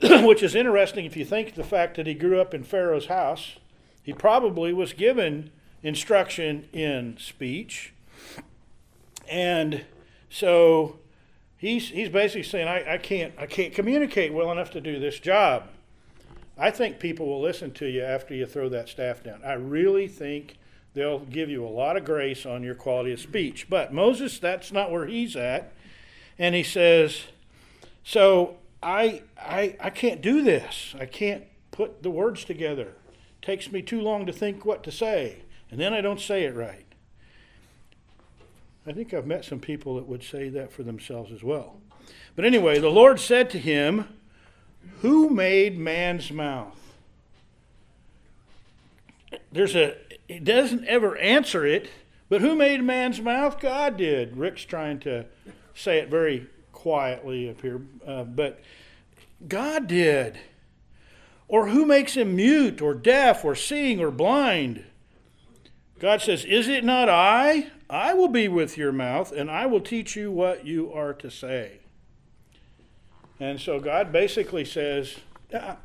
Which 0.02 0.42
is 0.42 0.54
interesting 0.54 1.04
if 1.04 1.16
you 1.16 1.24
think 1.24 1.54
the 1.54 1.64
fact 1.64 1.96
that 1.96 2.06
he 2.06 2.14
grew 2.14 2.40
up 2.40 2.54
in 2.54 2.64
Pharaoh's 2.64 3.06
house. 3.06 3.56
He 4.02 4.12
probably 4.12 4.72
was 4.72 4.92
given 4.92 5.50
instruction 5.82 6.68
in 6.72 7.16
speech. 7.18 7.92
And 9.28 9.84
so 10.28 10.98
he's, 11.56 11.88
he's 11.88 12.08
basically 12.08 12.42
saying, 12.42 12.68
I, 12.68 12.94
I, 12.94 12.98
can't, 12.98 13.32
I 13.38 13.46
can't 13.46 13.72
communicate 13.72 14.32
well 14.32 14.50
enough 14.50 14.70
to 14.72 14.80
do 14.80 14.98
this 14.98 15.18
job. 15.18 15.68
I 16.58 16.70
think 16.70 16.98
people 16.98 17.26
will 17.26 17.40
listen 17.40 17.72
to 17.74 17.86
you 17.86 18.02
after 18.02 18.34
you 18.34 18.46
throw 18.46 18.68
that 18.68 18.88
staff 18.88 19.22
down. 19.24 19.40
I 19.44 19.54
really 19.54 20.06
think 20.06 20.56
they'll 20.94 21.20
give 21.20 21.50
you 21.50 21.64
a 21.64 21.68
lot 21.68 21.96
of 21.96 22.04
grace 22.04 22.46
on 22.46 22.62
your 22.62 22.74
quality 22.74 23.12
of 23.12 23.20
speech. 23.20 23.68
But 23.68 23.92
Moses, 23.92 24.38
that's 24.38 24.72
not 24.72 24.90
where 24.90 25.06
he's 25.06 25.36
at. 25.36 25.72
And 26.38 26.54
he 26.54 26.62
says, 26.62 27.22
So 28.02 28.56
I, 28.82 29.22
I, 29.38 29.76
I 29.80 29.90
can't 29.90 30.20
do 30.20 30.42
this. 30.42 30.94
I 30.98 31.06
can't 31.06 31.44
put 31.70 32.02
the 32.02 32.10
words 32.10 32.44
together. 32.44 32.94
It 33.42 33.42
takes 33.42 33.70
me 33.70 33.82
too 33.82 34.00
long 34.00 34.26
to 34.26 34.32
think 34.32 34.64
what 34.64 34.82
to 34.84 34.92
say. 34.92 35.42
And 35.70 35.80
then 35.80 35.92
I 35.92 36.00
don't 36.00 36.20
say 36.20 36.44
it 36.44 36.54
right. 36.54 36.86
I 38.86 38.92
think 38.92 39.14
I've 39.14 39.26
met 39.26 39.44
some 39.44 39.60
people 39.60 39.96
that 39.96 40.06
would 40.06 40.22
say 40.22 40.48
that 40.50 40.72
for 40.72 40.82
themselves 40.82 41.32
as 41.32 41.42
well. 41.42 41.76
But 42.36 42.44
anyway, 42.44 42.78
the 42.78 42.90
Lord 42.90 43.18
said 43.18 43.48
to 43.50 43.58
him, 43.58 44.06
Who 45.00 45.30
made 45.30 45.78
man's 45.78 46.30
mouth? 46.30 46.78
There's 49.50 49.74
a, 49.74 49.96
it 50.28 50.44
doesn't 50.44 50.84
ever 50.86 51.16
answer 51.18 51.66
it, 51.66 51.90
but 52.28 52.40
who 52.40 52.54
made 52.54 52.82
man's 52.82 53.20
mouth? 53.20 53.60
God 53.60 53.96
did. 53.96 54.36
Rick's 54.36 54.64
trying 54.64 55.00
to 55.00 55.26
say 55.74 55.98
it 55.98 56.08
very 56.08 56.46
quietly 56.72 57.50
up 57.50 57.60
here, 57.60 57.82
uh, 58.06 58.24
but 58.24 58.60
God 59.46 59.86
did. 59.86 60.38
Or 61.48 61.68
who 61.68 61.84
makes 61.84 62.14
him 62.14 62.36
mute 62.36 62.80
or 62.80 62.94
deaf 62.94 63.44
or 63.44 63.54
seeing 63.54 64.00
or 64.00 64.10
blind? 64.10 64.84
God 65.98 66.22
says, 66.22 66.44
Is 66.44 66.68
it 66.68 66.84
not 66.84 67.08
I? 67.08 67.68
I 67.88 68.14
will 68.14 68.28
be 68.28 68.48
with 68.48 68.78
your 68.78 68.92
mouth 68.92 69.30
and 69.30 69.50
I 69.50 69.66
will 69.66 69.80
teach 69.80 70.16
you 70.16 70.32
what 70.32 70.66
you 70.66 70.92
are 70.92 71.12
to 71.14 71.30
say. 71.30 71.80
And 73.38 73.60
so 73.60 73.78
God 73.78 74.10
basically 74.10 74.64
says, 74.64 75.16
ah, 75.54 75.76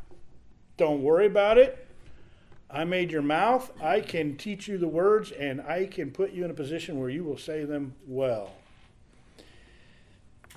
Don't 0.77 1.03
worry 1.03 1.25
about 1.25 1.57
it. 1.57 1.88
I 2.71 2.83
made 2.83 3.11
your 3.11 3.21
mouth. 3.21 3.71
I 3.81 3.99
can 3.99 4.37
teach 4.37 4.67
you 4.67 4.77
the 4.77 4.87
words 4.87 5.31
and 5.31 5.61
I 5.61 5.85
can 5.85 6.11
put 6.11 6.31
you 6.31 6.45
in 6.45 6.51
a 6.51 6.53
position 6.53 6.99
where 6.99 7.09
you 7.09 7.23
will 7.23 7.37
say 7.37 7.65
them 7.65 7.95
well. 8.07 8.51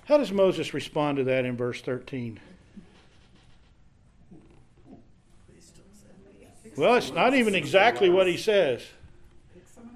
How 0.05 0.19
does 0.19 0.33
Moses 0.33 0.75
respond 0.75 1.19
to 1.19 1.25
that 1.25 1.45
in 1.45 1.57
verse 1.57 1.81
13? 1.81 2.39
Well, 6.77 6.97
it's 6.97 7.13
not 7.13 7.35
even 7.35 7.55
exactly 7.55 8.09
what 8.09 8.27
he 8.27 8.37
says. 8.37 8.83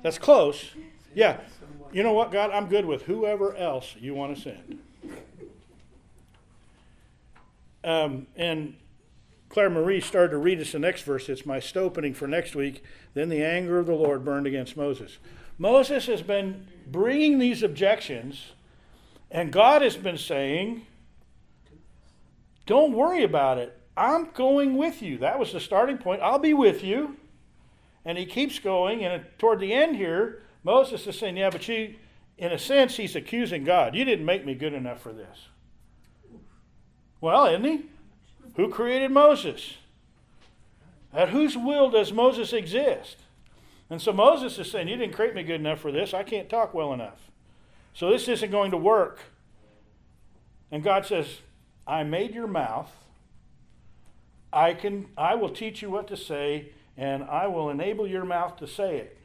That's 0.02 0.18
close. 0.18 0.70
Yeah. 1.14 1.40
You 1.92 2.02
know 2.02 2.12
what, 2.12 2.30
God? 2.30 2.50
I'm 2.50 2.68
good 2.68 2.84
with 2.84 3.02
whoever 3.02 3.56
else 3.56 3.94
you 3.98 4.14
want 4.14 4.36
to 4.36 4.42
send. 4.42 4.78
Um, 7.82 8.26
and 8.36 8.74
Claire 9.56 9.70
Marie 9.70 10.02
started 10.02 10.32
to 10.32 10.36
read 10.36 10.60
us 10.60 10.72
the 10.72 10.78
next 10.78 11.00
verse. 11.04 11.30
It's 11.30 11.46
my 11.46 11.62
opening 11.76 12.12
for 12.12 12.28
next 12.28 12.54
week. 12.54 12.84
Then 13.14 13.30
the 13.30 13.42
anger 13.42 13.78
of 13.78 13.86
the 13.86 13.94
Lord 13.94 14.22
burned 14.22 14.46
against 14.46 14.76
Moses. 14.76 15.16
Moses 15.56 16.04
has 16.08 16.20
been 16.20 16.66
bringing 16.86 17.38
these 17.38 17.62
objections, 17.62 18.52
and 19.30 19.50
God 19.50 19.80
has 19.80 19.96
been 19.96 20.18
saying, 20.18 20.86
Don't 22.66 22.92
worry 22.92 23.24
about 23.24 23.56
it. 23.56 23.80
I'm 23.96 24.28
going 24.34 24.76
with 24.76 25.00
you. 25.00 25.16
That 25.16 25.38
was 25.38 25.54
the 25.54 25.60
starting 25.60 25.96
point. 25.96 26.20
I'll 26.20 26.38
be 26.38 26.52
with 26.52 26.84
you. 26.84 27.16
And 28.04 28.18
he 28.18 28.26
keeps 28.26 28.58
going, 28.58 29.06
and 29.06 29.24
toward 29.38 29.60
the 29.60 29.72
end 29.72 29.96
here, 29.96 30.42
Moses 30.64 31.06
is 31.06 31.18
saying, 31.18 31.38
Yeah, 31.38 31.48
but 31.48 31.66
you, 31.66 31.94
in 32.36 32.52
a 32.52 32.58
sense, 32.58 32.98
he's 32.98 33.16
accusing 33.16 33.64
God. 33.64 33.94
You 33.94 34.04
didn't 34.04 34.26
make 34.26 34.44
me 34.44 34.54
good 34.54 34.74
enough 34.74 35.00
for 35.00 35.14
this. 35.14 35.48
Well, 37.22 37.46
isn't 37.46 37.64
he? 37.64 37.86
Who 38.56 38.68
created 38.68 39.10
Moses? 39.10 39.74
At 41.12 41.28
whose 41.30 41.56
will 41.56 41.90
does 41.90 42.12
Moses 42.12 42.52
exist? 42.52 43.16
And 43.88 44.02
so 44.02 44.12
Moses 44.12 44.58
is 44.58 44.70
saying, 44.70 44.88
You 44.88 44.96
didn't 44.96 45.14
create 45.14 45.34
me 45.34 45.42
good 45.42 45.60
enough 45.60 45.80
for 45.80 45.92
this. 45.92 46.12
I 46.12 46.22
can't 46.22 46.48
talk 46.48 46.74
well 46.74 46.92
enough. 46.92 47.30
So 47.94 48.10
this 48.10 48.28
isn't 48.28 48.50
going 48.50 48.72
to 48.72 48.76
work. 48.76 49.20
And 50.70 50.82
God 50.82 51.06
says, 51.06 51.40
I 51.86 52.02
made 52.02 52.34
your 52.34 52.46
mouth. 52.46 52.90
I 54.52 54.74
can 54.74 55.06
I 55.16 55.34
will 55.34 55.50
teach 55.50 55.82
you 55.82 55.90
what 55.90 56.08
to 56.08 56.16
say, 56.16 56.70
and 56.96 57.24
I 57.24 57.46
will 57.46 57.70
enable 57.70 58.06
your 58.06 58.24
mouth 58.24 58.56
to 58.56 58.66
say 58.66 58.98
it. 58.98 59.18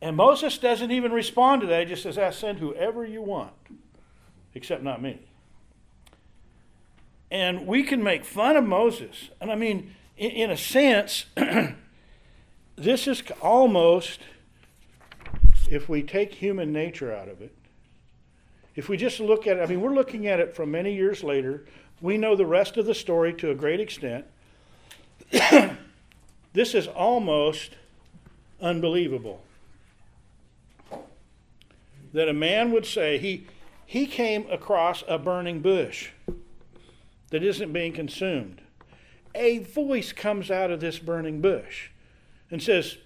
And 0.00 0.16
Moses 0.16 0.58
doesn't 0.58 0.90
even 0.90 1.12
respond 1.12 1.62
to 1.62 1.66
that. 1.68 1.80
He 1.80 1.86
just 1.86 2.02
says, 2.02 2.18
I 2.18 2.30
send 2.30 2.58
whoever 2.58 3.04
you 3.04 3.22
want, 3.22 3.52
except 4.54 4.82
not 4.82 5.02
me. 5.02 5.20
And 7.30 7.66
we 7.66 7.82
can 7.82 8.02
make 8.02 8.24
fun 8.24 8.56
of 8.56 8.64
Moses. 8.64 9.30
And 9.40 9.50
I 9.50 9.54
mean, 9.54 9.94
in, 10.16 10.30
in 10.30 10.50
a 10.50 10.56
sense, 10.56 11.26
this 12.76 13.06
is 13.06 13.22
almost, 13.40 14.20
if 15.68 15.88
we 15.88 16.02
take 16.02 16.34
human 16.34 16.72
nature 16.72 17.14
out 17.14 17.28
of 17.28 17.40
it, 17.40 17.54
if 18.76 18.88
we 18.88 18.96
just 18.96 19.20
look 19.20 19.46
at 19.46 19.56
it, 19.56 19.60
I 19.62 19.66
mean, 19.66 19.80
we're 19.80 19.94
looking 19.94 20.26
at 20.26 20.40
it 20.40 20.54
from 20.54 20.70
many 20.70 20.94
years 20.94 21.22
later. 21.22 21.64
We 22.00 22.18
know 22.18 22.34
the 22.34 22.46
rest 22.46 22.76
of 22.76 22.86
the 22.86 22.94
story 22.94 23.32
to 23.34 23.50
a 23.50 23.54
great 23.54 23.80
extent. 23.80 24.26
this 26.52 26.74
is 26.74 26.86
almost 26.88 27.70
unbelievable 28.60 29.42
that 32.12 32.28
a 32.28 32.32
man 32.32 32.70
would 32.70 32.86
say 32.86 33.18
he, 33.18 33.46
he 33.84 34.06
came 34.06 34.48
across 34.50 35.02
a 35.08 35.18
burning 35.18 35.60
bush 35.60 36.10
that 37.34 37.42
isn't 37.42 37.72
being 37.72 37.92
consumed. 37.92 38.62
A 39.34 39.58
voice 39.58 40.12
comes 40.12 40.52
out 40.52 40.70
of 40.70 40.78
this 40.78 41.00
burning 41.00 41.40
bush 41.40 41.90
and 42.48 42.62
says, 42.62 42.96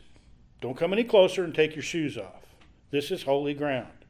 Don't 0.61 0.77
come 0.77 0.93
any 0.93 1.03
closer 1.03 1.45
and 1.45 1.55
take 1.55 1.75
your 1.75 1.83
shoes 1.83 2.19
off. 2.19 2.45
This 2.91 3.11
is 3.11 3.23
holy 3.23 3.55
ground. 3.55 4.05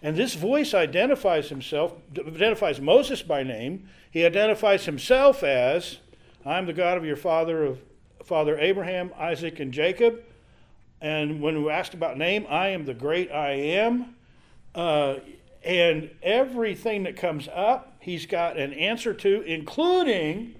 And 0.00 0.16
this 0.16 0.32
voice 0.32 0.72
identifies 0.72 1.50
himself, 1.50 1.96
identifies 2.16 2.80
Moses 2.80 3.20
by 3.20 3.42
name. 3.42 3.90
He 4.10 4.24
identifies 4.24 4.86
himself 4.86 5.42
as, 5.42 5.98
I'm 6.46 6.64
the 6.64 6.72
God 6.72 6.96
of 6.96 7.04
your 7.04 7.16
father 7.16 7.64
of 7.64 7.80
Father 8.24 8.58
Abraham, 8.58 9.12
Isaac, 9.18 9.60
and 9.60 9.70
Jacob. 9.70 10.22
And 11.02 11.42
when 11.42 11.62
we 11.62 11.70
asked 11.70 11.92
about 11.92 12.16
name, 12.16 12.46
I 12.48 12.68
am 12.68 12.86
the 12.86 12.94
great 12.94 13.30
I 13.30 13.50
am. 13.50 14.16
Uh, 14.74 15.16
and 15.62 16.08
everything 16.22 17.02
that 17.02 17.16
comes 17.16 17.48
up, 17.52 17.87
he's 18.00 18.26
got 18.26 18.56
an 18.56 18.72
answer 18.72 19.14
to, 19.14 19.42
including 19.42 20.54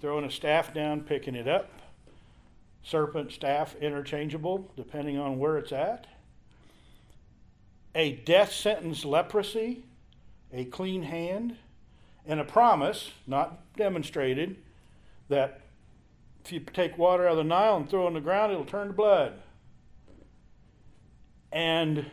throwing 0.00 0.24
a 0.24 0.30
staff 0.30 0.74
down, 0.74 1.00
picking 1.00 1.34
it 1.34 1.48
up. 1.48 1.70
Serpent, 2.82 3.32
staff, 3.32 3.74
interchangeable, 3.76 4.70
depending 4.76 5.18
on 5.18 5.38
where 5.38 5.56
it's 5.56 5.72
at. 5.72 6.06
A 7.94 8.12
death 8.12 8.52
sentence, 8.52 9.04
leprosy, 9.04 9.84
a 10.52 10.66
clean 10.66 11.04
hand, 11.04 11.56
and 12.26 12.38
a 12.40 12.44
promise, 12.44 13.12
not 13.26 13.60
demonstrated, 13.76 14.56
that 15.28 15.62
if 16.44 16.52
you 16.52 16.60
take 16.60 16.98
water 16.98 17.26
out 17.26 17.32
of 17.32 17.36
the 17.38 17.44
Nile 17.44 17.78
and 17.78 17.88
throw 17.88 18.04
it 18.04 18.08
on 18.08 18.14
the 18.14 18.20
ground, 18.20 18.52
it'll 18.52 18.66
turn 18.66 18.88
to 18.88 18.92
blood. 18.92 19.32
And 21.50 22.10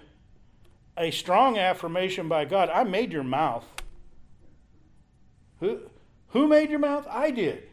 a 1.01 1.09
strong 1.09 1.57
affirmation 1.57 2.27
by 2.29 2.45
God 2.45 2.69
I 2.69 2.83
made 2.83 3.11
your 3.11 3.23
mouth. 3.23 3.65
Who, 5.59 5.79
who 6.29 6.47
made 6.47 6.69
your 6.69 6.79
mouth? 6.79 7.07
I 7.09 7.31
did. 7.31 7.63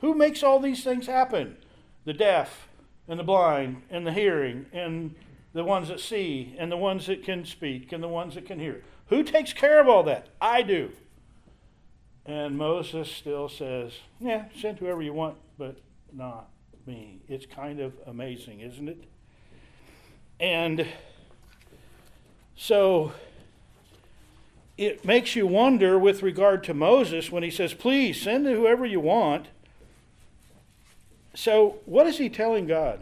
Who 0.00 0.14
makes 0.14 0.42
all 0.42 0.60
these 0.60 0.84
things 0.84 1.06
happen? 1.06 1.56
The 2.04 2.12
deaf, 2.12 2.68
and 3.08 3.18
the 3.18 3.24
blind, 3.24 3.82
and 3.90 4.06
the 4.06 4.12
hearing, 4.12 4.66
and 4.72 5.14
the 5.54 5.64
ones 5.64 5.88
that 5.88 6.00
see, 6.00 6.54
and 6.58 6.70
the 6.70 6.76
ones 6.76 7.06
that 7.06 7.24
can 7.24 7.44
speak, 7.46 7.92
and 7.92 8.02
the 8.02 8.08
ones 8.08 8.34
that 8.34 8.46
can 8.46 8.60
hear. 8.60 8.82
Who 9.08 9.22
takes 9.22 9.52
care 9.54 9.80
of 9.80 9.88
all 9.88 10.02
that? 10.04 10.28
I 10.40 10.62
do. 10.62 10.92
And 12.26 12.58
Moses 12.58 13.10
still 13.10 13.48
says, 13.48 13.92
Yeah, 14.20 14.44
send 14.54 14.78
whoever 14.78 15.02
you 15.02 15.14
want, 15.14 15.36
but 15.58 15.78
not 16.12 16.50
me. 16.86 17.22
It's 17.26 17.46
kind 17.46 17.80
of 17.80 17.94
amazing, 18.06 18.60
isn't 18.60 18.88
it? 18.88 19.04
And 20.38 20.86
so 22.60 23.10
it 24.76 25.02
makes 25.02 25.34
you 25.34 25.46
wonder 25.46 25.98
with 25.98 26.22
regard 26.22 26.62
to 26.64 26.74
Moses 26.74 27.32
when 27.32 27.42
he 27.42 27.50
says, 27.50 27.72
Please 27.72 28.20
send 28.20 28.44
whoever 28.44 28.84
you 28.84 29.00
want. 29.00 29.46
So, 31.34 31.78
what 31.86 32.06
is 32.06 32.18
he 32.18 32.28
telling 32.28 32.66
God? 32.66 33.00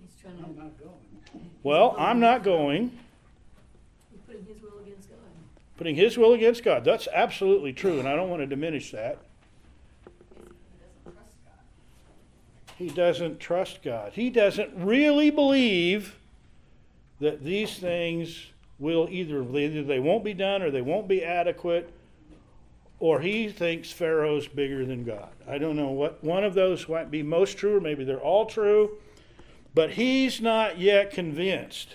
He's 0.00 0.20
trying 0.20 0.34
I'm 0.44 0.56
not 0.56 0.76
going. 0.80 1.50
Well, 1.62 1.94
I'm 1.96 2.18
not 2.18 2.42
going. 2.42 2.98
he's 4.10 4.20
putting 4.26 4.44
his 4.44 4.60
will 4.60 4.80
against 4.80 5.08
God. 5.08 5.18
Putting 5.76 5.94
his 5.94 6.18
will 6.18 6.32
against 6.32 6.64
God. 6.64 6.84
That's 6.84 7.06
absolutely 7.14 7.72
true, 7.72 8.00
and 8.00 8.08
I 8.08 8.16
don't 8.16 8.30
want 8.30 8.42
to 8.42 8.46
diminish 8.46 8.90
that. 8.90 9.18
He 10.36 10.48
doesn't 10.80 10.98
trust 11.04 11.44
God. 11.44 12.72
He 12.78 12.88
doesn't 12.88 13.40
trust 13.40 13.82
God. 13.84 14.12
He 14.14 14.28
doesn't 14.28 14.84
really 14.84 15.30
believe 15.30 16.16
that 17.20 17.44
these 17.44 17.78
things 17.78 18.46
will 18.78 19.08
either 19.10 19.42
either 19.42 19.82
they 19.82 19.98
won't 19.98 20.24
be 20.24 20.34
done 20.34 20.62
or 20.62 20.70
they 20.70 20.82
won't 20.82 21.08
be 21.08 21.24
adequate 21.24 21.92
or 23.00 23.20
he 23.20 23.48
thinks 23.48 23.92
Pharaoh's 23.92 24.48
bigger 24.48 24.84
than 24.84 25.04
God. 25.04 25.30
I 25.46 25.58
don't 25.58 25.76
know 25.76 25.90
what 25.90 26.22
one 26.22 26.44
of 26.44 26.54
those 26.54 26.88
might 26.88 27.10
be 27.10 27.22
most 27.22 27.56
true 27.56 27.76
or 27.76 27.80
maybe 27.80 28.04
they're 28.04 28.18
all 28.18 28.46
true, 28.46 28.98
but 29.74 29.90
he's 29.90 30.40
not 30.40 30.78
yet 30.78 31.12
convinced. 31.12 31.88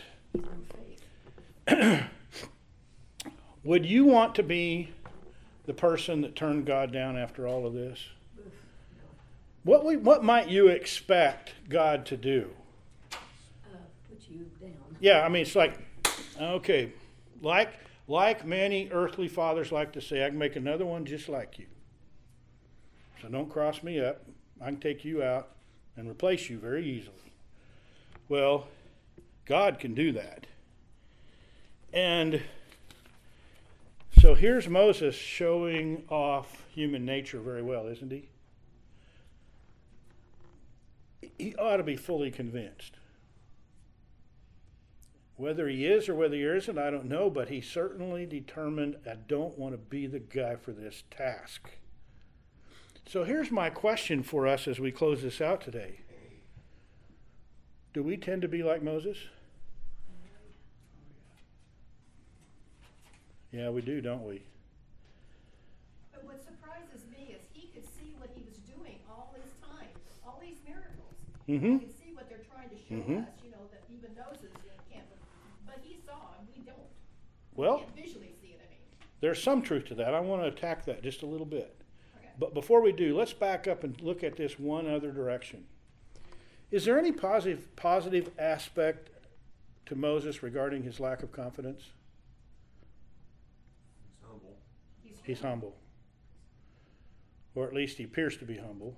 Would 3.64 3.86
you 3.86 4.06
want 4.06 4.36
to 4.36 4.44
be 4.44 4.92
the 5.66 5.74
person 5.74 6.22
that 6.22 6.36
turned 6.36 6.66
God 6.66 6.92
down 6.92 7.18
after 7.18 7.48
all 7.48 7.66
of 7.66 7.74
this? 7.74 8.00
What, 9.64 9.86
we, 9.86 9.96
what 9.96 10.24
might 10.24 10.50
you 10.50 10.68
expect 10.68 11.54
God 11.70 12.06
to 12.08 12.18
do? 12.18 12.50
Uh, 13.14 13.16
put 14.10 14.20
you 14.30 14.46
down. 14.62 14.83
Yeah, 15.04 15.26
I 15.26 15.28
mean, 15.28 15.42
it's 15.42 15.54
like, 15.54 15.78
okay, 16.40 16.94
like, 17.42 17.74
like 18.08 18.46
many 18.46 18.88
earthly 18.90 19.28
fathers 19.28 19.70
like 19.70 19.92
to 19.92 20.02
say, 20.02 20.26
I 20.26 20.30
can 20.30 20.38
make 20.38 20.56
another 20.56 20.86
one 20.86 21.04
just 21.04 21.28
like 21.28 21.60
you. 21.60 21.66
So 23.22 23.28
don't 23.28 23.50
cross 23.50 23.84
me 23.84 24.00
up. 24.00 24.24
I 24.62 24.68
can 24.68 24.78
take 24.80 25.04
you 25.04 25.22
out 25.22 25.50
and 25.98 26.10
replace 26.10 26.50
you 26.50 26.58
very 26.58 26.86
easily. 26.86 27.34
Well, 28.30 28.68
God 29.46 29.78
can 29.78 29.94
do 29.94 30.14
that. 30.14 30.48
And 31.92 32.42
so 34.22 34.36
here's 34.36 34.70
Moses 34.70 35.16
showing 35.16 36.06
off 36.08 36.64
human 36.70 37.04
nature 37.04 37.42
very 37.42 37.62
well, 37.62 37.88
isn't 37.88 38.10
he? 38.10 38.30
He 41.38 41.56
ought 41.56 41.76
to 41.76 41.84
be 41.84 41.98
fully 41.98 42.32
convinced. 42.32 42.94
Whether 45.44 45.68
he 45.68 45.86
is 45.86 46.08
or 46.08 46.16
whether 46.16 46.38
he 46.38 46.44
isn't, 46.44 46.78
I 46.78 46.90
don't 46.90 47.10
know, 47.10 47.30
but 47.30 47.50
he 47.50 47.60
certainly 47.60 48.26
determined 48.26 48.96
I 49.06 49.16
don't 49.28 49.58
want 49.60 49.74
to 49.74 49.78
be 49.78 50.08
the 50.08 50.20
guy 50.20 50.56
for 50.56 50.72
this 50.72 51.04
task. 51.12 51.70
So 53.06 53.26
here's 53.26 53.52
my 53.52 53.70
question 53.70 54.24
for 54.24 54.48
us 54.48 54.70
as 54.70 54.80
we 54.80 54.90
close 54.90 55.22
this 55.22 55.42
out 55.42 55.60
today. 55.60 56.00
Do 57.94 58.02
we 58.04 58.16
tend 58.16 58.42
to 58.44 58.48
be 58.48 58.64
like 58.64 58.82
Moses? 58.82 59.18
Yeah, 63.52 63.70
we 63.70 63.82
do, 63.82 64.00
don't 64.00 64.24
we? 64.26 64.44
But 66.14 66.24
what 66.24 66.40
surprises 66.42 67.04
me 67.12 67.36
is 67.36 67.42
he 67.52 67.68
could 67.68 67.86
see 68.00 68.16
what 68.18 68.30
he 68.34 68.42
was 68.48 68.56
doing 68.64 68.96
all 69.10 69.36
this 69.36 69.52
time, 69.62 69.92
all 70.26 70.40
these 70.42 70.64
miracles. 70.66 71.14
Mm-hmm. 71.50 71.66
You 71.74 71.80
can 71.80 71.94
see 72.00 72.14
what 72.16 72.30
they're 72.30 72.48
trying 72.50 72.70
to 72.70 72.78
show 72.88 72.96
Mhm. 72.96 73.28
us, 73.28 73.34
you 73.44 73.52
know, 73.52 73.68
that 73.76 73.84
even 73.92 74.16
Moses 74.16 74.50
can't, 74.90 75.06
but 75.66 75.80
he 75.84 75.98
saw 76.06 76.34
and 76.40 76.48
we 76.56 76.64
don't. 76.64 76.90
Well, 77.56 77.80
Can't 77.80 77.96
visually 77.96 78.34
see 78.42 78.48
it, 78.50 78.62
I 78.64 78.70
mean. 78.70 78.80
there's 79.22 79.42
some 79.42 79.62
truth 79.62 79.86
to 79.86 79.96
that. 79.96 80.14
I 80.14 80.20
want 80.20 80.42
to 80.42 80.48
attack 80.48 80.86
that 80.86 81.04
just 81.04 81.22
a 81.22 81.26
little 81.26 81.46
bit. 81.46 81.76
Okay. 82.18 82.30
But 82.40 82.54
before 82.54 82.82
we 82.82 82.92
do, 82.92 83.16
let's 83.16 83.34
back 83.34 83.68
up 83.68 83.84
and 83.84 84.00
look 84.02 84.24
at 84.24 84.36
this 84.36 84.60
one 84.60 84.88
other 84.90 85.12
direction. 85.12 85.66
Is 86.72 86.86
there 86.86 86.98
any 86.98 87.12
positive 87.12 87.76
positive 87.76 88.32
aspect 88.40 89.10
to 89.86 89.96
Moses 89.96 90.42
regarding 90.42 90.82
his 90.84 91.00
lack 91.00 91.22
of 91.22 91.32
confidence? 91.32 91.84
He's 94.02 94.28
humble. 94.28 94.58
He's 95.24 95.42
humble. 95.42 95.76
Or 97.54 97.68
at 97.68 97.74
least 97.76 97.98
he 97.98 98.04
appears 98.06 98.38
to 98.38 98.46
be 98.46 98.58
humble. 98.58 98.98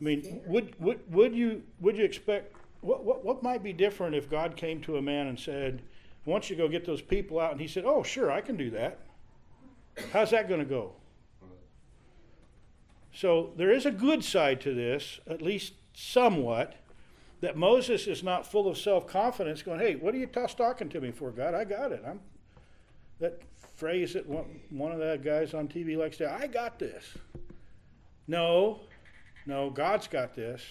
I 0.00 0.04
mean, 0.04 0.40
would, 0.46 0.74
would, 0.80 1.00
would 1.12 1.34
you 1.34 1.62
would 1.80 1.98
you 1.98 2.04
expect 2.04 2.54
what, 2.80 3.04
what 3.04 3.22
what 3.24 3.42
might 3.42 3.62
be 3.62 3.74
different 3.74 4.14
if 4.14 4.30
God 4.30 4.56
came 4.56 4.80
to 4.82 4.96
a 4.96 5.02
man 5.02 5.26
and 5.26 5.38
said, 5.38 5.82
Want 6.26 6.50
you 6.50 6.56
to 6.56 6.62
go 6.62 6.68
get 6.68 6.84
those 6.84 7.00
people 7.00 7.40
out 7.40 7.52
and 7.52 7.60
he 7.60 7.68
said, 7.68 7.84
Oh 7.86 8.02
sure, 8.02 8.30
I 8.30 8.42
can 8.42 8.56
do 8.56 8.70
that. 8.70 9.00
How's 10.12 10.30
that 10.30 10.48
gonna 10.48 10.64
go? 10.64 10.92
So 13.12 13.52
there 13.56 13.70
is 13.70 13.86
a 13.86 13.90
good 13.90 14.22
side 14.22 14.60
to 14.62 14.74
this, 14.74 15.20
at 15.26 15.40
least 15.40 15.72
somewhat, 15.94 16.74
that 17.40 17.56
Moses 17.56 18.06
is 18.06 18.22
not 18.22 18.46
full 18.46 18.68
of 18.68 18.76
self 18.76 19.06
confidence, 19.06 19.62
going, 19.62 19.80
"Hey, 19.80 19.94
what 19.94 20.14
are 20.14 20.18
you 20.18 20.26
toss 20.26 20.54
talking 20.54 20.88
to 20.90 21.00
me 21.00 21.10
for, 21.12 21.30
God? 21.30 21.54
I 21.54 21.64
got 21.64 21.92
it. 21.92 22.02
I'm 22.06 22.20
that 23.18 23.40
phrase 23.76 24.14
that 24.14 24.26
one, 24.26 24.60
one 24.70 24.92
of 24.92 24.98
the 24.98 25.18
guys 25.22 25.54
on 25.54 25.68
TV 25.68 25.96
likes 25.96 26.18
to. 26.18 26.30
I 26.30 26.46
got 26.46 26.78
this. 26.78 27.16
No, 28.26 28.80
no, 29.46 29.70
God's 29.70 30.08
got 30.08 30.34
this, 30.34 30.62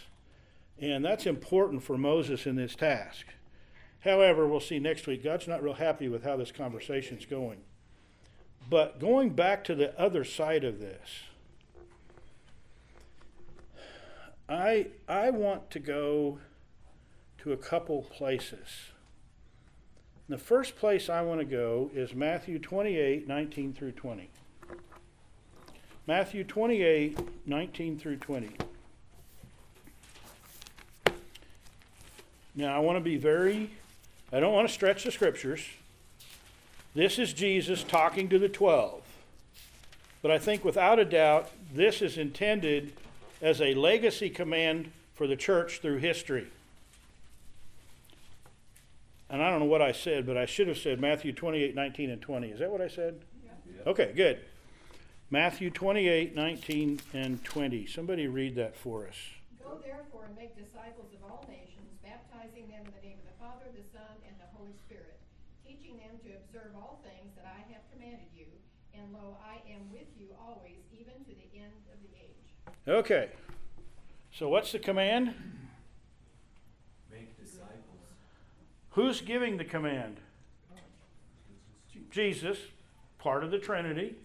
and 0.80 1.04
that's 1.04 1.26
important 1.26 1.82
for 1.82 1.98
Moses 1.98 2.46
in 2.46 2.56
this 2.56 2.76
task. 2.76 3.26
However, 4.06 4.48
we'll 4.48 4.60
see 4.60 4.80
next 4.80 5.08
week. 5.08 5.24
God's 5.24 5.48
not 5.48 5.64
real 5.64 5.74
happy 5.74 6.08
with 6.08 6.24
how 6.24 6.38
this 6.38 6.52
conversation's 6.52 7.26
going. 7.26 7.58
But 8.70 9.00
going 9.00 9.32
back 9.32 9.64
to 9.66 9.76
the 9.76 10.00
other 10.00 10.24
side 10.24 10.64
of 10.64 10.80
this. 10.80 11.24
I 14.48 14.88
I 15.10 15.32
want 15.32 15.72
to 15.72 15.80
go 15.80 16.38
to 17.40 17.52
a 17.52 17.58
couple 17.58 18.04
places. 18.04 18.92
The 20.30 20.38
first 20.38 20.76
place 20.76 21.10
I 21.10 21.22
want 21.22 21.40
to 21.40 21.46
go 21.46 21.90
is 21.94 22.14
Matthew 22.14 22.60
28, 22.60 23.28
19 23.28 23.74
through 23.74 23.92
20. 23.92 24.30
Matthew 26.08 26.44
28, 26.44 27.48
19 27.48 27.98
through 27.98 28.18
20. 28.18 28.52
Now, 32.56 32.76
I 32.76 32.80
want 32.80 32.98
to 32.98 33.04
be 33.04 33.18
very, 33.18 33.72
I 34.36 34.42
don't 34.42 34.52
want 34.52 34.68
to 34.68 34.74
stretch 34.74 35.06
the 35.06 35.14
scriptures. 35.14 35.66
This 36.94 37.20
is 37.20 37.32
Jesus 37.32 37.84
talking 37.84 38.28
to 38.28 38.38
the 38.38 38.50
12. 38.50 39.02
But 40.22 40.30
I 40.30 40.40
think 40.40 40.66
without 40.66 41.00
a 41.00 41.06
doubt, 41.06 41.50
this 41.74 42.02
is 42.02 42.18
intended 42.18 42.92
as 43.42 43.62
a 43.62 43.74
legacy 43.76 44.30
command 44.30 44.92
for 45.14 45.26
the 45.26 45.38
church 45.38 45.80
through 45.80 46.00
history. 46.00 46.48
And 49.30 49.42
I 49.42 49.50
don't 49.50 49.60
know 49.60 49.68
what 49.68 49.82
I 49.82 49.94
said, 49.94 50.26
but 50.26 50.36
I 50.36 50.46
should 50.46 50.68
have 50.68 50.80
said 50.80 51.00
Matthew 51.00 51.32
28, 51.32 51.74
19, 51.74 52.10
and 52.10 52.22
20. 52.22 52.48
Is 52.50 52.60
that 52.60 52.70
what 52.70 52.82
I 52.82 52.90
said? 52.90 53.22
Okay, 53.88 54.12
good. 54.14 54.40
Matthew 55.32 55.70
28, 55.70 56.36
19, 56.36 57.00
and 57.14 57.42
20. 57.46 57.86
Somebody 57.86 58.28
read 58.28 58.56
that 58.56 58.76
for 58.76 59.08
us. 59.08 59.16
Go 59.64 59.80
therefore 59.82 60.26
and 60.28 60.36
make 60.36 60.58
disciples 60.58 61.08
of 61.14 61.32
all 61.32 61.46
nations, 61.48 61.88
baptizing 62.04 62.68
them 62.68 62.82
in 62.84 62.92
the 63.02 63.08
name 63.08 63.18
of 63.24 63.25
the 63.76 63.84
Son, 63.92 64.16
and 64.26 64.36
the 64.40 64.48
Holy 64.56 64.74
Spirit, 64.88 65.20
teaching 65.68 65.98
them 65.98 66.16
to 66.24 66.32
observe 66.40 66.72
all 66.76 67.04
things 67.04 67.36
that 67.36 67.46
I 67.46 67.60
have 67.74 67.84
commanded 67.92 68.32
you. 68.36 68.48
And 68.96 69.12
lo, 69.12 69.38
I 69.44 69.60
am 69.70 69.92
with 69.92 70.08
you 70.18 70.28
always, 70.40 70.80
even 70.96 71.14
to 71.26 71.34
the 71.36 71.60
end 71.60 71.76
of 71.92 72.00
the 72.00 72.12
age. 72.16 72.48
Okay. 72.88 73.30
So 74.32 74.48
what's 74.48 74.72
the 74.72 74.80
command? 74.80 75.34
Make 77.12 77.38
disciples. 77.38 77.76
Who's 78.92 79.22
giving 79.22 79.58
the 79.58 79.66
command? 79.66 80.18
Jesus, 82.12 82.58
part 83.18 83.44
of 83.44 83.52
the 83.52 83.60
Trinity. 83.60 84.16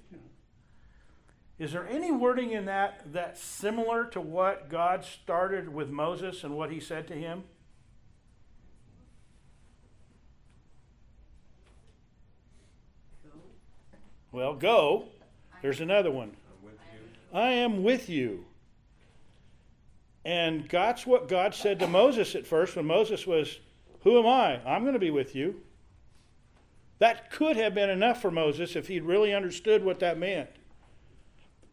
Is 1.58 1.72
there 1.72 1.86
any 1.88 2.12
wording 2.12 2.52
in 2.52 2.66
that 2.66 3.02
that's 3.12 3.42
similar 3.42 4.04
to 4.06 4.20
what 4.20 4.70
God 4.70 5.04
started 5.04 5.68
with 5.74 5.90
Moses 5.90 6.44
and 6.44 6.56
what 6.56 6.70
he 6.70 6.78
said 6.78 7.08
to 7.08 7.14
him? 7.14 7.42
Well, 14.32 14.54
go. 14.54 15.08
There's 15.62 15.80
another 15.80 16.10
one. 16.10 16.36
I 17.32 17.50
am 17.50 17.82
with 17.82 18.08
you. 18.08 18.44
And 20.24 20.68
that's 20.68 21.06
what 21.06 21.28
God 21.28 21.54
said 21.54 21.78
to 21.80 21.86
Moses 21.86 22.34
at 22.34 22.46
first 22.46 22.76
when 22.76 22.86
Moses 22.86 23.26
was, 23.26 23.58
Who 24.02 24.18
am 24.18 24.26
I? 24.26 24.60
I'm 24.66 24.82
going 24.82 24.94
to 24.94 25.00
be 25.00 25.10
with 25.10 25.34
you. 25.34 25.60
That 26.98 27.30
could 27.30 27.56
have 27.56 27.74
been 27.74 27.88
enough 27.88 28.20
for 28.20 28.30
Moses 28.30 28.76
if 28.76 28.88
he'd 28.88 29.04
really 29.04 29.32
understood 29.32 29.84
what 29.84 30.00
that 30.00 30.18
meant. 30.18 30.50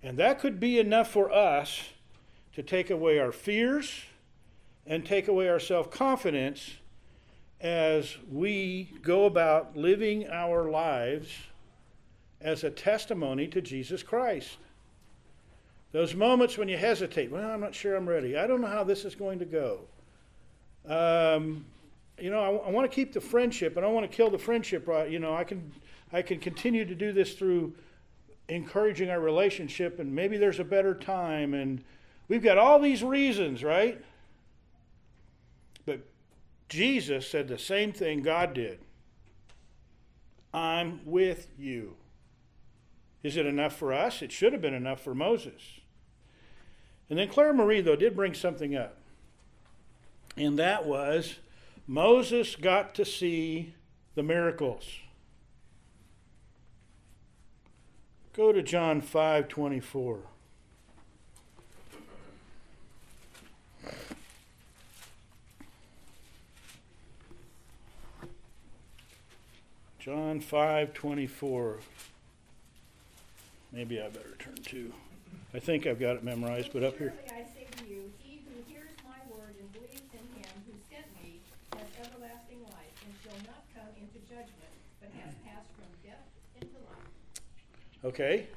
And 0.02 0.18
that 0.18 0.40
could 0.40 0.60
be 0.60 0.80
enough 0.80 1.12
for 1.12 1.32
us 1.32 1.82
to 2.54 2.64
take 2.64 2.90
away 2.90 3.20
our 3.20 3.32
fears 3.32 4.04
and 4.86 5.06
take 5.06 5.28
away 5.28 5.50
our 5.50 5.60
self 5.60 5.92
confidence 5.92 6.76
as 7.60 8.16
we 8.32 8.94
go 9.02 9.26
about 9.26 9.76
living 9.76 10.30
our 10.30 10.70
lives 10.70 11.30
as 12.42 12.64
a 12.64 12.70
testimony 12.70 13.48
to 13.48 13.62
Jesus 13.62 14.04
Christ. 14.04 14.58
Those 15.92 16.14
moments 16.14 16.58
when 16.58 16.68
you 16.68 16.78
hesitate, 16.78 17.32
well, 17.32 17.50
I'm 17.50 17.62
not 17.62 17.74
sure 17.74 17.96
I'm 17.96 18.08
ready. 18.08 18.38
I 18.38 18.46
don't 18.46 18.62
know 18.62 18.68
how 18.68 18.84
this 18.84 19.06
is 19.06 19.16
going 19.16 19.40
to 19.40 19.46
go. 19.46 19.80
Um, 20.86 21.66
you 22.20 22.30
know, 22.30 22.40
I, 22.40 22.68
I 22.68 22.72
want 22.72 22.90
to 22.90 22.94
keep 22.94 23.14
the 23.14 23.22
friendship, 23.22 23.78
and 23.78 23.86
I 23.86 23.90
want 23.90 24.10
to 24.10 24.16
kill 24.16 24.30
the 24.30 24.38
friendship. 24.38 24.88
Right? 24.88 25.10
You 25.10 25.20
know, 25.20 25.34
I 25.34 25.44
can, 25.44 25.72
I 26.12 26.22
can 26.22 26.40
continue 26.40 26.86
to 26.86 26.96
do 26.96 27.12
this 27.12 27.34
through 27.34 27.74
encouraging 28.50 29.10
our 29.10 29.20
relationship, 29.20 30.00
and 30.00 30.14
maybe 30.14 30.38
there's 30.38 30.60
a 30.60 30.64
better 30.64 30.94
time, 30.94 31.54
and 31.54 31.84
we've 32.28 32.44
got 32.44 32.58
all 32.58 32.80
these 32.80 33.04
reasons, 33.04 33.64
right? 33.64 34.02
But 35.86 36.02
Jesus 36.70 37.28
said 37.28 37.48
the 37.48 37.58
same 37.58 37.92
thing 37.92 38.22
God 38.22 38.54
did. 38.54 38.80
I'm 40.54 41.02
with 41.06 41.48
you. 41.58 41.96
Is 43.28 43.36
it 43.36 43.46
enough 43.46 43.76
for 43.76 43.92
us? 43.92 44.22
It 44.22 44.32
should 44.32 44.54
have 44.54 44.62
been 44.62 44.74
enough 44.74 45.02
for 45.02 45.14
Moses. 45.14 45.82
And 47.10 47.20
then 47.20 47.28
Claire 47.28 47.52
Marie, 47.52 47.82
though, 47.82 47.98
did 47.98 48.16
bring 48.16 48.34
something 48.34 48.74
up. 48.74 49.00
And 50.38 50.58
that 50.58 50.86
was 50.86 51.36
Moses 51.86 52.56
got 52.56 52.96
to 52.96 53.04
see 53.04 53.74
the 54.16 54.24
miracles. 54.24 54.88
Go 58.32 58.54
to 58.54 58.64
John 58.64 59.02
5 59.02 59.50
24. 59.50 60.20
John 70.00 70.40
5 70.40 70.94
24. 70.94 71.80
Maybe 73.78 74.02
I 74.02 74.10
better 74.10 74.34
turn 74.40 74.56
to. 74.56 74.92
I 75.54 75.60
think 75.60 75.86
I've 75.86 76.00
got 76.00 76.16
it 76.16 76.24
memorized, 76.24 76.74
but 76.74 76.84
up 76.84 76.98
here. 76.98 77.14
I 77.28 77.44
say 77.44 77.68
to 77.78 77.88
you, 77.88 78.12
he 78.24 78.42
who 78.50 78.74
hears 78.74 78.90
my 79.06 79.20
word 79.32 79.54
and 79.60 79.72
believes 79.72 80.02
in 80.14 80.42
him 80.42 80.50
who 80.66 80.74
sent 80.90 81.06
me 81.22 81.40
has 81.74 81.86
everlasting 82.04 82.64
life, 82.64 83.06
and 83.06 83.14
shall 83.24 83.38
not 83.46 83.64
come 83.76 83.94
into 84.02 84.18
judgment, 84.28 84.74
but 85.00 85.12
has 85.24 85.36
passed 85.46 85.70
from 85.76 85.86
death 86.04 86.26
into 86.60 86.74
life. 86.74 88.04
Okay. 88.04 88.48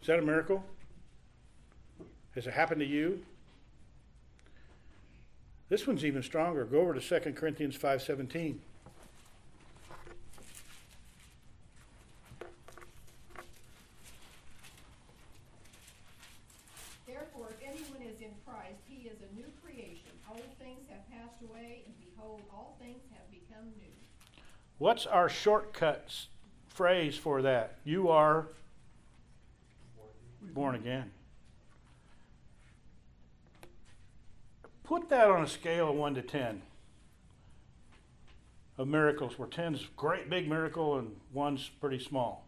Is 0.00 0.06
that 0.06 0.18
a 0.18 0.22
miracle? 0.22 0.64
Has 2.34 2.46
it 2.46 2.54
happened 2.54 2.80
to 2.80 2.86
you? 2.86 3.22
This 5.68 5.86
one's 5.86 6.02
even 6.02 6.22
stronger. 6.22 6.64
Go 6.64 6.80
over 6.80 6.94
to 6.94 7.00
2 7.20 7.36
Corinthians 7.36 7.76
5:17. 7.76 8.60
Therefore, 17.06 17.50
if 17.50 17.60
anyone 17.66 18.02
is 18.06 18.20
in 18.22 18.30
Christ, 18.46 18.78
he 18.86 19.08
is 19.08 19.18
a 19.20 19.34
new 19.34 19.50
creation. 19.62 20.14
Old 20.30 20.46
things 20.62 20.86
have 20.88 21.02
passed 21.10 21.42
away, 21.42 21.82
and 21.84 21.94
behold, 21.98 22.40
all 22.52 22.76
things 22.80 23.02
have 23.12 23.26
become 23.30 23.66
new. 23.78 23.94
What's 24.80 25.04
our 25.04 25.28
shortcut 25.28 26.10
phrase 26.68 27.14
for 27.14 27.42
that? 27.42 27.76
You 27.84 28.08
are 28.08 28.46
born 30.54 30.74
again. 30.74 31.10
Put 34.82 35.10
that 35.10 35.28
on 35.28 35.42
a 35.42 35.46
scale 35.46 35.90
of 35.90 35.96
1 35.96 36.14
to 36.14 36.22
10 36.22 36.62
of 38.78 38.88
miracles, 38.88 39.38
where 39.38 39.46
10's 39.46 39.86
great 39.98 40.30
big 40.30 40.48
miracle 40.48 40.98
and 40.98 41.14
1's 41.36 41.68
pretty 41.78 41.98
small. 41.98 42.46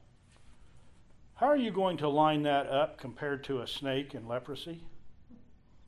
How 1.34 1.48
are 1.48 1.56
you 1.56 1.70
going 1.70 1.98
to 1.98 2.08
line 2.08 2.44
that 2.44 2.66
up 2.66 2.96
compared 2.96 3.44
to 3.44 3.60
a 3.60 3.66
snake 3.66 4.14
and 4.14 4.26
leprosy? 4.26 4.80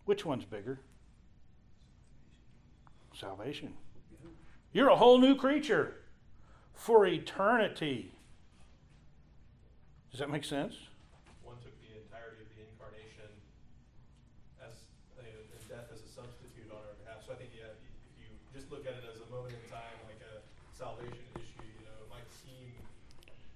Which 0.05 0.27
one's 0.27 0.45
bigger? 0.45 0.79
Salvation. 3.19 3.73
You're 4.75 4.91
a 4.91 4.97
whole 4.97 5.17
new 5.17 5.37
creature 5.37 5.95
for 6.75 7.07
eternity. 7.07 8.13
Does 10.11 10.21
that 10.21 10.31
make 10.31 10.45
sense? 10.45 10.75
One 11.43 11.57
took 11.59 11.75
the 11.83 11.91
entirety 11.99 12.43
of 12.45 12.51
the 12.55 12.63
incarnation 12.71 13.31
as, 14.63 14.75
and 15.19 15.27
death 15.67 15.91
as 15.91 16.03
a 16.07 16.11
substitute 16.11 16.71
on 16.71 16.79
our 16.79 16.95
behalf. 17.03 17.27
So 17.27 17.35
I 17.35 17.39
think, 17.41 17.51
yeah, 17.57 17.73
if 17.75 17.81
you- 17.83 17.99
if 18.11 18.15
you 18.23 18.29
just 18.55 18.71
look 18.71 18.87
at 18.87 18.95
it 18.95 19.05
as 19.11 19.19
a 19.23 19.27
moment 19.27 19.55
in 19.59 19.65
time, 19.71 19.99
like 20.07 20.23
a 20.23 20.43
salvation 20.71 21.25
issue, 21.35 21.67
you 21.67 21.83
know, 21.87 21.99
it 22.05 22.11
might 22.11 22.31
seem, 22.31 22.71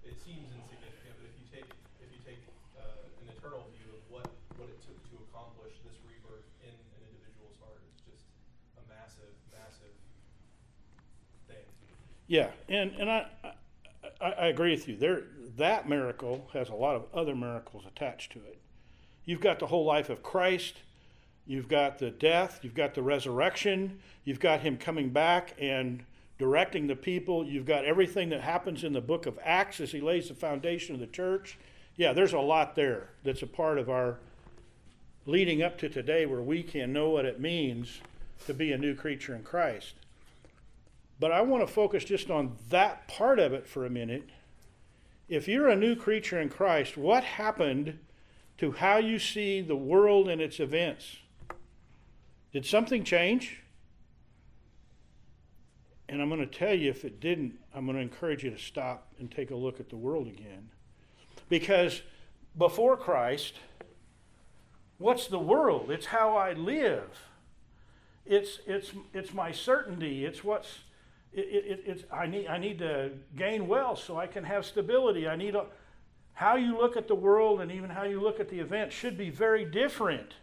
it 0.03 0.19
seems 0.19 0.51
insignificant, 0.51 1.15
but 1.23 1.27
if 1.31 1.37
you 1.39 1.47
take, 1.47 1.69
if 2.03 2.11
you 2.11 2.19
take, 2.27 2.43
uh, 2.75 3.07
an 3.23 3.29
eternal 3.39 3.63
view 3.79 3.95
of 3.95 4.03
what, 4.11 4.27
what 4.59 4.67
it 4.67 4.81
took 4.83 4.99
to 5.15 5.17
accomplish 5.31 5.79
this 5.87 5.95
rebirth 6.11 6.47
in 6.67 6.75
an 6.75 7.01
individual's 7.07 7.55
heart, 7.63 7.79
it's 7.87 8.03
just 8.03 8.27
a 8.79 8.83
massive, 8.91 9.31
massive 9.55 9.95
thing. 11.47 11.67
Yeah, 12.29 12.51
and, 12.69 12.93
and 12.99 13.11
I, 13.11 13.27
I, 14.21 14.31
I 14.31 14.47
agree 14.49 14.71
with 14.73 14.87
you. 14.87 14.97
There, 14.97 15.23
that 15.57 15.89
miracle 15.89 16.49
has 16.53 16.69
a 16.69 16.75
lot 16.75 16.95
of 16.95 17.07
other 17.15 17.35
miracles 17.35 17.85
attached 17.87 18.33
to 18.33 18.39
it. 18.41 18.59
You've 19.25 19.41
got 19.41 19.59
the 19.59 19.67
whole 19.67 19.85
life 19.85 20.11
of 20.11 20.23
Christ, 20.23 20.77
you've 21.47 21.69
got 21.69 21.99
the 21.99 22.11
death, 22.11 22.61
you've 22.63 22.75
got 22.75 22.95
the 22.95 23.03
resurrection, 23.03 23.99
you've 24.25 24.41
got 24.41 24.61
him 24.61 24.77
coming 24.77 25.09
back 25.09 25.55
and 25.59 26.05
directing 26.39 26.87
the 26.87 26.97
people, 26.97 27.45
you've 27.45 27.67
got 27.67 27.85
everything 27.85 28.29
that 28.29 28.43
happens 28.43 28.85
in 28.85 28.93
the 28.93 29.01
book 29.01 29.27
of 29.27 29.39
Acts 29.43 29.81
as 29.81 29.91
he 29.91 30.01
lays 30.01 30.29
the 30.29 30.35
foundation 30.35 30.95
of 30.95 31.01
the 31.01 31.07
church. 31.07 31.59
Yeah, 31.97 32.13
there's 32.13 32.35
a 32.35 32.39
lot 32.39 32.77
there 32.77 33.09
that's 33.25 33.43
a 33.43 33.47
part 33.47 33.79
of 33.79 33.91
our 33.91 34.19
leading 35.27 35.63
up 35.63 35.79
to 35.79 35.89
today 35.89 36.27
where 36.27 36.43
we 36.43 36.63
can 36.63 36.93
know 36.93 37.11
what 37.11 37.25
it 37.25 37.41
means 37.41 38.01
to 38.47 38.55
be 38.55 38.73
a 38.73 38.79
new 38.79 38.95
creature 38.95 39.35
in 39.35 39.43
Christ. 39.43 39.95
But 41.21 41.33
I 41.33 41.43
want 41.43 41.67
to 41.67 41.73
focus 41.73 42.05
just 42.05 42.31
on 42.31 42.57
that 42.71 43.09
part 43.09 43.39
of 43.39 43.53
it 43.53 43.67
for 43.67 43.85
a 43.85 43.91
minute. 43.91 44.29
If 45.29 45.49
you're 45.49 45.69
a 45.69 45.77
new 45.77 45.97
creature 45.97 46.41
in 46.41 46.49
Christ, 46.49 46.97
what 46.97 47.25
happened 47.25 47.99
to 48.59 48.73
how 48.73 48.99
you 48.99 49.19
see 49.19 49.61
the 49.61 49.77
world 49.77 50.29
and 50.29 50.41
its 50.41 50.61
events? 50.61 51.17
Did 52.53 52.65
something 52.65 53.05
change? 53.05 53.63
And 56.09 56.23
I'm 56.23 56.29
going 56.29 56.41
to 56.41 56.47
tell 56.47 56.73
you 56.73 56.89
if 56.89 57.05
it 57.05 57.21
didn't, 57.21 57.59
I'm 57.75 57.85
going 57.85 57.97
to 57.97 58.03
encourage 58.03 58.43
you 58.43 58.51
to 58.51 58.59
stop 58.59 59.13
and 59.19 59.31
take 59.31 59.51
a 59.51 59.57
look 59.57 59.79
at 59.81 59.91
the 59.91 59.97
world 59.97 60.27
again. 60.27 60.71
Because 61.49 62.03
before 62.57 62.97
Christ, 62.97 63.55
what's 64.97 65.27
the 65.27 65.39
world? 65.39 65.91
It's 65.91 66.07
how 66.07 66.37
I 66.37 66.55
live. 66.55 67.11
It's, 68.25 68.61
it's, 68.67 68.93
it's 69.13 69.35
my 69.35 69.53
certainty. 69.53 70.25
It's 70.25 70.43
what's 70.43 70.79
it, 71.33 71.41
it, 71.41 71.83
it's, 71.87 72.05
I, 72.13 72.27
need, 72.27 72.47
I 72.47 72.59
need 72.59 72.79
to 72.79 73.13
gain 73.37 73.67
wealth 73.69 74.03
so 74.03 74.19
I 74.19 74.27
can 74.27 74.45
have 74.45 74.65
stability. 74.65 75.29
I 75.29 75.37
need 75.37 75.55
a, 75.55 75.67
how 76.33 76.57
you 76.57 76.77
look 76.77 76.97
at 76.97 77.09
the 77.09 77.15
world 77.15 77.61
and 77.61 77.71
even 77.71 77.91
how 77.91 78.05
you 78.05 78.21
look 78.21 78.41
at 78.41 78.49
the 78.49 78.61
event 78.61 78.93
should 78.93 79.19
be 79.19 79.31
very 79.31 79.65
different 79.65 80.35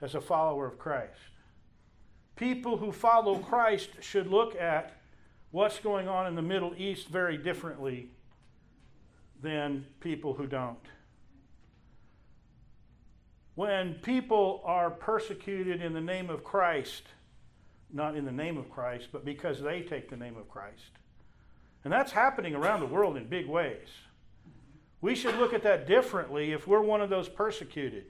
as 0.00 0.14
a 0.14 0.20
follower 0.20 0.66
of 0.66 0.78
Christ. 0.78 1.18
People 2.36 2.76
who 2.76 2.92
follow 2.92 3.38
Christ 3.38 3.90
should 4.00 4.26
look 4.26 4.56
at 4.56 4.96
what's 5.52 5.78
going 5.78 6.08
on 6.08 6.26
in 6.26 6.34
the 6.34 6.42
Middle 6.42 6.74
East 6.76 7.08
very 7.08 7.36
differently 7.36 8.08
than 9.42 9.86
people 10.00 10.34
who 10.34 10.46
don't. 10.46 10.78
When 13.54 13.94
people 13.94 14.62
are 14.64 14.90
persecuted 14.90 15.82
in 15.82 15.92
the 15.92 16.00
name 16.00 16.30
of 16.30 16.42
Christ, 16.42 17.02
not 17.92 18.16
in 18.16 18.24
the 18.24 18.32
name 18.32 18.56
of 18.56 18.70
Christ, 18.70 19.08
but 19.12 19.24
because 19.24 19.60
they 19.60 19.82
take 19.82 20.08
the 20.08 20.16
name 20.16 20.36
of 20.36 20.48
Christ. 20.48 20.90
And 21.84 21.92
that's 21.92 22.12
happening 22.12 22.54
around 22.54 22.80
the 22.80 22.86
world 22.86 23.16
in 23.16 23.26
big 23.26 23.46
ways. 23.46 23.88
We 25.00 25.14
should 25.14 25.36
look 25.36 25.52
at 25.52 25.64
that 25.64 25.86
differently 25.86 26.52
if 26.52 26.66
we're 26.66 26.80
one 26.80 27.00
of 27.00 27.10
those 27.10 27.28
persecuted. 27.28 28.04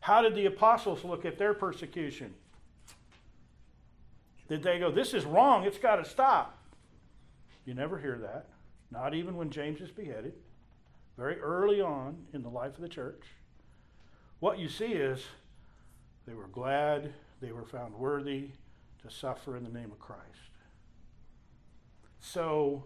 How 0.00 0.22
did 0.22 0.34
the 0.34 0.46
apostles 0.46 1.04
look 1.04 1.24
at 1.24 1.38
their 1.38 1.52
persecution? 1.52 2.34
Did 4.48 4.62
they 4.62 4.78
go, 4.78 4.90
This 4.90 5.14
is 5.14 5.24
wrong, 5.24 5.64
it's 5.64 5.78
got 5.78 5.96
to 5.96 6.04
stop? 6.04 6.58
You 7.66 7.74
never 7.74 7.98
hear 7.98 8.18
that. 8.22 8.46
Not 8.90 9.14
even 9.14 9.36
when 9.36 9.50
James 9.50 9.80
is 9.80 9.90
beheaded, 9.90 10.32
very 11.16 11.38
early 11.38 11.80
on 11.80 12.16
in 12.32 12.42
the 12.42 12.48
life 12.48 12.74
of 12.74 12.80
the 12.80 12.88
church. 12.88 13.22
What 14.40 14.58
you 14.58 14.68
see 14.68 14.92
is 14.92 15.22
they 16.26 16.34
were 16.34 16.48
glad 16.48 17.12
they 17.40 17.52
were 17.52 17.66
found 17.66 17.94
worthy 17.94 18.50
to 19.02 19.10
suffer 19.10 19.56
in 19.56 19.64
the 19.64 19.70
name 19.70 19.90
of 19.90 19.98
Christ. 19.98 20.20
So, 22.20 22.84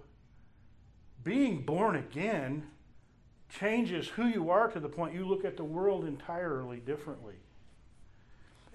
being 1.23 1.63
born 1.63 1.97
again 1.97 2.69
changes 3.49 4.09
who 4.09 4.27
you 4.27 4.51
are 4.51 4.69
to 4.69 4.81
the 4.81 4.89
point 4.89 5.15
you 5.15 5.27
look 5.27 5.45
at 5.45 5.57
the 5.57 5.65
world 5.65 6.05
entirely 6.05 6.79
differently. 6.79 7.35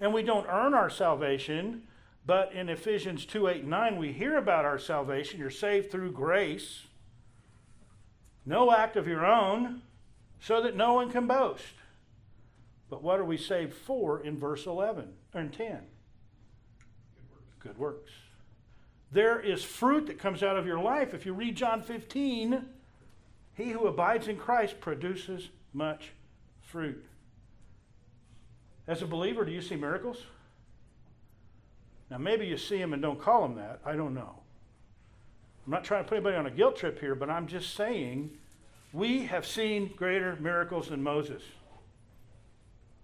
and 0.00 0.14
we 0.14 0.22
don't 0.22 0.46
earn 0.48 0.72
our 0.72 0.88
salvation. 0.88 1.82
But 2.26 2.52
in 2.52 2.68
Ephesians 2.68 3.26
2 3.26 3.48
8 3.48 3.60
and 3.62 3.70
9, 3.70 3.96
we 3.96 4.12
hear 4.12 4.36
about 4.36 4.64
our 4.64 4.78
salvation. 4.78 5.38
You're 5.38 5.50
saved 5.50 5.90
through 5.90 6.12
grace, 6.12 6.86
no 8.44 8.72
act 8.72 8.96
of 8.96 9.06
your 9.06 9.26
own, 9.26 9.82
so 10.38 10.62
that 10.62 10.76
no 10.76 10.94
one 10.94 11.10
can 11.10 11.26
boast. 11.26 11.74
But 12.88 13.02
what 13.02 13.20
are 13.20 13.24
we 13.24 13.36
saved 13.36 13.74
for 13.74 14.20
in 14.20 14.38
verse 14.38 14.66
11 14.66 15.12
or 15.34 15.40
in 15.40 15.50
10? 15.50 15.80
Good 17.60 17.78
works. 17.78 18.10
There 19.12 19.40
is 19.40 19.62
fruit 19.62 20.06
that 20.06 20.18
comes 20.18 20.42
out 20.42 20.56
of 20.56 20.66
your 20.66 20.78
life. 20.78 21.14
If 21.14 21.26
you 21.26 21.32
read 21.32 21.56
John 21.56 21.82
15, 21.82 22.64
he 23.54 23.70
who 23.70 23.86
abides 23.86 24.28
in 24.28 24.36
Christ 24.36 24.80
produces 24.80 25.48
much 25.72 26.12
fruit. 26.62 27.04
As 28.86 29.02
a 29.02 29.06
believer, 29.06 29.44
do 29.44 29.52
you 29.52 29.62
see 29.62 29.76
miracles? 29.76 30.24
Now, 32.10 32.18
maybe 32.18 32.46
you 32.46 32.56
see 32.56 32.78
them 32.78 32.92
and 32.92 33.02
don't 33.02 33.20
call 33.20 33.42
them 33.42 33.56
that. 33.56 33.80
I 33.84 33.94
don't 33.94 34.14
know. 34.14 34.40
I'm 35.66 35.72
not 35.72 35.84
trying 35.84 36.04
to 36.04 36.08
put 36.08 36.16
anybody 36.16 36.36
on 36.36 36.46
a 36.46 36.50
guilt 36.50 36.76
trip 36.76 36.98
here, 36.98 37.14
but 37.14 37.30
I'm 37.30 37.46
just 37.46 37.74
saying 37.74 38.30
we 38.92 39.26
have 39.26 39.46
seen 39.46 39.92
greater 39.96 40.36
miracles 40.40 40.88
than 40.88 41.02
Moses. 41.02 41.42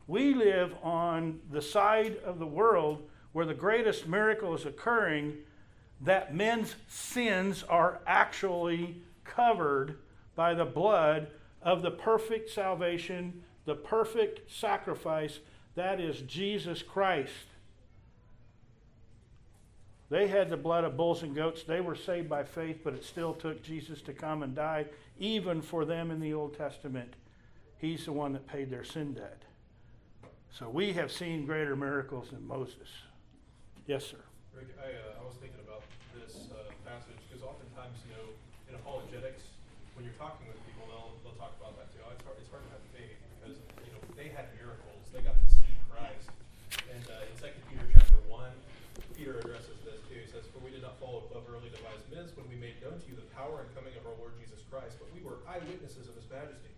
We 0.09 0.35
live 0.35 0.75
on 0.83 1.41
the 1.53 1.63
side 1.63 2.17
of 2.25 2.39
the 2.39 2.47
world 2.47 3.03
where 3.37 3.45
the 3.45 3.53
greatest 3.53 4.09
miracle 4.09 4.55
is 4.55 4.64
occurring 4.64 5.34
that 6.01 6.34
men's 6.34 6.74
sins 6.89 7.62
are 7.68 8.01
actually 8.07 8.97
covered 9.24 9.99
by 10.34 10.55
the 10.55 10.64
blood 10.64 11.26
of 11.61 11.82
the 11.82 11.91
perfect 11.91 12.49
salvation, 12.49 13.43
the 13.66 13.74
perfect 13.74 14.51
sacrifice 14.51 15.41
that 15.74 16.01
is 16.01 16.22
Jesus 16.22 16.82
Christ. 16.82 17.30
They 20.09 20.28
had 20.28 20.49
the 20.49 20.57
blood 20.57 20.84
of 20.84 20.97
bulls 20.97 21.22
and 21.22 21.34
goats. 21.34 21.62
They 21.62 21.82
were 21.82 21.95
saved 21.95 22.30
by 22.30 22.43
faith, 22.43 22.80
but 22.82 22.95
it 22.95 23.05
still 23.05 23.34
took 23.34 23.62
Jesus 23.62 24.01
to 24.01 24.14
come 24.14 24.45
and 24.45 24.55
die, 24.55 24.87
even 25.18 25.61
for 25.61 25.84
them 25.84 26.11
in 26.11 26.20
the 26.20 26.32
Old 26.32 26.57
Testament. 26.57 27.12
He's 27.76 28.07
the 28.07 28.12
one 28.12 28.32
that 28.32 28.49
paid 28.49 28.70
their 28.70 28.82
sin 28.82 29.12
debt. 29.12 29.43
So 30.51 30.70
we 30.70 30.95
have 30.95 31.12
seen 31.12 31.45
greater 31.45 31.76
miracles 31.76 32.30
than 32.30 32.49
Moses. 32.49 32.89
Yes, 33.87 34.03
sir. 34.03 34.18
Rick, 34.51 34.74
I, 34.82 34.99
uh, 34.99 35.14
I 35.14 35.22
was 35.22 35.39
thinking 35.39 35.62
about 35.62 35.87
this, 36.11 36.51
uh, 36.51 36.74
passage, 36.82 37.22
because 37.30 37.47
oftentimes, 37.47 37.95
you 38.03 38.18
know, 38.18 38.34
in 38.66 38.74
apologetics, 38.74 39.47
when 39.95 40.03
you're 40.03 40.18
talking 40.18 40.51
with 40.51 40.59
people, 40.66 40.91
they'll, 40.91 41.14
they'll 41.22 41.39
talk 41.39 41.55
about 41.62 41.78
that 41.78 41.95
too. 41.95 42.03
It's 42.11 42.26
hard, 42.26 42.34
it's 42.43 42.51
hard 42.51 42.66
to 42.66 42.72
have 42.74 42.82
faith, 42.91 43.14
because, 43.39 43.62
you 43.87 43.95
know, 43.95 44.03
they 44.18 44.26
had 44.34 44.51
miracles, 44.59 45.07
they 45.14 45.22
got 45.22 45.39
to 45.39 45.47
see 45.47 45.70
Christ. 45.87 46.34
And, 46.91 47.07
uh, 47.07 47.30
in 47.30 47.34
Second 47.39 47.62
Peter 47.70 47.87
chapter 47.95 48.18
one, 48.26 48.51
Peter 49.14 49.39
addresses 49.39 49.78
this 49.87 50.03
too, 50.11 50.18
he 50.18 50.26
says, 50.26 50.51
For 50.51 50.59
we 50.66 50.74
did 50.74 50.82
not 50.82 50.99
follow 50.99 51.22
cleverly 51.30 51.70
devised 51.70 52.11
myths 52.11 52.34
when 52.34 52.51
we 52.51 52.59
made 52.59 52.82
known 52.82 52.99
to 52.99 53.07
you 53.07 53.14
the 53.14 53.30
power 53.39 53.62
and 53.62 53.70
coming 53.70 53.95
of 53.95 54.03
our 54.03 54.18
Lord 54.18 54.34
Jesus 54.43 54.66
Christ, 54.66 54.99
but 54.99 55.07
we 55.14 55.22
were 55.22 55.47
eyewitnesses 55.47 56.11
of 56.11 56.18
his 56.18 56.26
majesty. 56.26 56.74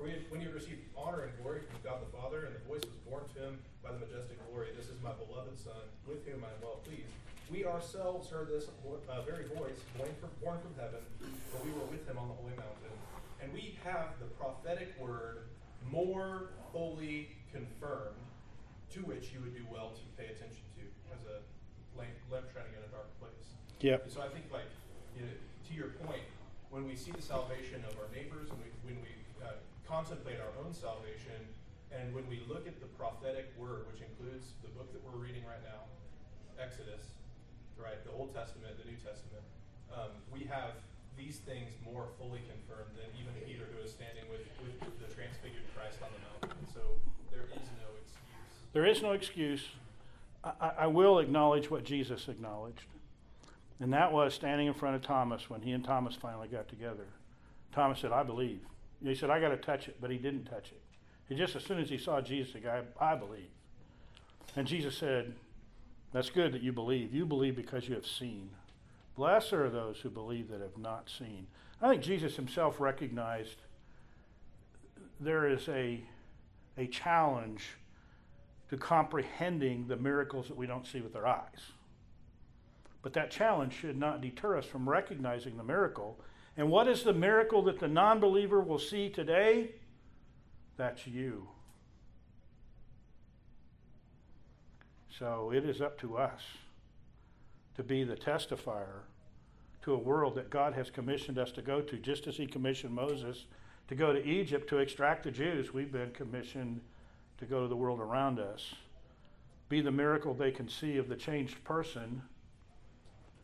For 0.00 0.08
had, 0.08 0.24
when 0.32 0.40
he 0.40 0.48
received 0.48 0.80
honor 0.96 1.28
and 1.28 1.32
glory 1.44 1.60
from 1.68 1.76
God 1.84 2.00
the 2.00 2.08
Father, 2.08 2.48
and 2.48 2.56
the 2.56 2.64
voice 2.64 2.80
was 2.84 2.96
borne 3.04 3.28
to 3.36 3.52
him 3.52 3.60
by 3.84 3.92
the 3.92 4.00
majestic 4.00 4.40
glory, 4.48 4.72
This 4.72 4.88
is 4.88 4.96
my 5.04 5.12
beloved 5.12 5.60
Son, 5.60 5.84
with 6.10 6.26
whom 6.26 6.42
I 6.42 6.50
am 6.50 6.60
well 6.60 6.82
pleased. 6.82 7.14
We 7.50 7.64
ourselves 7.64 8.28
heard 8.30 8.50
this 8.50 8.66
uh, 8.66 9.22
very 9.22 9.46
voice, 9.54 9.78
borne 9.96 10.14
from, 10.18 10.30
borne 10.42 10.58
from 10.62 10.74
heaven, 10.78 11.02
for 11.50 11.62
we 11.62 11.70
were 11.70 11.86
with 11.86 12.06
him 12.06 12.18
on 12.18 12.28
the 12.28 12.34
holy 12.34 12.54
mountain. 12.54 12.94
And 13.42 13.50
we 13.54 13.78
have 13.82 14.18
the 14.18 14.26
prophetic 14.38 14.94
word 14.98 15.50
more 15.90 16.50
fully 16.70 17.34
confirmed, 17.50 18.18
to 18.94 19.00
which 19.06 19.32
you 19.32 19.40
would 19.40 19.54
do 19.54 19.64
well 19.70 19.94
to 19.94 20.04
pay 20.14 20.30
attention 20.30 20.62
to 20.78 20.82
as 21.10 21.22
a 21.26 21.42
lamp, 21.98 22.14
lamp 22.30 22.46
shining 22.54 22.74
in 22.74 22.82
a 22.86 22.92
dark 22.94 23.10
place. 23.18 23.58
Yep. 23.80 24.06
And 24.06 24.12
so 24.12 24.20
I 24.22 24.28
think, 24.28 24.46
like, 24.52 24.70
you 25.16 25.26
know, 25.26 25.34
to 25.34 25.72
your 25.74 25.94
point, 26.06 26.22
when 26.70 26.86
we 26.86 26.94
see 26.94 27.10
the 27.10 27.22
salvation 27.22 27.82
of 27.90 27.98
our 27.98 28.06
neighbors, 28.14 28.46
and 28.50 28.58
we, 28.62 28.70
when 28.86 29.02
we 29.02 29.10
uh, 29.42 29.58
contemplate 29.88 30.38
our 30.38 30.54
own 30.62 30.70
salvation, 30.70 31.38
and 31.90 32.14
when 32.14 32.22
we 32.30 32.46
look 32.46 32.70
at 32.70 32.78
the 32.78 32.86
prophetic 32.94 33.50
word, 33.58 33.90
which 33.90 33.98
includes 33.98 34.54
the 34.62 34.70
book 34.78 34.92
that 34.94 35.02
we're 35.02 35.18
reading 35.18 35.42
right 35.42 35.62
now, 35.66 35.90
Exodus, 36.60 37.00
right, 37.80 37.98
the 38.04 38.12
Old 38.12 38.34
Testament, 38.34 38.76
the 38.78 38.88
New 38.88 38.96
Testament, 38.96 39.42
um, 39.92 40.12
we 40.32 40.44
have 40.44 40.76
these 41.16 41.38
things 41.38 41.72
more 41.84 42.06
fully 42.18 42.40
confirmed 42.46 42.92
than 42.96 43.08
even 43.18 43.32
Peter, 43.46 43.64
who 43.74 43.82
is 43.84 43.90
standing 43.90 44.24
with, 44.30 44.40
with 44.62 44.76
the 45.00 45.12
transfigured 45.14 45.64
Christ 45.74 45.98
on 46.02 46.08
the 46.12 46.46
mountain. 46.46 46.66
So 46.72 46.80
there 47.32 47.44
is 47.44 47.66
no 47.80 47.88
excuse. 47.96 48.72
There 48.72 48.86
is 48.86 49.02
no 49.02 49.12
excuse. 49.12 49.64
I, 50.44 50.84
I- 50.84 50.86
will 50.86 51.18
acknowledge 51.18 51.70
what 51.70 51.84
Jesus 51.84 52.28
acknowledged. 52.28 52.86
And 53.80 53.92
that 53.92 54.12
was 54.12 54.34
standing 54.34 54.66
in 54.66 54.74
front 54.74 54.96
of 54.96 55.02
Thomas 55.02 55.48
when 55.48 55.62
he 55.62 55.72
and 55.72 55.84
Thomas 55.84 56.14
finally 56.14 56.48
got 56.48 56.68
together. 56.68 57.06
Thomas 57.72 57.98
said, 57.98 58.12
I 58.12 58.22
believe. 58.22 58.60
He 59.02 59.14
said, 59.14 59.30
I 59.30 59.40
got 59.40 59.48
to 59.48 59.56
touch 59.56 59.88
it, 59.88 59.96
but 60.00 60.10
he 60.10 60.18
didn't 60.18 60.44
touch 60.44 60.72
it. 60.72 60.80
He 61.28 61.34
just, 61.34 61.56
as 61.56 61.64
soon 61.64 61.78
as 61.78 61.88
he 61.88 61.96
saw 61.96 62.20
Jesus, 62.20 62.52
the 62.52 62.60
guy, 62.60 62.82
I 63.00 63.14
believe. 63.14 63.48
And 64.56 64.66
Jesus 64.66 64.96
said, 64.96 65.34
That's 66.12 66.30
good 66.30 66.52
that 66.52 66.62
you 66.62 66.72
believe. 66.72 67.14
You 67.14 67.24
believe 67.24 67.56
because 67.56 67.88
you 67.88 67.94
have 67.94 68.06
seen. 68.06 68.50
Blessed 69.16 69.52
are 69.52 69.70
those 69.70 69.98
who 69.98 70.10
believe 70.10 70.48
that 70.48 70.60
have 70.60 70.78
not 70.78 71.10
seen. 71.10 71.46
I 71.80 71.88
think 71.88 72.02
Jesus 72.02 72.36
himself 72.36 72.80
recognized 72.80 73.56
there 75.20 75.48
is 75.48 75.68
a, 75.68 76.02
a 76.76 76.86
challenge 76.86 77.76
to 78.70 78.76
comprehending 78.76 79.86
the 79.88 79.96
miracles 79.96 80.48
that 80.48 80.56
we 80.56 80.66
don't 80.66 80.86
see 80.86 81.00
with 81.00 81.16
our 81.16 81.26
eyes. 81.26 81.72
But 83.02 83.12
that 83.14 83.30
challenge 83.30 83.74
should 83.74 83.98
not 83.98 84.20
deter 84.20 84.56
us 84.58 84.66
from 84.66 84.88
recognizing 84.88 85.56
the 85.56 85.64
miracle. 85.64 86.20
And 86.56 86.70
what 86.70 86.86
is 86.86 87.02
the 87.02 87.12
miracle 87.12 87.62
that 87.62 87.78
the 87.78 87.88
non 87.88 88.20
believer 88.20 88.60
will 88.60 88.78
see 88.78 89.08
today? 89.08 89.70
That's 90.76 91.06
you. 91.06 91.48
So 95.20 95.52
it 95.54 95.66
is 95.66 95.82
up 95.82 96.00
to 96.00 96.16
us 96.16 96.40
to 97.76 97.82
be 97.82 98.04
the 98.04 98.16
testifier 98.16 99.02
to 99.82 99.92
a 99.92 99.98
world 99.98 100.34
that 100.36 100.48
God 100.48 100.72
has 100.72 100.88
commissioned 100.88 101.38
us 101.38 101.52
to 101.52 101.62
go 101.62 101.82
to, 101.82 101.98
just 101.98 102.26
as 102.26 102.38
He 102.38 102.46
commissioned 102.46 102.94
Moses 102.94 103.44
to 103.88 103.94
go 103.94 104.14
to 104.14 104.26
Egypt 104.26 104.66
to 104.70 104.78
extract 104.78 105.24
the 105.24 105.30
Jews. 105.30 105.74
We've 105.74 105.92
been 105.92 106.10
commissioned 106.12 106.80
to 107.38 107.44
go 107.44 107.60
to 107.60 107.68
the 107.68 107.76
world 107.76 108.00
around 108.00 108.38
us, 108.38 108.74
be 109.68 109.82
the 109.82 109.90
miracle 109.90 110.32
they 110.32 110.52
can 110.52 110.70
see 110.70 110.96
of 110.96 111.08
the 111.08 111.16
changed 111.16 111.62
person, 111.64 112.22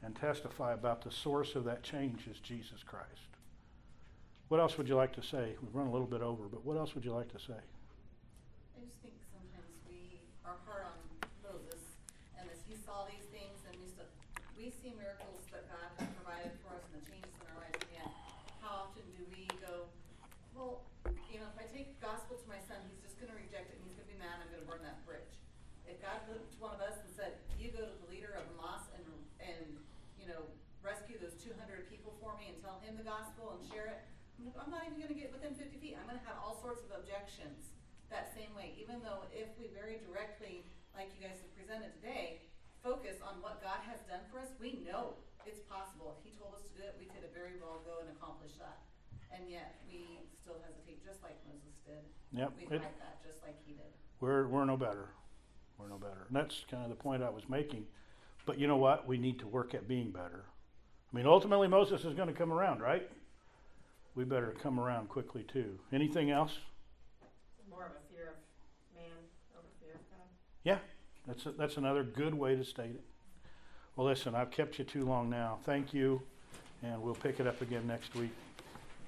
and 0.02 0.16
testify 0.16 0.72
about 0.72 1.04
the 1.04 1.10
source 1.10 1.56
of 1.56 1.64
that 1.64 1.82
change 1.82 2.26
is 2.30 2.38
Jesus 2.38 2.82
Christ. 2.82 3.36
What 4.48 4.60
else 4.60 4.78
would 4.78 4.88
you 4.88 4.96
like 4.96 5.12
to 5.16 5.22
say? 5.22 5.56
We've 5.60 5.74
run 5.74 5.88
a 5.88 5.92
little 5.92 6.06
bit 6.06 6.22
over, 6.22 6.44
but 6.44 6.64
what 6.64 6.78
else 6.78 6.94
would 6.94 7.04
you 7.04 7.12
like 7.12 7.30
to 7.32 7.38
say? 7.38 7.60
I 8.76 8.80
just 8.80 8.96
think 9.02 9.12
sometimes 9.28 9.76
we 9.90 10.20
are 10.44 10.56
hard 10.64 10.84
on 10.88 10.96
Moses, 11.42 11.82
and 12.38 12.46
as 12.52 12.60
he 12.68 12.76
saw 12.76 13.08
these 13.10 13.26
things 13.34 13.58
and 13.66 13.74
we 13.82 13.88
stuff, 13.90 14.06
we 14.54 14.70
see 14.70 14.94
miracles 14.94 15.42
that 15.50 15.66
God 15.66 15.88
has 15.98 16.06
provided 16.20 16.54
for 16.62 16.76
us 16.78 16.84
and 16.92 17.02
the 17.02 17.04
changes 17.10 17.34
in 17.42 17.46
our 17.50 17.58
lives, 17.66 17.80
and 17.82 17.92
yet 17.96 18.10
how 18.62 18.86
often 18.86 19.02
do 19.18 19.26
we 19.34 19.50
go, 19.58 19.90
well, 20.54 20.86
you 21.32 21.42
know, 21.42 21.48
if 21.50 21.58
I 21.58 21.66
take 21.66 21.98
gospel 21.98 22.38
to 22.38 22.46
my 22.46 22.62
son, 22.70 22.78
he's 22.86 23.02
just 23.02 23.18
gonna 23.18 23.34
reject 23.34 23.74
it, 23.74 23.82
and 23.82 23.82
he's 23.90 23.98
gonna 23.98 24.10
be 24.10 24.20
mad, 24.22 24.38
I'm 24.38 24.50
gonna 24.54 24.68
burn 24.68 24.86
that 24.86 25.02
bridge. 25.02 25.34
If 25.90 25.98
God 25.98 26.22
looked 26.30 26.54
to 26.54 26.58
one 26.62 26.74
of 26.74 26.82
us 26.82 26.98
and 27.02 27.10
said, 27.10 27.42
you 27.58 27.74
go 27.74 27.82
to 27.82 27.96
the 28.06 28.08
leader 28.10 28.38
of 28.38 28.46
Hamas 28.54 28.86
and, 28.94 29.06
and, 29.38 29.66
you 30.18 30.26
know, 30.26 30.46
rescue 30.82 31.18
those 31.18 31.38
two 31.38 31.54
hundred 31.62 31.86
people 31.90 32.14
for 32.86 32.94
me 32.94 33.02
and 33.02 33.02
tell 33.02 33.02
him 33.02 33.02
the 33.02 33.08
gospel 33.08 33.58
and 33.58 33.62
share 33.66 33.90
it, 33.90 34.00
I'm 34.54 34.70
not 34.70 34.84
even 34.86 35.00
gonna 35.02 35.18
get 35.18 35.32
within 35.34 35.54
fifty 35.58 35.78
feet, 35.82 35.96
I'm 35.98 36.06
gonna 36.06 36.22
have 36.26 36.38
all 36.38 36.54
sorts 36.62 36.84
of 36.86 36.94
objections 36.94 37.74
that 38.10 38.30
same 38.30 38.54
way, 38.54 38.70
even 38.78 39.02
though 39.02 39.26
if 39.34 39.50
we 39.58 39.66
very 39.74 39.98
directly, 40.06 40.62
like 40.94 41.10
you 41.18 41.26
guys 41.26 41.42
have 41.42 41.50
presented 41.58 41.90
today, 41.98 42.38
focus 42.78 43.18
on 43.18 43.42
what 43.42 43.58
God 43.58 43.82
has 43.82 43.98
done 44.06 44.22
for 44.30 44.38
us, 44.38 44.54
we 44.62 44.78
know 44.86 45.18
it's 45.42 45.58
possible. 45.66 46.14
If 46.14 46.22
he 46.22 46.30
told 46.38 46.54
us 46.54 46.62
to 46.70 46.72
do 46.78 46.86
it, 46.86 46.94
we 47.02 47.10
could 47.10 47.26
have 47.26 47.34
very 47.34 47.58
well 47.58 47.82
go 47.82 47.98
and 47.98 48.10
accomplish 48.14 48.54
that. 48.62 48.78
And 49.34 49.50
yet, 49.50 49.82
we 49.90 50.22
still 50.38 50.62
hesitate, 50.62 51.02
just 51.02 51.18
like 51.26 51.34
Moses 51.50 51.74
did. 51.82 52.02
Yep, 52.30 52.50
We 52.54 52.62
it- 52.78 52.82
fight 52.82 52.98
that, 53.02 53.18
just 53.26 53.42
like 53.42 53.58
he 53.66 53.74
did. 53.74 53.90
We're, 54.22 54.46
we're 54.46 54.64
no 54.64 54.76
better. 54.78 55.10
We're 55.78 55.90
no 55.90 55.98
better. 55.98 56.26
And 56.30 56.36
that's 56.36 56.62
kind 56.70 56.82
of 56.86 56.90
the 56.90 56.96
point 56.96 57.22
I 57.26 57.30
was 57.30 57.48
making. 57.50 57.86
But 58.46 58.58
you 58.58 58.66
know 58.70 58.78
what? 58.78 59.06
We 59.06 59.18
need 59.18 59.38
to 59.40 59.46
work 59.50 59.74
at 59.74 59.86
being 59.90 60.10
better. 60.10 60.46
I 61.12 61.16
mean, 61.16 61.26
ultimately, 61.26 61.68
Moses 61.68 62.04
is 62.04 62.14
going 62.14 62.28
to 62.28 62.34
come 62.34 62.52
around, 62.52 62.80
right? 62.80 63.08
We 64.14 64.24
better 64.24 64.54
come 64.62 64.80
around 64.80 65.08
quickly, 65.08 65.44
too. 65.44 65.78
Anything 65.92 66.30
else? 66.30 66.58
More 67.70 67.84
of 67.84 67.92
a 67.92 68.14
fear 68.14 68.28
of 68.28 68.94
man 68.94 69.04
over 69.56 69.66
fear 69.80 69.94
of 69.94 70.10
God. 70.10 70.28
Yeah, 70.64 70.78
that's, 71.26 71.46
a, 71.46 71.52
that's 71.52 71.76
another 71.76 72.02
good 72.02 72.34
way 72.34 72.56
to 72.56 72.64
state 72.64 72.90
it. 72.90 73.04
Well, 73.94 74.06
listen, 74.06 74.34
I've 74.34 74.50
kept 74.50 74.78
you 74.78 74.84
too 74.84 75.04
long 75.04 75.30
now. 75.30 75.58
Thank 75.64 75.94
you, 75.94 76.20
and 76.82 77.00
we'll 77.00 77.14
pick 77.14 77.40
it 77.40 77.46
up 77.46 77.62
again 77.62 77.86
next 77.86 78.14
week. 78.14 78.32